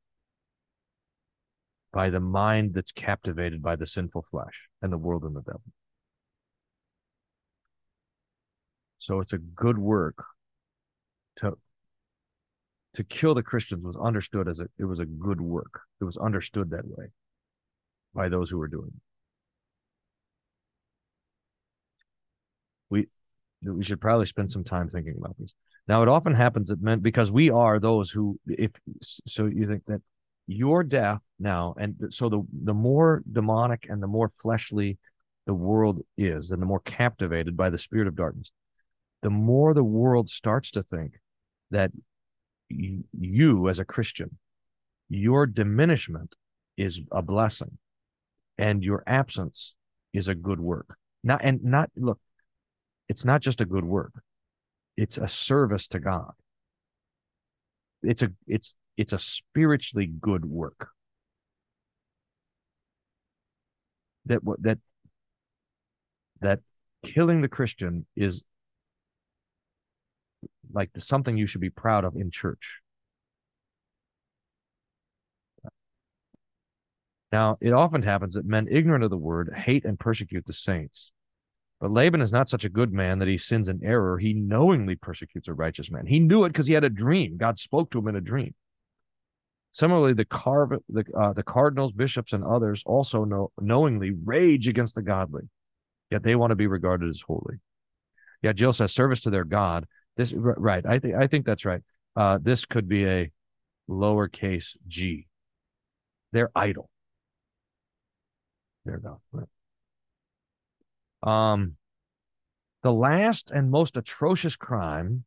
by 1.92 2.10
the 2.10 2.20
mind 2.20 2.74
that's 2.74 2.92
captivated 2.92 3.62
by 3.62 3.76
the 3.76 3.86
sinful 3.86 4.26
flesh 4.30 4.68
and 4.82 4.92
the 4.92 4.98
world 4.98 5.22
and 5.22 5.34
the 5.34 5.42
devil. 5.42 5.62
So 8.98 9.20
it's 9.20 9.32
a 9.32 9.38
good 9.38 9.78
work 9.78 10.24
to 11.36 11.56
to 12.94 13.04
kill 13.04 13.34
the 13.34 13.42
Christians 13.42 13.86
was 13.86 13.96
understood 13.96 14.48
as 14.48 14.58
a 14.60 14.66
it 14.78 14.84
was 14.84 14.98
a 14.98 15.06
good 15.06 15.40
work. 15.40 15.82
It 16.00 16.04
was 16.04 16.16
understood 16.16 16.70
that 16.70 16.86
way 16.86 17.12
by 18.14 18.28
those 18.28 18.50
who 18.50 18.60
are 18.60 18.68
doing 18.68 18.90
it. 18.94 19.02
We 22.90 23.06
we 23.62 23.84
should 23.84 24.00
probably 24.00 24.26
spend 24.26 24.50
some 24.50 24.64
time 24.64 24.88
thinking 24.88 25.16
about 25.18 25.36
this. 25.38 25.54
Now, 25.86 26.02
it 26.02 26.08
often 26.08 26.34
happens 26.34 26.68
that 26.68 26.82
men, 26.82 27.00
because 27.00 27.30
we 27.32 27.50
are 27.50 27.78
those 27.78 28.10
who, 28.10 28.38
if 28.46 28.70
so, 29.26 29.46
you 29.46 29.66
think 29.66 29.84
that 29.86 30.02
your 30.46 30.82
death 30.82 31.20
now, 31.38 31.74
and 31.78 31.94
so 32.10 32.28
the 32.28 32.42
the 32.64 32.74
more 32.74 33.22
demonic 33.30 33.86
and 33.88 34.02
the 34.02 34.06
more 34.06 34.32
fleshly 34.40 34.98
the 35.46 35.54
world 35.54 36.00
is, 36.16 36.50
and 36.50 36.60
the 36.60 36.66
more 36.66 36.80
captivated 36.80 37.56
by 37.56 37.70
the 37.70 37.78
spirit 37.78 38.06
of 38.06 38.16
darkness, 38.16 38.50
the 39.22 39.30
more 39.30 39.74
the 39.74 39.84
world 39.84 40.28
starts 40.28 40.70
to 40.72 40.82
think 40.82 41.14
that 41.70 41.90
you, 42.68 43.68
as 43.68 43.78
a 43.78 43.84
Christian, 43.84 44.38
your 45.08 45.46
diminishment 45.46 46.34
is 46.76 47.00
a 47.12 47.22
blessing, 47.22 47.78
and 48.58 48.82
your 48.82 49.02
absence 49.06 49.74
is 50.12 50.28
a 50.28 50.34
good 50.34 50.60
work. 50.60 50.96
Not 51.24 51.40
and 51.44 51.62
not 51.62 51.90
look, 51.96 52.18
it's 53.08 53.24
not 53.24 53.40
just 53.40 53.60
a 53.60 53.66
good 53.66 53.84
work 53.84 54.12
it's 54.98 55.16
a 55.16 55.28
service 55.28 55.86
to 55.86 56.00
God. 56.00 56.32
It's 58.02 58.22
a 58.22 58.30
it's 58.48 58.74
it's 58.96 59.12
a 59.12 59.18
spiritually 59.18 60.06
good 60.06 60.44
work. 60.44 60.88
That 64.26 64.40
that 64.58 64.78
that 66.40 66.60
killing 67.04 67.42
the 67.42 67.48
Christian 67.48 68.06
is 68.16 68.42
like 70.72 70.90
something 70.98 71.36
you 71.36 71.46
should 71.46 71.60
be 71.60 71.70
proud 71.70 72.04
of 72.04 72.16
in 72.16 72.32
church. 72.32 72.80
Now, 77.30 77.58
it 77.60 77.72
often 77.72 78.02
happens 78.02 78.34
that 78.34 78.46
men 78.46 78.68
ignorant 78.70 79.04
of 79.04 79.10
the 79.10 79.16
word 79.16 79.52
hate 79.54 79.84
and 79.84 79.98
persecute 79.98 80.46
the 80.46 80.52
saints. 80.52 81.12
But 81.80 81.92
Laban 81.92 82.22
is 82.22 82.32
not 82.32 82.48
such 82.48 82.64
a 82.64 82.70
good 82.70 82.92
man 82.92 83.18
that 83.18 83.28
he 83.28 83.38
sins 83.38 83.68
in 83.68 83.84
error. 83.84 84.18
He 84.18 84.32
knowingly 84.32 84.96
persecutes 84.96 85.46
a 85.46 85.54
righteous 85.54 85.90
man. 85.90 86.06
He 86.06 86.18
knew 86.18 86.44
it 86.44 86.48
because 86.48 86.66
he 86.66 86.72
had 86.72 86.84
a 86.84 86.90
dream. 86.90 87.36
God 87.36 87.58
spoke 87.58 87.90
to 87.90 87.98
him 87.98 88.08
in 88.08 88.16
a 88.16 88.20
dream. 88.20 88.54
Similarly, 89.72 90.14
the, 90.14 90.24
car- 90.24 90.80
the, 90.88 91.04
uh, 91.16 91.34
the 91.34 91.42
cardinals, 91.42 91.92
bishops, 91.92 92.32
and 92.32 92.42
others 92.42 92.82
also 92.86 93.24
know, 93.24 93.52
knowingly 93.60 94.10
rage 94.10 94.66
against 94.66 94.94
the 94.94 95.02
godly, 95.02 95.42
yet 96.10 96.22
they 96.22 96.34
want 96.34 96.50
to 96.50 96.56
be 96.56 96.66
regarded 96.66 97.10
as 97.10 97.20
holy. 97.20 97.56
Yeah, 98.42 98.52
Jill 98.52 98.72
says 98.72 98.92
service 98.92 99.20
to 99.22 99.30
their 99.30 99.44
God. 99.44 99.86
This 100.16 100.32
right. 100.32 100.84
I 100.84 100.98
think 100.98 101.14
I 101.14 101.26
think 101.26 101.46
that's 101.46 101.64
right. 101.64 101.82
Uh, 102.16 102.38
this 102.40 102.64
could 102.64 102.88
be 102.88 103.06
a 103.06 103.30
lowercase 103.88 104.76
g. 104.86 105.26
Their 106.32 106.50
idol. 106.56 106.90
Their 108.88 108.98
God. 108.98 109.18
Right. 109.32 111.52
Um, 111.52 111.76
the 112.82 112.92
last 112.92 113.50
and 113.50 113.70
most 113.70 113.98
atrocious 113.98 114.56
crime 114.56 115.24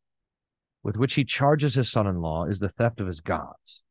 with 0.82 0.98
which 0.98 1.14
he 1.14 1.24
charges 1.24 1.76
his 1.76 1.92
son 1.92 2.08
in 2.08 2.22
law 2.22 2.46
is 2.46 2.58
the 2.58 2.70
theft 2.70 3.00
of 3.00 3.06
his 3.06 3.22
gods. 3.22 3.84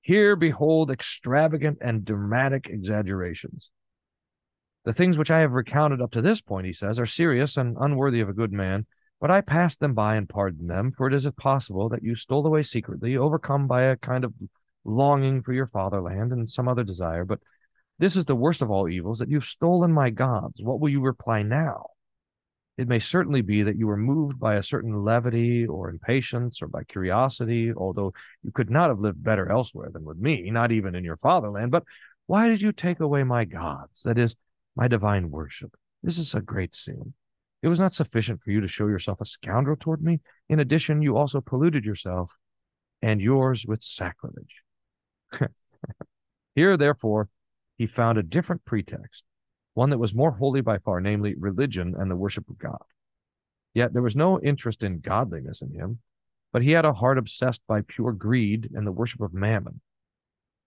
Here, 0.00 0.34
behold 0.34 0.90
extravagant 0.90 1.78
and 1.82 2.06
dramatic 2.06 2.68
exaggerations. 2.70 3.70
The 4.86 4.94
things 4.94 5.18
which 5.18 5.30
I 5.30 5.40
have 5.40 5.52
recounted 5.52 6.00
up 6.00 6.12
to 6.12 6.22
this 6.22 6.40
point, 6.40 6.66
he 6.66 6.72
says, 6.72 6.98
are 6.98 7.06
serious 7.06 7.58
and 7.58 7.76
unworthy 7.78 8.20
of 8.20 8.30
a 8.30 8.34
good 8.34 8.52
man, 8.52 8.86
but 9.20 9.30
I 9.30 9.42
passed 9.42 9.80
them 9.80 9.92
by 9.92 10.16
and 10.16 10.28
pardoned 10.28 10.70
them, 10.70 10.92
for 10.96 11.06
it 11.06 11.14
is 11.14 11.28
possible 11.36 11.90
that 11.90 12.02
you 12.02 12.14
stole 12.14 12.46
away 12.46 12.62
secretly, 12.62 13.16
overcome 13.16 13.66
by 13.66 13.82
a 13.82 13.96
kind 13.96 14.24
of 14.24 14.32
longing 14.84 15.42
for 15.42 15.52
your 15.52 15.66
fatherland 15.66 16.32
and 16.32 16.48
some 16.48 16.68
other 16.68 16.84
desire. 16.84 17.26
But 17.26 17.40
this 17.98 18.16
is 18.16 18.24
the 18.24 18.34
worst 18.34 18.62
of 18.62 18.70
all 18.70 18.88
evils, 18.88 19.18
that 19.18 19.30
you've 19.30 19.44
stolen 19.44 19.92
my 19.92 20.10
gods. 20.10 20.60
What 20.62 20.80
will 20.80 20.88
you 20.88 21.00
reply 21.00 21.42
now? 21.42 21.90
It 22.76 22.88
may 22.88 22.98
certainly 22.98 23.40
be 23.40 23.62
that 23.62 23.76
you 23.76 23.86
were 23.86 23.96
moved 23.96 24.40
by 24.40 24.56
a 24.56 24.62
certain 24.62 25.04
levity 25.04 25.64
or 25.64 25.90
impatience 25.90 26.60
or 26.60 26.66
by 26.66 26.82
curiosity, 26.84 27.72
although 27.72 28.12
you 28.42 28.50
could 28.50 28.68
not 28.68 28.88
have 28.88 28.98
lived 28.98 29.22
better 29.22 29.50
elsewhere 29.50 29.90
than 29.92 30.04
with 30.04 30.18
me, 30.18 30.50
not 30.50 30.72
even 30.72 30.96
in 30.96 31.04
your 31.04 31.18
fatherland. 31.18 31.70
But 31.70 31.84
why 32.26 32.48
did 32.48 32.60
you 32.60 32.72
take 32.72 32.98
away 32.98 33.22
my 33.22 33.44
gods? 33.44 34.02
That 34.02 34.18
is, 34.18 34.34
my 34.74 34.88
divine 34.88 35.30
worship. 35.30 35.76
This 36.02 36.18
is 36.18 36.34
a 36.34 36.40
great 36.40 36.74
sin. 36.74 37.14
It 37.62 37.68
was 37.68 37.78
not 37.78 37.94
sufficient 37.94 38.42
for 38.42 38.50
you 38.50 38.60
to 38.60 38.68
show 38.68 38.88
yourself 38.88 39.20
a 39.20 39.26
scoundrel 39.26 39.76
toward 39.78 40.02
me. 40.02 40.20
In 40.48 40.58
addition, 40.58 41.00
you 41.00 41.16
also 41.16 41.40
polluted 41.40 41.84
yourself 41.84 42.32
and 43.00 43.20
yours 43.20 43.64
with 43.66 43.82
sacrilege. 43.82 44.62
Here, 46.54 46.76
therefore, 46.76 47.28
he 47.78 47.86
found 47.86 48.18
a 48.18 48.22
different 48.22 48.64
pretext, 48.64 49.24
one 49.74 49.90
that 49.90 49.98
was 49.98 50.14
more 50.14 50.32
holy 50.32 50.60
by 50.60 50.78
far, 50.78 51.00
namely 51.00 51.34
religion 51.36 51.94
and 51.96 52.10
the 52.10 52.16
worship 52.16 52.48
of 52.48 52.58
God. 52.58 52.82
Yet 53.74 53.92
there 53.92 54.02
was 54.02 54.14
no 54.16 54.40
interest 54.40 54.82
in 54.82 55.00
godliness 55.00 55.60
in 55.62 55.72
him, 55.72 55.98
but 56.52 56.62
he 56.62 56.70
had 56.70 56.84
a 56.84 56.92
heart 56.92 57.18
obsessed 57.18 57.60
by 57.66 57.82
pure 57.82 58.12
greed 58.12 58.70
and 58.74 58.86
the 58.86 58.92
worship 58.92 59.20
of 59.20 59.34
mammon. 59.34 59.80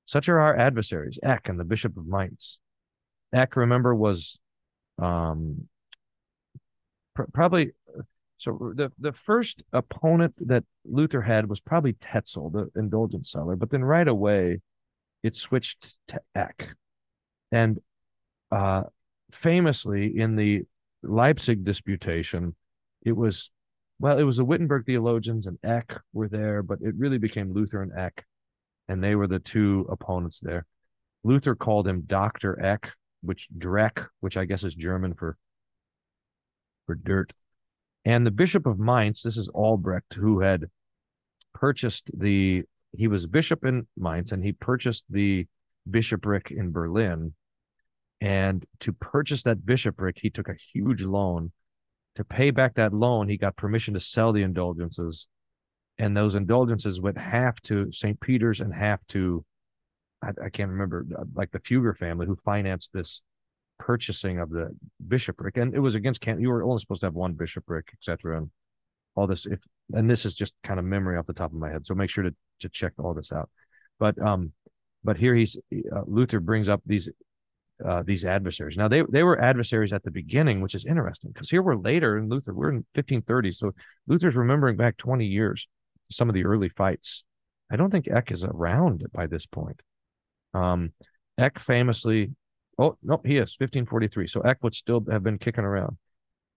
Such 0.06 0.30
are 0.30 0.40
our 0.40 0.58
adversaries, 0.58 1.20
Eck 1.24 1.50
and 1.50 1.60
the 1.60 1.66
Bishop 1.66 1.98
of 1.98 2.08
Mainz. 2.08 2.60
Eck, 3.34 3.56
remember, 3.56 3.94
was 3.96 4.40
um, 5.00 5.68
pr- 7.14 7.24
probably 7.34 7.72
so 8.38 8.74
the 8.76 8.92
the 9.00 9.14
first 9.14 9.64
opponent 9.74 10.36
that 10.48 10.64
Luther 10.86 11.22
had 11.22 11.50
was 11.50 11.60
probably 11.60 11.94
Tetzel, 11.94 12.52
the 12.52 12.70
indulgence 12.80 13.32
seller, 13.32 13.56
but 13.56 13.72
then 13.72 13.84
right 13.84 14.08
away 14.08 14.62
it 15.24 15.36
switched 15.36 15.98
to 16.10 16.22
Eck. 16.36 16.76
And 17.52 17.80
uh, 18.52 18.84
famously 19.32 20.18
in 20.18 20.36
the 20.36 20.64
Leipzig 21.04 21.64
disputation, 21.64 22.56
it 23.04 23.14
was 23.14 23.50
well, 24.00 24.20
it 24.20 24.24
was 24.24 24.38
the 24.38 24.46
Wittenberg 24.46 24.86
theologians 24.86 25.48
and 25.48 25.58
Eck 25.64 26.00
were 26.14 26.28
there, 26.28 26.62
but 26.62 26.80
it 26.82 26.94
really 26.98 27.18
became 27.18 27.54
Luther 27.54 27.82
and 27.82 27.92
Eck, 27.98 28.26
and 28.88 29.04
they 29.04 29.16
were 29.16 29.26
the 29.26 29.40
two 29.40 29.88
opponents 29.90 30.40
there. 30.40 30.68
Luther 31.24 31.56
called 31.56 31.88
him 31.88 32.04
Dr. 32.06 32.64
Eck, 32.64 32.92
which 33.22 33.48
Dreck, 33.58 34.06
which 34.20 34.38
I 34.38 34.46
guess 34.46 34.64
is 34.64 34.76
German 34.76 35.14
for 35.16 35.36
for 36.86 36.96
dirt. 36.96 37.34
And 38.06 38.26
the 38.26 38.32
Bishop 38.32 38.66
of 38.66 38.80
Mainz, 38.80 39.22
this 39.22 39.38
is 39.38 39.50
Albrecht, 39.50 40.14
who 40.14 40.40
had 40.40 40.66
purchased 41.54 42.12
the 42.18 42.64
he 42.96 43.08
was 43.08 43.26
bishop 43.26 43.66
in 43.66 43.88
Mainz 43.98 44.32
and 44.32 44.44
he 44.44 44.54
purchased 44.54 45.04
the 45.10 45.46
bishopric 45.90 46.52
in 46.52 46.72
Berlin. 46.72 47.34
And 48.20 48.66
to 48.82 48.94
purchase 48.94 49.44
that 49.44 49.66
bishopric, 49.66 50.18
he 50.20 50.30
took 50.30 50.50
a 50.50 50.56
huge 50.74 51.02
loan. 51.02 51.52
To 52.16 52.24
pay 52.24 52.50
back 52.52 52.76
that 52.76 52.94
loan, 52.94 53.30
he 53.30 53.38
got 53.38 53.56
permission 53.56 53.94
to 53.94 54.00
sell 54.00 54.34
the 54.34 54.42
indulgences. 54.42 55.28
And 56.00 56.16
those 56.16 56.36
indulgences 56.36 57.00
went 57.00 57.18
half 57.18 57.60
to 57.64 57.92
St. 57.92 58.20
Peter's 58.20 58.60
and 58.60 58.74
half 58.74 59.00
to, 59.10 59.46
I, 60.24 60.30
I 60.46 60.50
can't 60.50 60.72
remember, 60.72 61.06
uh, 61.18 61.26
like 61.36 61.52
the 61.52 61.60
Fugger 61.60 61.96
family 61.96 62.26
who 62.26 62.38
financed 62.44 62.92
this 62.94 63.22
purchasing 63.80 64.40
of 64.40 64.50
the 64.50 64.76
bishopric. 65.08 65.58
And 65.58 65.76
it 65.76 65.80
was 65.80 65.96
against, 65.96 66.22
can 66.22 66.42
you 66.42 66.50
were 66.50 66.64
only 66.64 66.80
supposed 66.80 67.02
to 67.02 67.08
have 67.08 67.14
one 67.14 67.34
bishopric, 67.34 67.90
etc. 67.94 68.38
And 68.38 68.50
all 69.18 69.28
this 69.28 69.46
if 69.46 69.60
and 69.94 70.10
this 70.10 70.26
is 70.26 70.36
just 70.36 70.54
kind 70.64 70.80
of 70.80 70.86
memory 70.86 71.18
off 71.18 71.26
the 71.26 71.34
top 71.34 71.52
of 71.52 71.58
my 71.58 71.70
head 71.70 71.86
so 71.86 71.96
make 71.96 72.10
sure 72.10 72.24
to 72.24 72.34
to 72.62 72.70
check 72.70 72.94
all 72.98 73.14
this 73.14 73.32
out 73.32 73.50
but 74.00 74.18
um 74.22 74.54
but 75.04 75.18
here 75.18 75.36
he's 75.36 75.58
uh, 75.96 76.02
luther 76.06 76.40
brings 76.40 76.70
up 76.70 76.82
these 76.86 77.10
uh, 77.86 78.04
these 78.04 78.26
adversaries. 78.26 78.78
Now 78.78 78.88
they 78.88 79.04
they 79.10 79.24
were 79.24 79.40
adversaries 79.40 79.94
at 79.94 80.04
the 80.04 80.12
beginning 80.12 80.62
which 80.62 80.76
is 80.76 80.86
interesting 80.86 81.32
because 81.32 81.50
here 81.50 81.62
we're 81.62 81.76
later 81.76 82.18
in 82.18 82.30
luther 82.30 82.54
we're 82.54 82.70
in 82.70 82.86
1530 82.96 83.52
so 83.52 83.72
luther's 84.08 84.36
remembering 84.36 84.78
back 84.78 84.98
20 84.98 85.26
years 85.26 85.68
some 86.12 86.30
of 86.30 86.36
the 86.36 86.46
early 86.46 86.70
fights. 86.70 87.24
I 87.72 87.76
don't 87.76 87.92
think 87.92 88.08
eck 88.08 88.32
is 88.32 88.44
around 88.44 89.04
by 89.14 89.28
this 89.28 89.46
point. 89.46 89.82
Um 90.54 90.94
eck 91.38 91.60
famously 91.60 92.32
oh 92.80 92.98
no 93.04 93.22
he 93.24 93.38
is 93.38 93.56
1543 93.60 94.28
so 94.28 94.42
eck 94.42 94.58
would 94.64 94.74
still 94.74 95.04
have 95.12 95.24
been 95.24 95.38
kicking 95.38 95.66
around. 95.66 95.98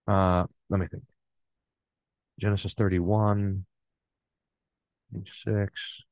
Uh 0.07 0.45
let 0.69 0.79
me 0.79 0.87
think. 0.87 1.03
Genesis 2.39 2.73
31, 2.73 3.65
6. 5.43 6.03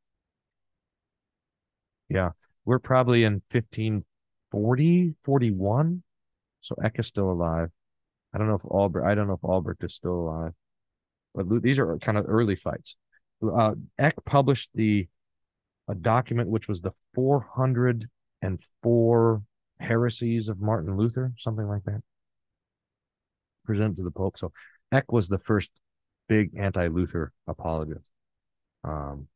Yeah, 2.10 2.32
we're 2.66 2.80
probably 2.80 3.24
in 3.24 3.42
1540, 3.52 5.16
41. 5.24 6.04
So 6.62 6.76
Eck 6.84 7.00
is 7.00 7.08
still 7.08 7.32
alive. 7.32 7.70
I 8.34 8.38
don't 8.38 8.48
know 8.48 8.56
if 8.56 8.66
Albert, 8.70 9.06
I 9.06 9.16
don't 9.16 9.28
know 9.28 9.34
if 9.34 9.44
Albert 9.44 9.78
is 9.82 9.96
still 9.96 10.12
alive, 10.12 10.54
but 11.34 11.62
these 11.62 11.80
are 11.80 11.98
kind 12.00 12.18
of 12.18 12.26
early 12.28 12.56
fights. 12.56 12.96
Uh, 13.42 13.76
Eck 13.98 14.16
published 14.26 14.70
the 14.76 15.08
a 15.88 15.96
document 15.96 16.50
which 16.50 16.68
was 16.68 16.82
the 16.82 16.92
404 17.16 19.42
heresies 19.80 20.50
of 20.50 20.60
Martin 20.60 20.96
Luther, 20.96 21.34
something 21.40 21.68
like 21.68 21.84
that, 21.86 22.04
presented 23.66 23.98
to 23.98 24.04
the 24.04 24.12
Pope. 24.12 24.38
So 24.38 24.52
Eck 24.92 25.12
was 25.12 25.28
the 25.28 25.40
first 25.40 25.72
big 26.28 26.56
anti-Luther 26.56 27.34
apologist. 27.48 28.12
Um, 28.84 29.28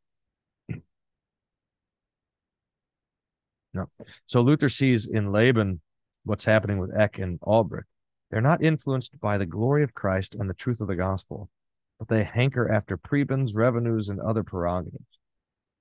no. 3.74 3.90
So 4.26 4.42
Luther 4.42 4.70
sees 4.70 5.06
in 5.06 5.32
Laban 5.32 5.82
what's 6.24 6.46
happening 6.46 6.80
with 6.80 6.96
Eck 6.96 7.20
and 7.20 7.40
Albrecht. 7.42 7.88
They're 8.32 8.42
not 8.42 8.64
influenced 8.64 9.20
by 9.20 9.38
the 9.38 9.46
glory 9.46 9.84
of 9.84 9.94
Christ 9.94 10.36
and 10.36 10.50
the 10.50 10.56
truth 10.56 10.82
of 10.82 10.88
the 10.88 10.96
gospel, 10.96 11.50
but 12.00 12.08
they 12.08 12.24
hanker 12.24 12.72
after 12.72 12.98
prebends, 12.98 13.52
revenues, 13.56 14.10
and 14.10 14.20
other 14.20 14.44
prerogatives. 14.44 15.06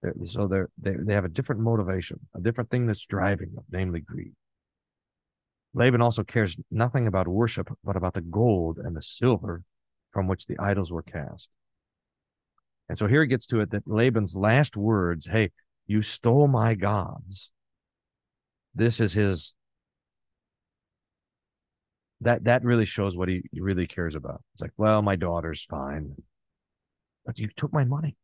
They're, 0.03 0.15
so 0.27 0.47
they're, 0.47 0.69
they 0.79 0.95
they 0.99 1.15
have 1.15 1.25
a 1.25 1.31
different 1.31 1.61
motivation, 1.61 2.21
a 2.35 2.41
different 2.41 2.71
thing 2.71 2.87
that's 2.87 3.07
driving 3.07 3.53
them, 3.55 3.65
namely 3.71 4.01
greed. 4.01 4.35
Laban 5.75 6.03
also 6.03 6.23
cares 6.23 6.57
nothing 6.71 7.07
about 7.07 7.29
worship, 7.29 7.71
but 7.83 7.97
about 7.97 8.15
the 8.15 8.21
gold 8.21 8.79
and 8.79 8.95
the 8.95 9.03
silver 9.03 9.63
from 10.11 10.27
which 10.27 10.47
the 10.47 10.59
idols 10.59 10.93
were 10.93 11.03
cast. 11.03 11.49
And 12.89 12.99
so 12.99 13.07
here 13.07 13.23
it 13.23 13.29
gets 13.29 13.47
to 13.47 13.61
it 13.61 13.71
that 13.71 13.89
Laban's 13.89 14.37
last 14.37 14.77
words, 14.77 15.27
hey, 15.27 15.51
you 15.87 16.03
stole 16.03 16.49
my 16.49 16.75
gods. 16.75 17.51
This 18.75 19.01
is 19.01 19.13
his 19.13 19.55
that 22.23 22.45
that 22.45 22.65
really 22.65 22.85
shows 22.85 23.17
what 23.17 23.29
he 23.29 23.43
really 23.53 23.87
cares 23.87 24.15
about. 24.15 24.43
It's 24.55 24.63
like, 24.63 24.73
well, 24.77 25.03
my 25.03 25.17
daughter's 25.17 25.67
fine. 25.69 26.15
But 27.27 27.39
you 27.39 27.49
took 27.55 27.73
my 27.73 27.85
money. 27.85 28.17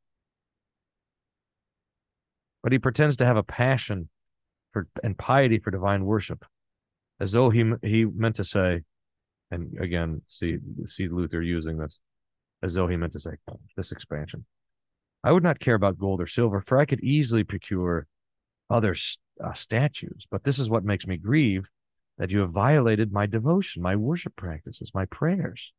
But 2.62 2.72
he 2.72 2.78
pretends 2.78 3.16
to 3.16 3.26
have 3.26 3.36
a 3.36 3.42
passion 3.42 4.08
for 4.72 4.86
and 5.02 5.16
piety 5.16 5.58
for 5.58 5.70
divine 5.70 6.04
worship, 6.04 6.44
as 7.20 7.32
though 7.32 7.50
he 7.50 7.72
he 7.82 8.04
meant 8.04 8.36
to 8.36 8.44
say, 8.44 8.82
and 9.50 9.76
again, 9.80 10.22
see 10.26 10.58
see 10.86 11.08
Luther 11.08 11.42
using 11.42 11.78
this 11.78 12.00
as 12.62 12.74
though 12.74 12.88
he 12.88 12.96
meant 12.96 13.12
to 13.12 13.20
say 13.20 13.30
oh, 13.50 13.60
this 13.76 13.92
expansion. 13.92 14.44
I 15.22 15.32
would 15.32 15.42
not 15.42 15.60
care 15.60 15.74
about 15.74 15.98
gold 15.98 16.20
or 16.20 16.26
silver, 16.26 16.60
for 16.60 16.78
I 16.78 16.84
could 16.84 17.02
easily 17.02 17.44
procure 17.44 18.06
other 18.70 18.94
uh, 19.42 19.52
statues. 19.52 20.26
But 20.30 20.44
this 20.44 20.58
is 20.58 20.70
what 20.70 20.84
makes 20.84 21.06
me 21.06 21.16
grieve 21.16 21.68
that 22.18 22.30
you 22.30 22.40
have 22.40 22.50
violated 22.50 23.12
my 23.12 23.26
devotion, 23.26 23.82
my 23.82 23.96
worship 23.96 24.34
practices, 24.36 24.90
my 24.94 25.04
prayers. 25.06 25.72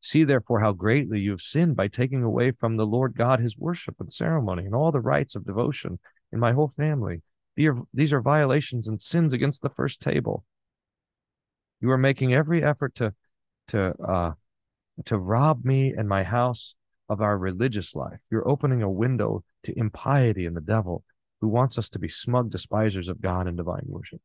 See 0.00 0.24
therefore 0.24 0.60
how 0.60 0.72
greatly 0.72 1.20
you 1.20 1.30
have 1.30 1.40
sinned 1.40 1.76
by 1.76 1.86
taking 1.86 2.24
away 2.24 2.50
from 2.50 2.76
the 2.76 2.86
Lord 2.86 3.14
God 3.16 3.38
his 3.38 3.56
worship 3.56 3.96
and 4.00 4.12
ceremony 4.12 4.66
and 4.66 4.74
all 4.74 4.90
the 4.90 5.00
rites 5.00 5.36
of 5.36 5.46
devotion 5.46 6.00
in 6.32 6.40
my 6.40 6.52
whole 6.52 6.72
family. 6.76 7.22
These 7.56 8.12
are 8.12 8.20
violations 8.20 8.88
and 8.88 9.00
sins 9.00 9.32
against 9.32 9.62
the 9.62 9.70
first 9.70 10.00
table. 10.00 10.44
You 11.80 11.90
are 11.90 11.98
making 11.98 12.34
every 12.34 12.64
effort 12.64 12.94
to 12.96 13.14
to 13.68 13.94
uh, 14.02 14.32
to 15.04 15.18
rob 15.18 15.64
me 15.64 15.94
and 15.96 16.08
my 16.08 16.22
house 16.24 16.74
of 17.08 17.20
our 17.20 17.36
religious 17.36 17.94
life. 17.94 18.18
You're 18.30 18.48
opening 18.48 18.82
a 18.82 18.90
window 18.90 19.44
to 19.64 19.78
impiety 19.78 20.46
and 20.46 20.56
the 20.56 20.60
devil, 20.60 21.04
who 21.42 21.48
wants 21.48 21.76
us 21.76 21.90
to 21.90 21.98
be 21.98 22.08
smug 22.08 22.50
despisers 22.50 23.08
of 23.08 23.20
God 23.20 23.48
and 23.48 23.56
divine 23.56 23.82
worship. 23.84 24.22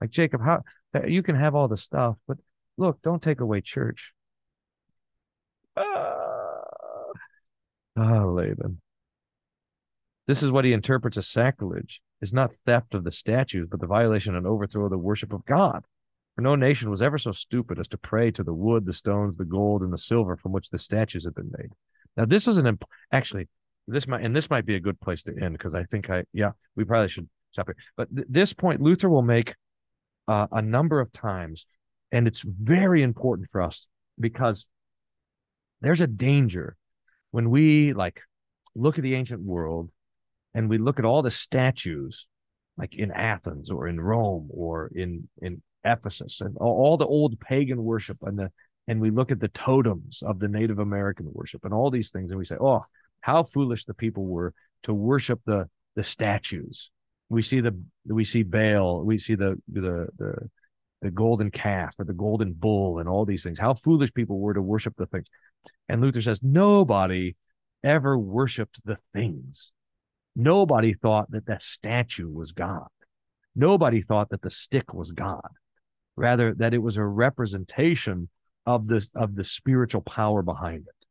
Like 0.00 0.10
Jacob, 0.10 0.40
how 0.40 0.62
you 1.04 1.22
can 1.22 1.34
have 1.34 1.56
all 1.56 1.66
the 1.66 1.76
stuff, 1.76 2.16
but 2.28 2.38
look, 2.78 3.02
don't 3.02 3.20
take 3.20 3.40
away 3.40 3.60
church. 3.60 4.12
Ah, 5.76 6.62
oh, 7.96 8.32
Laban. 8.32 8.80
This 10.28 10.44
is 10.44 10.52
what 10.52 10.64
he 10.64 10.72
interprets 10.72 11.16
as 11.16 11.26
sacrilege. 11.26 12.00
is 12.20 12.32
not 12.32 12.54
theft 12.64 12.94
of 12.94 13.02
the 13.02 13.10
statues, 13.10 13.66
but 13.68 13.80
the 13.80 13.86
violation 13.88 14.36
and 14.36 14.46
overthrow 14.46 14.84
of 14.84 14.90
the 14.90 14.98
worship 14.98 15.32
of 15.32 15.44
God. 15.44 15.84
For 16.36 16.42
no 16.42 16.54
nation 16.54 16.88
was 16.88 17.02
ever 17.02 17.18
so 17.18 17.32
stupid 17.32 17.80
as 17.80 17.88
to 17.88 17.98
pray 17.98 18.30
to 18.30 18.44
the 18.44 18.54
wood, 18.54 18.86
the 18.86 18.92
stones, 18.92 19.36
the 19.36 19.44
gold, 19.44 19.82
and 19.82 19.92
the 19.92 19.98
silver 19.98 20.36
from 20.36 20.52
which 20.52 20.70
the 20.70 20.78
statues 20.78 21.24
had 21.24 21.34
been 21.34 21.50
made. 21.58 21.72
Now, 22.16 22.26
this 22.26 22.46
is 22.46 22.58
an 22.58 22.68
imp- 22.68 22.88
actually 23.10 23.48
this 23.88 24.06
might 24.06 24.22
and 24.22 24.34
this 24.34 24.50
might 24.50 24.66
be 24.66 24.76
a 24.76 24.80
good 24.80 25.00
place 25.00 25.22
to 25.24 25.32
end 25.40 25.54
because 25.54 25.74
I 25.74 25.84
think 25.84 26.10
I 26.10 26.24
yeah 26.32 26.52
we 26.76 26.84
probably 26.84 27.08
should 27.08 27.28
stop 27.52 27.66
here. 27.66 27.76
But 27.96 28.14
th- 28.14 28.26
this 28.30 28.52
point 28.52 28.80
Luther 28.80 29.08
will 29.08 29.22
make 29.22 29.54
uh, 30.28 30.46
a 30.52 30.62
number 30.62 31.00
of 31.00 31.12
times, 31.12 31.66
and 32.10 32.26
it's 32.26 32.42
very 32.42 33.02
important 33.02 33.48
for 33.50 33.60
us 33.60 33.86
because 34.18 34.66
there's 35.80 36.00
a 36.00 36.06
danger 36.06 36.76
when 37.32 37.50
we 37.50 37.92
like 37.92 38.20
look 38.74 38.98
at 38.98 39.02
the 39.02 39.14
ancient 39.14 39.42
world 39.42 39.90
and 40.54 40.68
we 40.68 40.78
look 40.78 40.98
at 40.98 41.04
all 41.04 41.22
the 41.22 41.30
statues 41.30 42.26
like 42.78 42.94
in 42.94 43.10
Athens 43.10 43.70
or 43.70 43.88
in 43.88 44.00
Rome 44.00 44.48
or 44.50 44.90
in 44.94 45.28
in 45.40 45.62
Ephesus 45.84 46.40
and 46.40 46.56
all, 46.58 46.76
all 46.76 46.96
the 46.96 47.06
old 47.06 47.38
pagan 47.40 47.82
worship 47.82 48.18
and 48.22 48.38
the 48.38 48.50
and 48.88 49.00
we 49.00 49.10
look 49.10 49.30
at 49.30 49.40
the 49.40 49.48
totems 49.48 50.22
of 50.24 50.38
the 50.38 50.48
Native 50.48 50.78
American 50.78 51.28
worship 51.32 51.64
and 51.64 51.74
all 51.74 51.90
these 51.90 52.10
things 52.10 52.30
and 52.30 52.38
we 52.38 52.44
say, 52.44 52.56
oh, 52.60 52.84
how 53.22 53.42
foolish 53.42 53.86
the 53.86 53.94
people 53.94 54.26
were 54.26 54.52
to 54.82 54.92
worship 54.92 55.40
the 55.46 55.68
the 55.96 56.04
statues. 56.04 56.90
We 57.30 57.40
see 57.42 57.60
the 57.60 57.74
we 58.06 58.24
see 58.24 58.42
Baal, 58.42 59.04
we 59.04 59.16
see 59.16 59.34
the 59.34 59.56
the 59.72 60.08
the 60.18 60.36
the 61.00 61.10
golden 61.10 61.50
calf 61.50 61.94
or 61.98 62.04
the 62.04 62.12
golden 62.12 62.52
bull 62.52 62.98
and 62.98 63.08
all 63.08 63.24
these 63.24 63.42
things. 63.42 63.58
How 63.58 63.74
foolish 63.74 64.12
people 64.12 64.38
were 64.38 64.54
to 64.54 64.62
worship 64.62 64.94
the 64.96 65.06
things. 65.06 65.26
And 65.88 66.00
Luther 66.00 66.22
says 66.22 66.40
nobody 66.42 67.34
ever 67.82 68.18
worshiped 68.18 68.80
the 68.84 68.98
things. 69.12 69.72
Nobody 70.36 70.94
thought 70.94 71.30
that 71.32 71.46
that 71.46 71.62
statue 71.62 72.28
was 72.28 72.52
God. 72.52 72.88
Nobody 73.54 74.00
thought 74.00 74.30
that 74.30 74.42
the 74.42 74.50
stick 74.50 74.94
was 74.94 75.12
God. 75.12 75.48
Rather, 76.16 76.54
that 76.54 76.74
it 76.74 76.78
was 76.78 76.96
a 76.96 77.04
representation 77.04 78.28
of 78.66 78.86
the 78.86 79.06
of 79.14 79.34
the 79.34 79.44
spiritual 79.44 80.02
power 80.02 80.42
behind 80.42 80.86
it. 80.86 81.01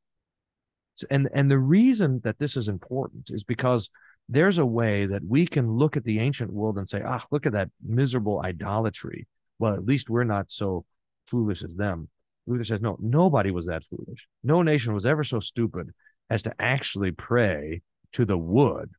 And 1.10 1.30
and 1.34 1.50
the 1.50 1.58
reason 1.58 2.22
that 2.24 2.38
this 2.40 2.58
is 2.58 2.68
important 2.68 3.30
is 3.30 3.44
because 3.44 3.90
there's 4.30 4.60
a 4.60 4.66
way 4.66 5.06
that 5.08 5.24
we 5.28 5.46
can 5.46 5.72
look 5.72 5.98
at 5.98 6.04
the 6.04 6.20
ancient 6.20 6.52
world 6.52 6.78
and 6.78 6.88
say, 6.88 7.02
ah, 7.06 7.24
look 7.32 7.46
at 7.46 7.54
that 7.54 7.70
miserable 7.86 8.42
idolatry. 8.44 9.28
Well, 9.60 9.74
at 9.74 9.86
least 9.86 10.10
we're 10.10 10.24
not 10.24 10.52
so 10.52 10.86
foolish 11.26 11.64
as 11.64 11.76
them. 11.76 12.08
Luther 12.48 12.64
says, 12.64 12.82
no, 12.82 12.98
nobody 13.00 13.52
was 13.52 13.68
that 13.68 13.84
foolish. 13.86 14.28
No 14.44 14.62
nation 14.62 14.94
was 14.94 15.06
ever 15.06 15.24
so 15.24 15.40
stupid 15.40 15.92
as 16.30 16.44
to 16.44 16.54
actually 16.60 17.12
pray 17.12 17.82
to 18.14 18.26
the 18.26 18.38
wood 18.38 18.90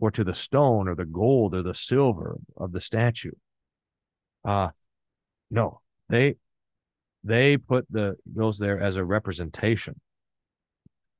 or 0.00 0.10
to 0.10 0.24
the 0.24 0.34
stone 0.34 0.88
or 0.88 0.94
the 0.94 1.04
gold 1.04 1.54
or 1.54 1.62
the 1.62 1.74
silver 1.74 2.36
of 2.56 2.72
the 2.72 2.80
statue. 2.80 3.30
Uh 4.44 4.70
no, 5.50 5.80
they 6.08 6.34
they 7.22 7.56
put 7.56 7.86
the 7.90 8.16
those 8.26 8.58
there 8.58 8.80
as 8.80 8.96
a 8.96 9.04
representation 9.04 10.00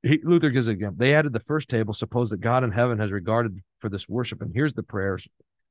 he, 0.03 0.19
Luther 0.23 0.49
gives 0.49 0.67
it 0.67 0.73
again. 0.73 0.95
They 0.97 1.15
added 1.15 1.33
the 1.33 1.39
first 1.39 1.69
table, 1.69 1.93
suppose 1.93 2.29
that 2.29 2.41
God 2.41 2.63
in 2.63 2.71
heaven 2.71 2.99
has 2.99 3.11
regarded 3.11 3.57
for 3.79 3.89
this 3.89 4.07
worship. 4.07 4.41
And 4.41 4.51
here's 4.53 4.73
the 4.73 4.83
prayers 4.83 5.27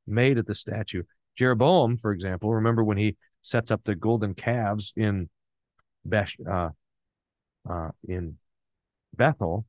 made 0.07 0.39
at 0.39 0.47
the 0.47 0.55
statue. 0.55 1.03
Jeroboam, 1.37 1.99
for 1.99 2.13
example, 2.13 2.53
remember 2.53 2.83
when 2.83 2.97
he 2.97 3.17
sets 3.43 3.71
up 3.71 3.83
the 3.85 3.95
golden 3.95 4.35
calves 4.35 4.93
in 4.97 5.29
Besh, 6.05 6.37
uh, 6.51 6.71
uh, 7.69 7.91
in 8.09 8.39
Bethel, 9.15 9.67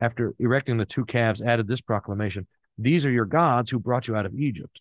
after 0.00 0.34
erecting 0.38 0.76
the 0.76 0.84
two 0.84 1.04
calves, 1.04 1.42
added 1.42 1.66
this 1.66 1.80
proclamation: 1.80 2.46
"These 2.78 3.04
are 3.06 3.10
your 3.10 3.24
gods 3.24 3.70
who 3.70 3.78
brought 3.78 4.06
you 4.06 4.16
out 4.16 4.26
of 4.26 4.34
Egypt." 4.34 4.80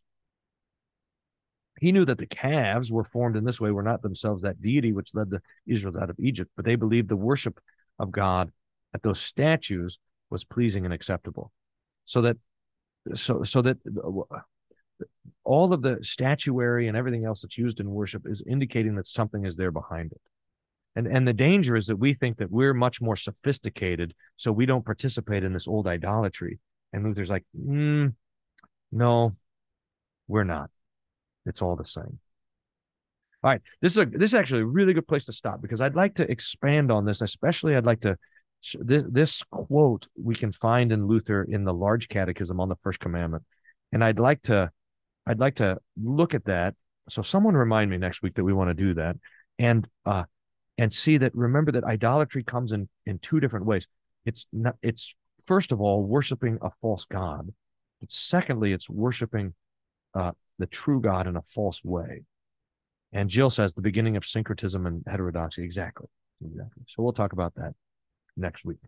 He 1.80 1.92
knew 1.92 2.06
that 2.06 2.18
the 2.18 2.28
calves 2.28 2.92
were 2.92 3.04
formed 3.04 3.36
in 3.36 3.44
this 3.44 3.60
way 3.60 3.72
were 3.72 3.84
not 3.84 4.02
themselves 4.02 4.44
that 4.44 4.62
deity 4.62 4.94
which 4.94 5.16
led 5.16 5.30
the 5.30 5.42
Israelites 5.66 6.02
out 6.02 6.10
of 6.10 6.20
Egypt, 6.20 6.52
but 6.56 6.66
they 6.66 6.76
believed 6.76 7.10
the 7.10 7.16
worship 7.16 7.60
of 8.00 8.12
God 8.12 8.52
at 8.94 9.04
those 9.04 9.20
statues 9.20 10.00
was 10.30 10.44
pleasing 10.44 10.86
and 10.86 10.94
acceptable. 10.94 11.52
So 12.06 12.22
that 12.22 12.38
so 13.16 13.44
so 13.44 13.62
that 13.62 13.78
all 15.44 15.74
of 15.74 15.82
the 15.82 16.00
statuary 16.02 16.88
and 16.88 16.96
everything 16.96 17.26
else 17.26 17.41
that's 17.41 17.58
used 17.58 17.80
in 17.80 17.89
worship 17.89 18.24
is 18.26 18.41
indicating 18.48 18.96
that 18.96 19.08
something 19.08 19.46
is 19.46 19.56
there 19.56 19.72
behind 19.72 20.12
it. 20.12 20.22
And 20.96 21.08
and 21.08 21.28
the 21.28 21.34
danger 21.34 21.76
is 21.76 21.88
that 21.88 21.96
we 21.96 22.14
think 22.14 22.38
that 22.38 22.52
we're 22.52 22.74
much 22.74 23.02
more 23.02 23.16
sophisticated, 23.16 24.14
so 24.38 24.52
we 24.52 24.66
don't 24.66 24.86
participate 24.86 25.44
in 25.44 25.54
this 25.54 25.68
old 25.68 25.88
idolatry. 25.88 26.60
And 26.91 27.04
Luther's 27.04 27.30
like, 27.30 27.46
mm, 27.60 28.14
no, 28.91 29.36
we're 30.28 30.44
not. 30.44 30.70
It's 31.46 31.62
all 31.62 31.76
the 31.76 31.86
same. 31.86 32.20
All 33.44 33.50
right, 33.50 33.62
this 33.82 33.94
is 33.94 33.98
a 33.98 34.06
this 34.06 34.32
is 34.32 34.36
actually 34.36 34.62
a 34.62 34.66
really 34.66 34.94
good 34.94 35.08
place 35.08 35.26
to 35.26 35.34
stop 35.34 35.62
because 35.62 35.82
I'd 35.82 35.96
like 35.96 36.16
to 36.16 36.32
expand 36.32 36.91
on 36.91 37.06
this. 37.06 37.22
Especially, 37.22 37.76
I'd 37.76 37.86
like 37.86 38.02
to 38.02 38.18
this, 38.80 39.03
this 39.09 39.43
quote 39.51 40.07
we 40.22 40.36
can 40.36 40.51
find 40.51 40.91
in 40.91 41.07
Luther 41.07 41.43
in 41.43 41.64
the 41.64 41.74
Large 41.74 42.07
Catechism 42.07 42.59
on 42.59 42.70
the 42.70 42.78
First 42.84 42.99
Commandment, 42.99 43.43
and 43.91 44.03
I'd 44.03 44.20
like 44.20 44.41
to, 44.43 44.72
I'd 45.28 45.39
like 45.39 45.55
to 45.55 45.78
look 46.01 46.34
at 46.34 46.45
that. 46.45 46.76
So 47.09 47.22
someone 47.22 47.55
remind 47.55 47.91
me 47.91 47.97
next 47.97 48.22
week 48.22 48.36
that 48.36 48.43
we 48.43 48.53
want 48.53 48.70
to 48.70 48.74
do 48.74 48.93
that, 48.95 49.18
and 49.59 49.88
uh, 50.05 50.24
and 50.78 50.91
see 50.91 51.18
that. 51.18 51.36
Remember 51.36 51.72
that 51.74 51.84
idolatry 51.84 52.43
comes 52.43 52.72
in 52.72 52.88
in 53.05 53.20
two 53.20 53.39
different 53.39 53.66
ways. 53.66 53.86
It's 54.26 54.47
not. 54.53 54.76
It's 54.82 55.14
first 55.45 55.72
of 55.72 55.82
all 55.82 56.03
worshiping 56.03 56.57
a 56.61 56.70
false 56.82 57.05
god, 57.05 57.51
but 57.99 58.11
secondly, 58.11 58.72
it's 58.72 58.89
worshiping 58.89 59.53
uh, 60.16 60.32
the 60.59 60.68
true 60.68 61.01
God 61.01 61.28
in 61.28 61.36
a 61.36 61.41
false 61.41 61.82
way. 61.84 62.24
And 63.11 63.30
Jill 63.30 63.49
says 63.49 63.74
the 63.74 63.82
beginning 63.82 64.16
of 64.18 64.26
syncretism 64.26 64.86
and 64.86 65.03
heterodoxy. 65.05 65.64
Exactly. 65.64 66.07
Exactly. 66.43 66.84
So 66.88 67.03
we'll 67.03 67.14
talk 67.14 67.34
about 67.34 67.53
that 67.55 67.74
next 68.38 68.66
week. 68.66 68.80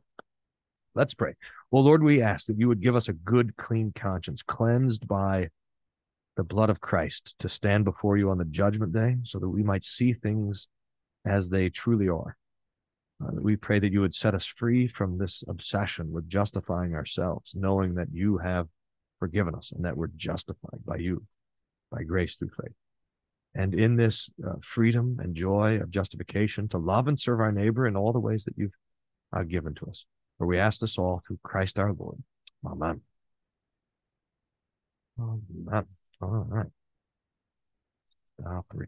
Let's 0.95 1.13
pray. 1.13 1.35
Well, 1.71 1.83
Lord, 1.83 2.03
we 2.03 2.21
ask 2.21 2.45
that 2.47 2.57
you 2.57 2.67
would 2.69 2.81
give 2.81 2.95
us 2.95 3.09
a 3.09 3.13
good, 3.13 3.55
clean 3.57 3.91
conscience, 3.93 4.41
cleansed 4.41 5.07
by 5.07 5.49
the 6.37 6.43
blood 6.43 6.69
of 6.69 6.81
Christ, 6.81 7.35
to 7.39 7.49
stand 7.49 7.85
before 7.85 8.17
you 8.17 8.29
on 8.29 8.37
the 8.37 8.45
judgment 8.45 8.93
day 8.93 9.17
so 9.23 9.39
that 9.39 9.49
we 9.49 9.63
might 9.63 9.83
see 9.83 10.13
things 10.13 10.67
as 11.25 11.49
they 11.49 11.69
truly 11.69 12.07
are. 12.07 12.37
Uh, 13.23 13.31
we 13.33 13.55
pray 13.55 13.79
that 13.79 13.91
you 13.91 14.01
would 14.01 14.15
set 14.15 14.35
us 14.35 14.45
free 14.45 14.87
from 14.87 15.17
this 15.17 15.43
obsession 15.47 16.11
with 16.11 16.29
justifying 16.29 16.93
ourselves, 16.93 17.53
knowing 17.55 17.95
that 17.95 18.07
you 18.11 18.37
have 18.37 18.67
forgiven 19.19 19.55
us 19.55 19.71
and 19.73 19.85
that 19.85 19.95
we're 19.95 20.07
justified 20.17 20.79
by 20.85 20.97
you, 20.97 21.23
by 21.91 22.03
grace 22.03 22.35
through 22.35 22.51
faith. 22.61 22.75
And 23.53 23.73
in 23.73 23.95
this 23.95 24.29
uh, 24.45 24.55
freedom 24.61 25.17
and 25.21 25.33
joy 25.33 25.79
of 25.79 25.89
justification, 25.89 26.67
to 26.69 26.77
love 26.77 27.07
and 27.07 27.17
serve 27.17 27.39
our 27.39 27.53
neighbor 27.53 27.87
in 27.87 27.95
all 27.95 28.11
the 28.11 28.19
ways 28.19 28.43
that 28.43 28.57
you've 28.57 28.75
are 29.33 29.43
given 29.43 29.73
to 29.75 29.87
us. 29.87 30.05
For 30.37 30.47
we 30.47 30.59
ask 30.59 30.79
this 30.79 30.97
all 30.97 31.21
through 31.25 31.39
Christ 31.43 31.79
our 31.79 31.93
Lord. 31.93 32.21
Amen. 32.65 33.01
Amen. 35.19 35.85
All 36.21 36.45
right. 36.49 36.67
Stop 38.39 38.65